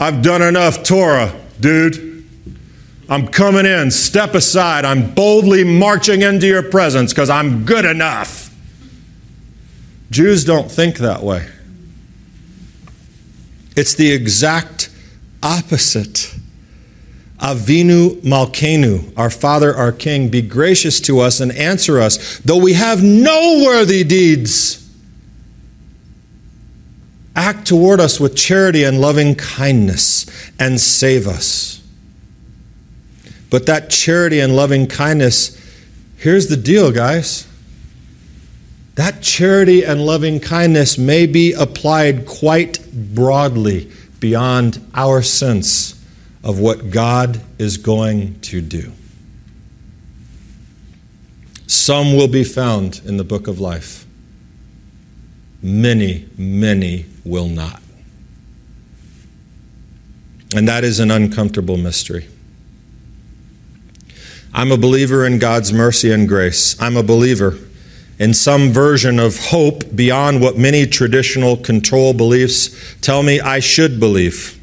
I've 0.00 0.22
done 0.22 0.40
enough 0.40 0.82
Torah, 0.82 1.38
dude. 1.60 2.24
I'm 3.10 3.28
coming 3.28 3.66
in. 3.66 3.90
Step 3.90 4.34
aside. 4.34 4.86
I'm 4.86 5.12
boldly 5.12 5.62
marching 5.62 6.22
into 6.22 6.46
your 6.46 6.62
presence 6.62 7.12
because 7.12 7.28
I'm 7.28 7.66
good 7.66 7.84
enough. 7.84 8.54
Jews 10.10 10.44
don't 10.44 10.70
think 10.70 10.96
that 10.98 11.22
way. 11.22 11.46
It's 13.76 13.94
the 13.94 14.10
exact 14.10 14.88
opposite. 15.42 16.34
Avinu 17.38 18.20
Malkenu, 18.22 19.12
our 19.18 19.30
Father, 19.30 19.74
our 19.74 19.92
King, 19.92 20.28
be 20.30 20.40
gracious 20.40 20.98
to 21.02 21.20
us 21.20 21.40
and 21.40 21.52
answer 21.52 22.00
us, 22.00 22.38
though 22.38 22.58
we 22.58 22.72
have 22.72 23.02
no 23.02 23.64
worthy 23.66 24.02
deeds 24.04 24.79
act 27.36 27.66
toward 27.66 28.00
us 28.00 28.18
with 28.18 28.36
charity 28.36 28.84
and 28.84 29.00
loving 29.00 29.34
kindness 29.34 30.26
and 30.58 30.80
save 30.80 31.26
us. 31.26 31.82
But 33.50 33.66
that 33.66 33.90
charity 33.90 34.40
and 34.40 34.54
loving 34.54 34.86
kindness, 34.86 35.56
here's 36.16 36.48
the 36.48 36.56
deal, 36.56 36.92
guys. 36.92 37.46
That 38.94 39.22
charity 39.22 39.84
and 39.84 40.04
loving 40.04 40.40
kindness 40.40 40.98
may 40.98 41.26
be 41.26 41.52
applied 41.52 42.26
quite 42.26 42.84
broadly 42.92 43.90
beyond 44.20 44.84
our 44.94 45.22
sense 45.22 46.04
of 46.44 46.58
what 46.58 46.90
God 46.90 47.40
is 47.58 47.76
going 47.76 48.40
to 48.40 48.60
do. 48.60 48.92
Some 51.66 52.16
will 52.16 52.28
be 52.28 52.44
found 52.44 53.00
in 53.04 53.16
the 53.16 53.24
book 53.24 53.46
of 53.46 53.60
life. 53.60 54.04
Many, 55.62 56.28
many 56.38 57.06
will 57.24 57.48
not. 57.48 57.80
And 60.54 60.66
that 60.68 60.84
is 60.84 60.98
an 61.00 61.10
uncomfortable 61.10 61.76
mystery. 61.76 62.26
I'm 64.52 64.72
a 64.72 64.76
believer 64.76 65.24
in 65.24 65.38
God's 65.38 65.72
mercy 65.72 66.10
and 66.10 66.26
grace. 66.26 66.80
I'm 66.80 66.96
a 66.96 67.02
believer 67.02 67.58
in 68.18 68.34
some 68.34 68.70
version 68.70 69.18
of 69.18 69.38
hope 69.38 69.94
beyond 69.94 70.40
what 70.40 70.58
many 70.58 70.86
traditional 70.86 71.56
control 71.56 72.12
beliefs 72.12 72.96
tell 73.00 73.22
me 73.22 73.40
I 73.40 73.60
should 73.60 74.00
believe. 74.00 74.60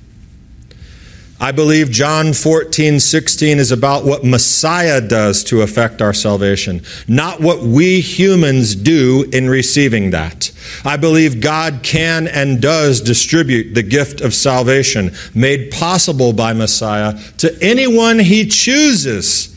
I 1.40 1.52
believe 1.52 1.92
John 1.92 2.34
14, 2.34 3.00
16 3.00 3.60
is 3.60 3.72
about 3.72 4.04
what 4.04 4.24
Messiah 4.24 5.00
does 5.00 5.44
to 5.46 5.62
affect 5.62 6.02
our 6.02 6.14
salvation, 6.14 6.82
not 7.08 7.40
what 7.40 7.62
we 7.62 8.02
humans 8.02 8.76
do 8.76 9.30
in 9.32 9.48
receiving 9.48 10.10
that. 10.12 10.47
I 10.84 10.98
believe 10.98 11.42
God 11.42 11.82
can 11.84 12.28
and 12.28 12.62
does 12.62 13.02
distribute 13.02 13.74
the 13.74 13.84
gift 13.84 14.22
of 14.22 14.34
salvation 14.34 15.16
made 15.34 15.72
possible 15.72 16.34
by 16.34 16.54
Messiah 16.54 17.20
to 17.38 17.58
anyone 17.62 18.20
he 18.20 18.48
chooses, 18.48 19.56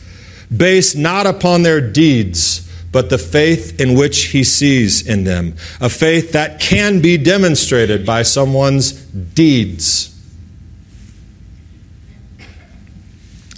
based 0.55 0.97
not 0.97 1.25
upon 1.25 1.63
their 1.63 1.81
deeds, 1.81 2.67
but 2.91 3.09
the 3.09 3.17
faith 3.17 3.79
in 3.79 3.97
which 3.97 4.25
he 4.25 4.43
sees 4.43 5.07
in 5.07 5.23
them, 5.23 5.55
a 5.79 5.89
faith 5.89 6.33
that 6.33 6.59
can 6.59 7.01
be 7.01 7.17
demonstrated 7.17 8.05
by 8.05 8.21
someone's 8.21 8.91
deeds. 8.91 10.11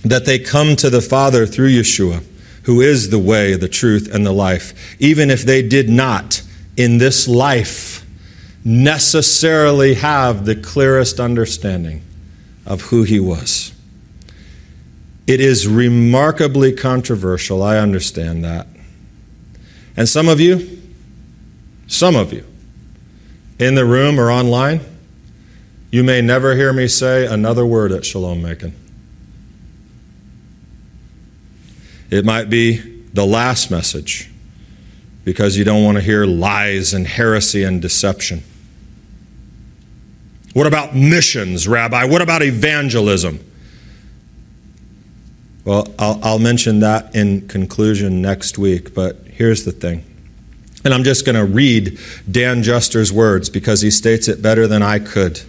that 0.03 0.25
they 0.25 0.37
come 0.37 0.75
to 0.75 0.89
the 0.89 1.01
Father 1.01 1.45
through 1.45 1.69
Yeshua, 1.69 2.23
who 2.63 2.81
is 2.81 3.09
the 3.09 3.19
way, 3.19 3.55
the 3.55 3.69
truth, 3.69 4.13
and 4.13 4.25
the 4.25 4.31
life, 4.31 4.95
even 4.99 5.31
if 5.31 5.43
they 5.43 5.61
did 5.61 5.89
not 5.89 6.41
in 6.77 6.97
this 6.97 7.27
life 7.27 8.05
necessarily 8.65 9.95
have 9.95 10.45
the 10.45 10.55
clearest 10.55 11.19
understanding 11.19 12.01
of 12.65 12.81
who 12.83 13.03
he 13.03 13.19
was. 13.19 13.73
It 15.27 15.39
is 15.39 15.67
remarkably 15.67 16.73
controversial, 16.73 17.61
I 17.61 17.77
understand 17.77 18.43
that. 18.43 18.67
And 19.95 20.07
some 20.07 20.27
of 20.27 20.39
you, 20.39 20.81
some 21.87 22.15
of 22.15 22.33
you, 22.33 22.45
in 23.59 23.75
the 23.75 23.85
room 23.85 24.19
or 24.19 24.31
online, 24.31 24.81
you 25.91 26.03
may 26.03 26.21
never 26.21 26.55
hear 26.55 26.73
me 26.73 26.87
say 26.87 27.27
another 27.27 27.65
word 27.65 27.91
at 27.91 28.03
Shalom 28.03 28.41
Macon. 28.41 28.73
It 32.09 32.25
might 32.25 32.49
be 32.49 32.77
the 33.13 33.25
last 33.25 33.69
message 33.69 34.32
because 35.23 35.57
you 35.57 35.63
don't 35.63 35.83
want 35.83 35.97
to 35.97 36.03
hear 36.03 36.25
lies 36.25 36.93
and 36.93 37.07
heresy 37.07 37.63
and 37.63 37.81
deception. 37.81 38.43
What 40.53 40.67
about 40.67 40.95
missions, 40.95 41.67
Rabbi? 41.67 42.05
What 42.05 42.21
about 42.21 42.43
evangelism? 42.43 43.39
Well, 45.65 45.87
I'll, 45.97 46.19
I'll, 46.23 46.39
mention 46.39 46.81
that 46.81 47.15
in 47.15 47.47
conclusion 47.47 48.21
next 48.21 48.57
week, 48.57 48.93
but 48.93 49.15
here's 49.25 49.63
the 49.63 49.71
thing. 49.71 50.03
And 50.83 50.93
I'm 50.93 51.05
just 51.05 51.25
going 51.25 51.37
to 51.37 51.45
read 51.45 51.97
Dan 52.29 52.63
Juster's 52.63 53.13
words 53.13 53.49
because 53.49 53.79
he 53.81 53.89
states 53.89 54.27
it 54.27 54.41
better 54.41 54.67
than 54.67 54.83
I 54.83 54.99
could. 54.99 55.41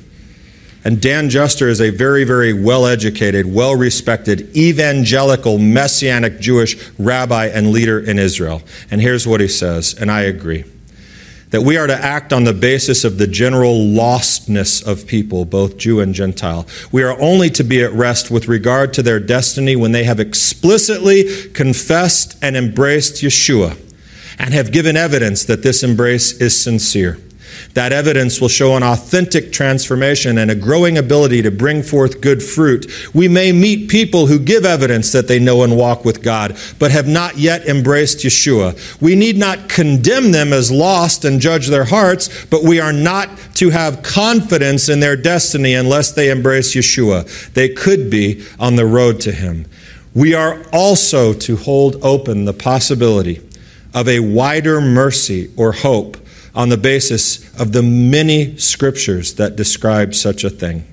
And 0.84 1.00
Dan 1.00 1.30
Juster 1.30 1.68
is 1.68 1.80
a 1.80 1.88
very, 1.88 2.24
very 2.24 2.52
well 2.52 2.86
educated, 2.86 3.46
well 3.46 3.74
respected, 3.74 4.54
evangelical, 4.54 5.58
messianic 5.58 6.40
Jewish 6.40 6.76
rabbi 6.98 7.46
and 7.46 7.70
leader 7.70 7.98
in 7.98 8.18
Israel. 8.18 8.62
And 8.90 9.00
here's 9.00 9.26
what 9.26 9.40
he 9.40 9.48
says, 9.48 9.94
and 9.98 10.10
I 10.10 10.22
agree 10.22 10.64
that 11.54 11.62
we 11.62 11.76
are 11.76 11.86
to 11.86 11.94
act 11.94 12.32
on 12.32 12.42
the 12.42 12.52
basis 12.52 13.04
of 13.04 13.16
the 13.16 13.28
general 13.28 13.74
lostness 13.74 14.84
of 14.84 15.06
people, 15.06 15.44
both 15.44 15.76
Jew 15.76 16.00
and 16.00 16.12
Gentile. 16.12 16.66
We 16.90 17.04
are 17.04 17.16
only 17.20 17.48
to 17.50 17.62
be 17.62 17.80
at 17.84 17.92
rest 17.92 18.28
with 18.28 18.48
regard 18.48 18.92
to 18.94 19.04
their 19.04 19.20
destiny 19.20 19.76
when 19.76 19.92
they 19.92 20.02
have 20.02 20.18
explicitly 20.18 21.48
confessed 21.50 22.36
and 22.42 22.56
embraced 22.56 23.22
Yeshua 23.22 23.78
and 24.36 24.52
have 24.52 24.72
given 24.72 24.96
evidence 24.96 25.44
that 25.44 25.62
this 25.62 25.84
embrace 25.84 26.32
is 26.40 26.60
sincere. 26.60 27.18
That 27.74 27.92
evidence 27.92 28.40
will 28.40 28.48
show 28.48 28.76
an 28.76 28.84
authentic 28.84 29.52
transformation 29.52 30.38
and 30.38 30.48
a 30.48 30.54
growing 30.54 30.96
ability 30.96 31.42
to 31.42 31.50
bring 31.50 31.82
forth 31.82 32.20
good 32.20 32.40
fruit. 32.40 32.86
We 33.12 33.26
may 33.26 33.50
meet 33.50 33.90
people 33.90 34.28
who 34.28 34.38
give 34.38 34.64
evidence 34.64 35.10
that 35.10 35.26
they 35.26 35.40
know 35.40 35.64
and 35.64 35.76
walk 35.76 36.04
with 36.04 36.22
God, 36.22 36.56
but 36.78 36.92
have 36.92 37.08
not 37.08 37.36
yet 37.36 37.66
embraced 37.66 38.18
Yeshua. 38.18 39.00
We 39.00 39.16
need 39.16 39.36
not 39.36 39.68
condemn 39.68 40.30
them 40.30 40.52
as 40.52 40.70
lost 40.70 41.24
and 41.24 41.40
judge 41.40 41.66
their 41.66 41.84
hearts, 41.84 42.46
but 42.46 42.62
we 42.62 42.78
are 42.78 42.92
not 42.92 43.28
to 43.54 43.70
have 43.70 44.04
confidence 44.04 44.88
in 44.88 45.00
their 45.00 45.16
destiny 45.16 45.74
unless 45.74 46.12
they 46.12 46.30
embrace 46.30 46.76
Yeshua. 46.76 47.52
They 47.54 47.70
could 47.70 48.08
be 48.08 48.44
on 48.60 48.76
the 48.76 48.86
road 48.86 49.20
to 49.22 49.32
Him. 49.32 49.66
We 50.14 50.32
are 50.32 50.64
also 50.72 51.32
to 51.32 51.56
hold 51.56 51.96
open 52.04 52.44
the 52.44 52.52
possibility 52.52 53.40
of 53.92 54.08
a 54.08 54.20
wider 54.20 54.80
mercy 54.80 55.50
or 55.56 55.72
hope 55.72 56.16
on 56.54 56.68
the 56.68 56.76
basis 56.76 57.52
of 57.60 57.72
the 57.72 57.82
many 57.82 58.56
scriptures 58.56 59.34
that 59.34 59.56
describe 59.56 60.14
such 60.14 60.44
a 60.44 60.50
thing. 60.50 60.86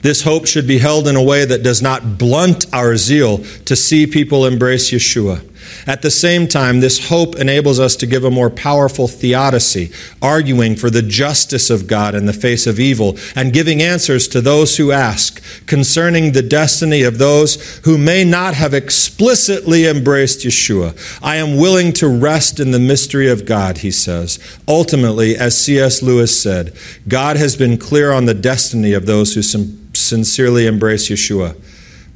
This 0.00 0.22
hope 0.22 0.46
should 0.46 0.66
be 0.66 0.78
held 0.78 1.08
in 1.08 1.16
a 1.16 1.22
way 1.22 1.44
that 1.44 1.62
does 1.62 1.80
not 1.80 2.18
blunt 2.18 2.66
our 2.74 2.96
zeal 2.96 3.38
to 3.64 3.74
see 3.74 4.06
people 4.06 4.44
embrace 4.46 4.90
Yeshua. 4.90 5.42
At 5.86 6.02
the 6.02 6.10
same 6.10 6.48
time, 6.48 6.80
this 6.80 7.08
hope 7.08 7.36
enables 7.36 7.78
us 7.78 7.96
to 7.96 8.06
give 8.06 8.24
a 8.24 8.30
more 8.30 8.50
powerful 8.50 9.08
theodicy, 9.08 9.92
arguing 10.22 10.76
for 10.76 10.90
the 10.90 11.02
justice 11.02 11.70
of 11.70 11.86
God 11.86 12.14
in 12.14 12.26
the 12.26 12.32
face 12.32 12.66
of 12.66 12.80
evil 12.80 13.16
and 13.36 13.52
giving 13.52 13.82
answers 13.82 14.26
to 14.28 14.40
those 14.40 14.76
who 14.76 14.92
ask 14.92 15.42
concerning 15.66 16.32
the 16.32 16.42
destiny 16.42 17.02
of 17.02 17.18
those 17.18 17.76
who 17.84 17.98
may 17.98 18.24
not 18.24 18.54
have 18.54 18.74
explicitly 18.74 19.86
embraced 19.86 20.40
Yeshua. 20.40 20.96
I 21.22 21.36
am 21.36 21.56
willing 21.56 21.92
to 21.94 22.08
rest 22.08 22.60
in 22.60 22.70
the 22.70 22.78
mystery 22.78 23.28
of 23.28 23.44
God, 23.44 23.78
he 23.78 23.90
says. 23.90 24.38
Ultimately, 24.66 25.36
as 25.36 25.56
C.S. 25.56 26.02
Lewis 26.02 26.40
said, 26.40 26.74
God 27.06 27.36
has 27.36 27.56
been 27.56 27.78
clear 27.78 28.12
on 28.12 28.24
the 28.24 28.34
destiny 28.34 28.92
of 28.92 29.06
those 29.06 29.34
who 29.34 29.42
sincerely 29.42 30.66
embrace 30.66 31.08
Yeshua, 31.08 31.60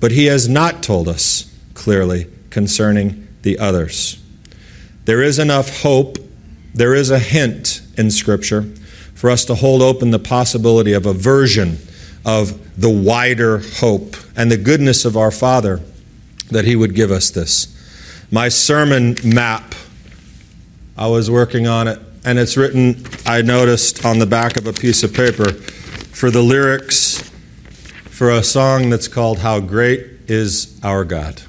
but 0.01 0.13
he 0.13 0.27
has 0.27 0.49
not 0.49 0.83
told 0.83 1.09
us 1.09 1.55
clearly 1.75 2.27
concerning 2.51 3.28
the 3.43 3.59
others. 3.59 4.22
There 5.05 5.22
is 5.22 5.39
enough 5.39 5.82
hope, 5.82 6.18
there 6.74 6.95
is 6.95 7.11
a 7.11 7.18
hint 7.18 7.80
in 7.97 8.11
Scripture 8.11 8.62
for 9.14 9.30
us 9.30 9.45
to 9.47 9.55
hold 9.55 9.82
open 9.82 10.11
the 10.11 10.18
possibility 10.18 10.93
of 10.93 11.07
a 11.07 11.12
version 11.12 11.78
of 12.24 12.80
the 12.80 12.91
wider 12.91 13.59
hope 13.59 14.16
and 14.36 14.51
the 14.51 14.57
goodness 14.57 15.05
of 15.05 15.16
our 15.16 15.30
Father 15.30 15.80
that 16.51 16.64
He 16.64 16.76
would 16.76 16.95
give 16.95 17.11
us 17.11 17.30
this. 17.30 17.74
My 18.30 18.49
sermon 18.49 19.16
map, 19.24 19.74
I 20.97 21.07
was 21.07 21.30
working 21.30 21.66
on 21.66 21.89
it, 21.89 21.99
and 22.24 22.39
it's 22.39 22.57
written, 22.57 23.03
I 23.24 23.43
noticed, 23.43 24.05
on 24.05 24.18
the 24.18 24.26
back 24.26 24.57
of 24.57 24.66
a 24.66 24.72
piece 24.72 25.03
of 25.03 25.14
paper 25.14 25.53
for 25.53 26.30
the 26.30 26.43
lyrics 26.43 27.22
for 28.11 28.30
a 28.30 28.43
song 28.43 28.91
that's 28.91 29.09
called 29.09 29.39
How 29.39 29.61
Great 29.61 30.07
is 30.28 30.78
Our 30.82 31.05
God 31.05 31.43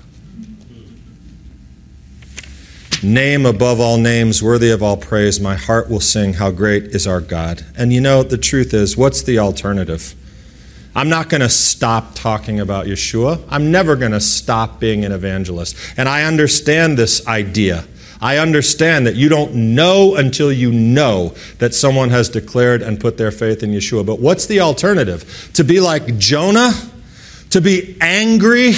name 3.04 3.46
above 3.46 3.80
all 3.80 3.98
names, 3.98 4.44
worthy 4.44 4.72
of 4.72 4.84
all 4.84 4.98
praise, 4.98 5.40
my 5.40 5.56
heart 5.56 5.90
will 5.90 6.00
sing, 6.00 6.34
How 6.34 6.52
great 6.52 6.86
is 6.88 7.08
our 7.08 7.22
God. 7.22 7.66
And 7.78 7.94
you 7.94 8.02
know, 8.02 8.24
the 8.24 8.38
truth 8.38 8.74
is, 8.74 8.98
what's 8.98 9.22
the 9.22 9.40
alternative? 9.40 10.16
I'm 10.96 11.10
not 11.10 11.30
going 11.30 11.42
to 11.42 11.50
stop 11.50 12.16
talking 12.16 12.60
about 12.60 12.88
Yeshua. 12.88 13.42
I'm 13.50 13.72
never 13.72 13.96
going 13.96 14.12
to 14.12 14.20
stop 14.20 14.80
being 14.80 15.06
an 15.06 15.12
evangelist. 15.12 15.76
And 15.98 16.10
I 16.10 16.24
understand 16.24 16.98
this 16.98 17.26
idea. 17.28 17.86
I 18.22 18.38
understand 18.38 19.08
that 19.08 19.16
you 19.16 19.30
don't 19.30 19.56
know 19.76 20.16
until 20.16 20.52
you 20.52 20.72
know 20.72 21.36
that 21.60 21.74
someone 21.74 22.10
has 22.10 22.28
declared 22.28 22.82
and 22.82 23.00
put 23.00 23.18
their 23.18 23.32
faith 23.32 23.64
in 23.64 23.72
Yeshua. 23.72 24.06
But 24.06 24.20
what's 24.20 24.46
the 24.46 24.60
alternative? 24.60 25.52
To 25.54 25.64
be 25.64 25.80
like 25.80 26.18
Jonah? 26.18 26.74
To 27.52 27.62
be 27.62 27.98
angry? 28.02 28.74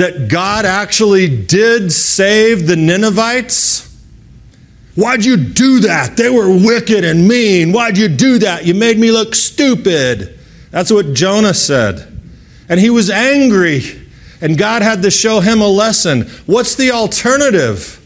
That 0.00 0.28
God 0.28 0.64
actually 0.64 1.44
did 1.44 1.92
save 1.92 2.66
the 2.66 2.74
Ninevites? 2.74 3.86
Why'd 4.94 5.26
you 5.26 5.36
do 5.36 5.80
that? 5.80 6.16
They 6.16 6.30
were 6.30 6.48
wicked 6.48 7.04
and 7.04 7.28
mean. 7.28 7.70
Why'd 7.70 7.98
you 7.98 8.08
do 8.08 8.38
that? 8.38 8.64
You 8.64 8.72
made 8.72 8.98
me 8.98 9.10
look 9.10 9.34
stupid. 9.34 10.38
That's 10.70 10.90
what 10.90 11.12
Jonah 11.12 11.52
said. 11.52 12.18
And 12.70 12.80
he 12.80 12.88
was 12.88 13.10
angry. 13.10 13.82
And 14.40 14.56
God 14.56 14.80
had 14.80 15.02
to 15.02 15.10
show 15.10 15.40
him 15.40 15.60
a 15.60 15.68
lesson. 15.68 16.22
What's 16.46 16.76
the 16.76 16.92
alternative? 16.92 17.98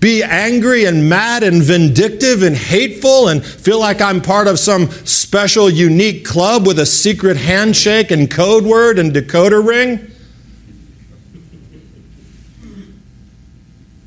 Be 0.00 0.24
angry 0.24 0.86
and 0.86 1.08
mad 1.08 1.44
and 1.44 1.62
vindictive 1.62 2.42
and 2.42 2.56
hateful 2.56 3.28
and 3.28 3.46
feel 3.46 3.78
like 3.78 4.00
I'm 4.00 4.20
part 4.20 4.48
of 4.48 4.58
some 4.58 4.90
special, 4.90 5.70
unique 5.70 6.24
club 6.24 6.66
with 6.66 6.80
a 6.80 6.86
secret 6.86 7.36
handshake 7.36 8.10
and 8.10 8.28
code 8.28 8.64
word 8.64 8.98
and 8.98 9.12
decoder 9.12 9.64
ring? 9.64 10.10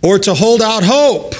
Or 0.04 0.18
to 0.20 0.34
hold 0.34 0.62
out 0.62 0.84
hope 0.84 1.36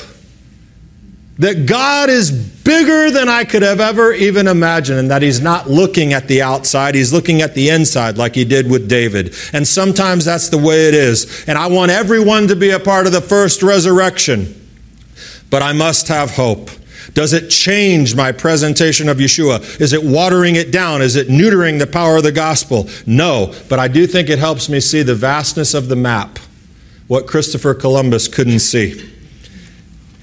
that 1.40 1.66
God 1.66 2.10
is 2.10 2.32
bigger 2.32 3.10
than 3.10 3.28
I 3.28 3.44
could 3.44 3.64
have 3.64 3.80
ever 3.80 4.14
even 4.14 4.48
imagined, 4.48 5.00
and 5.00 5.10
that 5.10 5.24
He's 5.24 5.42
not 5.42 5.68
looking 5.68 6.14
at 6.14 6.28
the 6.28 6.44
outside, 6.44 6.94
He's 6.94 7.12
looking 7.12 7.42
at 7.42 7.56
the 7.56 7.70
inside, 7.70 8.18
like 8.18 8.36
He 8.36 8.46
did 8.46 8.70
with 8.70 8.88
David. 8.88 9.34
And 9.52 9.68
sometimes 9.68 10.26
that's 10.26 10.50
the 10.50 10.60
way 10.60 10.88
it 10.88 10.94
is. 10.94 11.44
And 11.48 11.58
I 11.58 11.68
want 11.68 11.90
everyone 11.92 12.48
to 12.50 12.56
be 12.56 12.70
a 12.70 12.80
part 12.80 13.08
of 13.08 13.14
the 13.14 13.22
first 13.22 13.64
resurrection, 13.64 14.54
but 15.50 15.64
I 15.64 15.74
must 15.74 16.08
have 16.10 16.36
hope. 16.36 16.70
Does 17.16 17.34
it 17.34 17.50
change 17.50 18.16
my 18.16 18.32
presentation 18.32 19.10
of 19.10 19.18
Yeshua? 19.18 19.82
Is 19.82 19.94
it 19.94 20.04
watering 20.04 20.56
it 20.56 20.72
down? 20.72 21.02
Is 21.02 21.16
it 21.16 21.28
neutering 21.28 21.80
the 21.80 21.88
power 21.88 22.18
of 22.18 22.24
the 22.24 22.32
gospel? 22.32 22.88
No, 23.08 23.54
but 23.68 23.80
I 23.80 23.88
do 23.88 24.06
think 24.06 24.30
it 24.30 24.38
helps 24.38 24.70
me 24.70 24.80
see 24.80 25.02
the 25.02 25.16
vastness 25.16 25.74
of 25.74 25.88
the 25.88 25.96
map, 25.96 26.38
what 27.12 27.28
Christopher 27.28 27.74
Columbus 27.74 28.30
couldn't 28.30 28.60
see. 28.60 29.06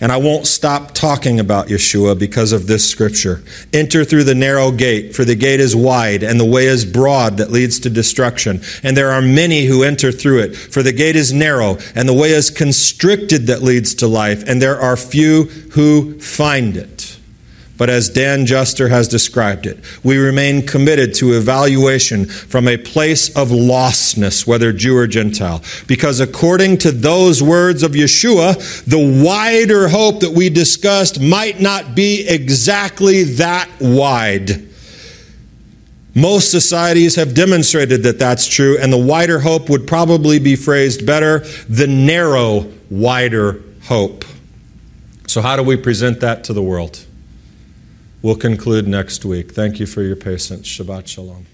And 0.00 0.10
I 0.10 0.16
won't 0.16 0.46
stop 0.46 0.94
talking 0.94 1.38
about 1.38 1.66
Yeshua 1.66 2.18
because 2.18 2.50
of 2.50 2.66
this 2.66 2.90
scripture. 2.90 3.44
Enter 3.74 4.06
through 4.06 4.24
the 4.24 4.34
narrow 4.34 4.70
gate, 4.70 5.14
for 5.14 5.22
the 5.22 5.34
gate 5.34 5.60
is 5.60 5.76
wide 5.76 6.22
and 6.22 6.40
the 6.40 6.46
way 6.46 6.64
is 6.64 6.86
broad 6.86 7.36
that 7.36 7.50
leads 7.50 7.78
to 7.80 7.90
destruction. 7.90 8.62
And 8.82 8.96
there 8.96 9.10
are 9.10 9.20
many 9.20 9.66
who 9.66 9.82
enter 9.82 10.10
through 10.10 10.38
it, 10.38 10.56
for 10.56 10.82
the 10.82 10.94
gate 10.94 11.14
is 11.14 11.30
narrow 11.30 11.76
and 11.94 12.08
the 12.08 12.14
way 12.14 12.30
is 12.30 12.48
constricted 12.48 13.48
that 13.48 13.60
leads 13.60 13.94
to 13.96 14.06
life, 14.06 14.42
and 14.48 14.62
there 14.62 14.80
are 14.80 14.96
few 14.96 15.44
who 15.72 16.18
find 16.18 16.74
it. 16.74 17.17
But 17.78 17.88
as 17.88 18.10
Dan 18.10 18.44
Juster 18.44 18.88
has 18.88 19.06
described 19.06 19.64
it, 19.64 19.78
we 20.02 20.18
remain 20.18 20.66
committed 20.66 21.14
to 21.14 21.32
evaluation 21.34 22.26
from 22.26 22.66
a 22.66 22.76
place 22.76 23.34
of 23.36 23.48
lostness, 23.50 24.46
whether 24.46 24.72
Jew 24.72 24.96
or 24.96 25.06
Gentile. 25.06 25.62
Because 25.86 26.18
according 26.18 26.78
to 26.78 26.90
those 26.90 27.40
words 27.40 27.84
of 27.84 27.92
Yeshua, 27.92 28.84
the 28.84 29.22
wider 29.24 29.88
hope 29.88 30.20
that 30.20 30.32
we 30.32 30.50
discussed 30.50 31.20
might 31.20 31.60
not 31.60 31.94
be 31.94 32.26
exactly 32.28 33.22
that 33.22 33.68
wide. 33.80 34.66
Most 36.16 36.50
societies 36.50 37.14
have 37.14 37.32
demonstrated 37.32 38.02
that 38.02 38.18
that's 38.18 38.48
true, 38.48 38.76
and 38.76 38.92
the 38.92 38.98
wider 38.98 39.38
hope 39.38 39.70
would 39.70 39.86
probably 39.86 40.40
be 40.40 40.56
phrased 40.56 41.06
better 41.06 41.40
the 41.68 41.86
narrow, 41.86 42.66
wider 42.90 43.62
hope. 43.84 44.24
So, 45.28 45.40
how 45.42 45.54
do 45.54 45.62
we 45.62 45.76
present 45.76 46.18
that 46.20 46.42
to 46.44 46.52
the 46.52 46.62
world? 46.62 47.04
We'll 48.20 48.36
conclude 48.36 48.88
next 48.88 49.24
week. 49.24 49.52
Thank 49.52 49.78
you 49.78 49.86
for 49.86 50.02
your 50.02 50.16
patience. 50.16 50.66
Shabbat 50.66 51.06
Shalom. 51.06 51.46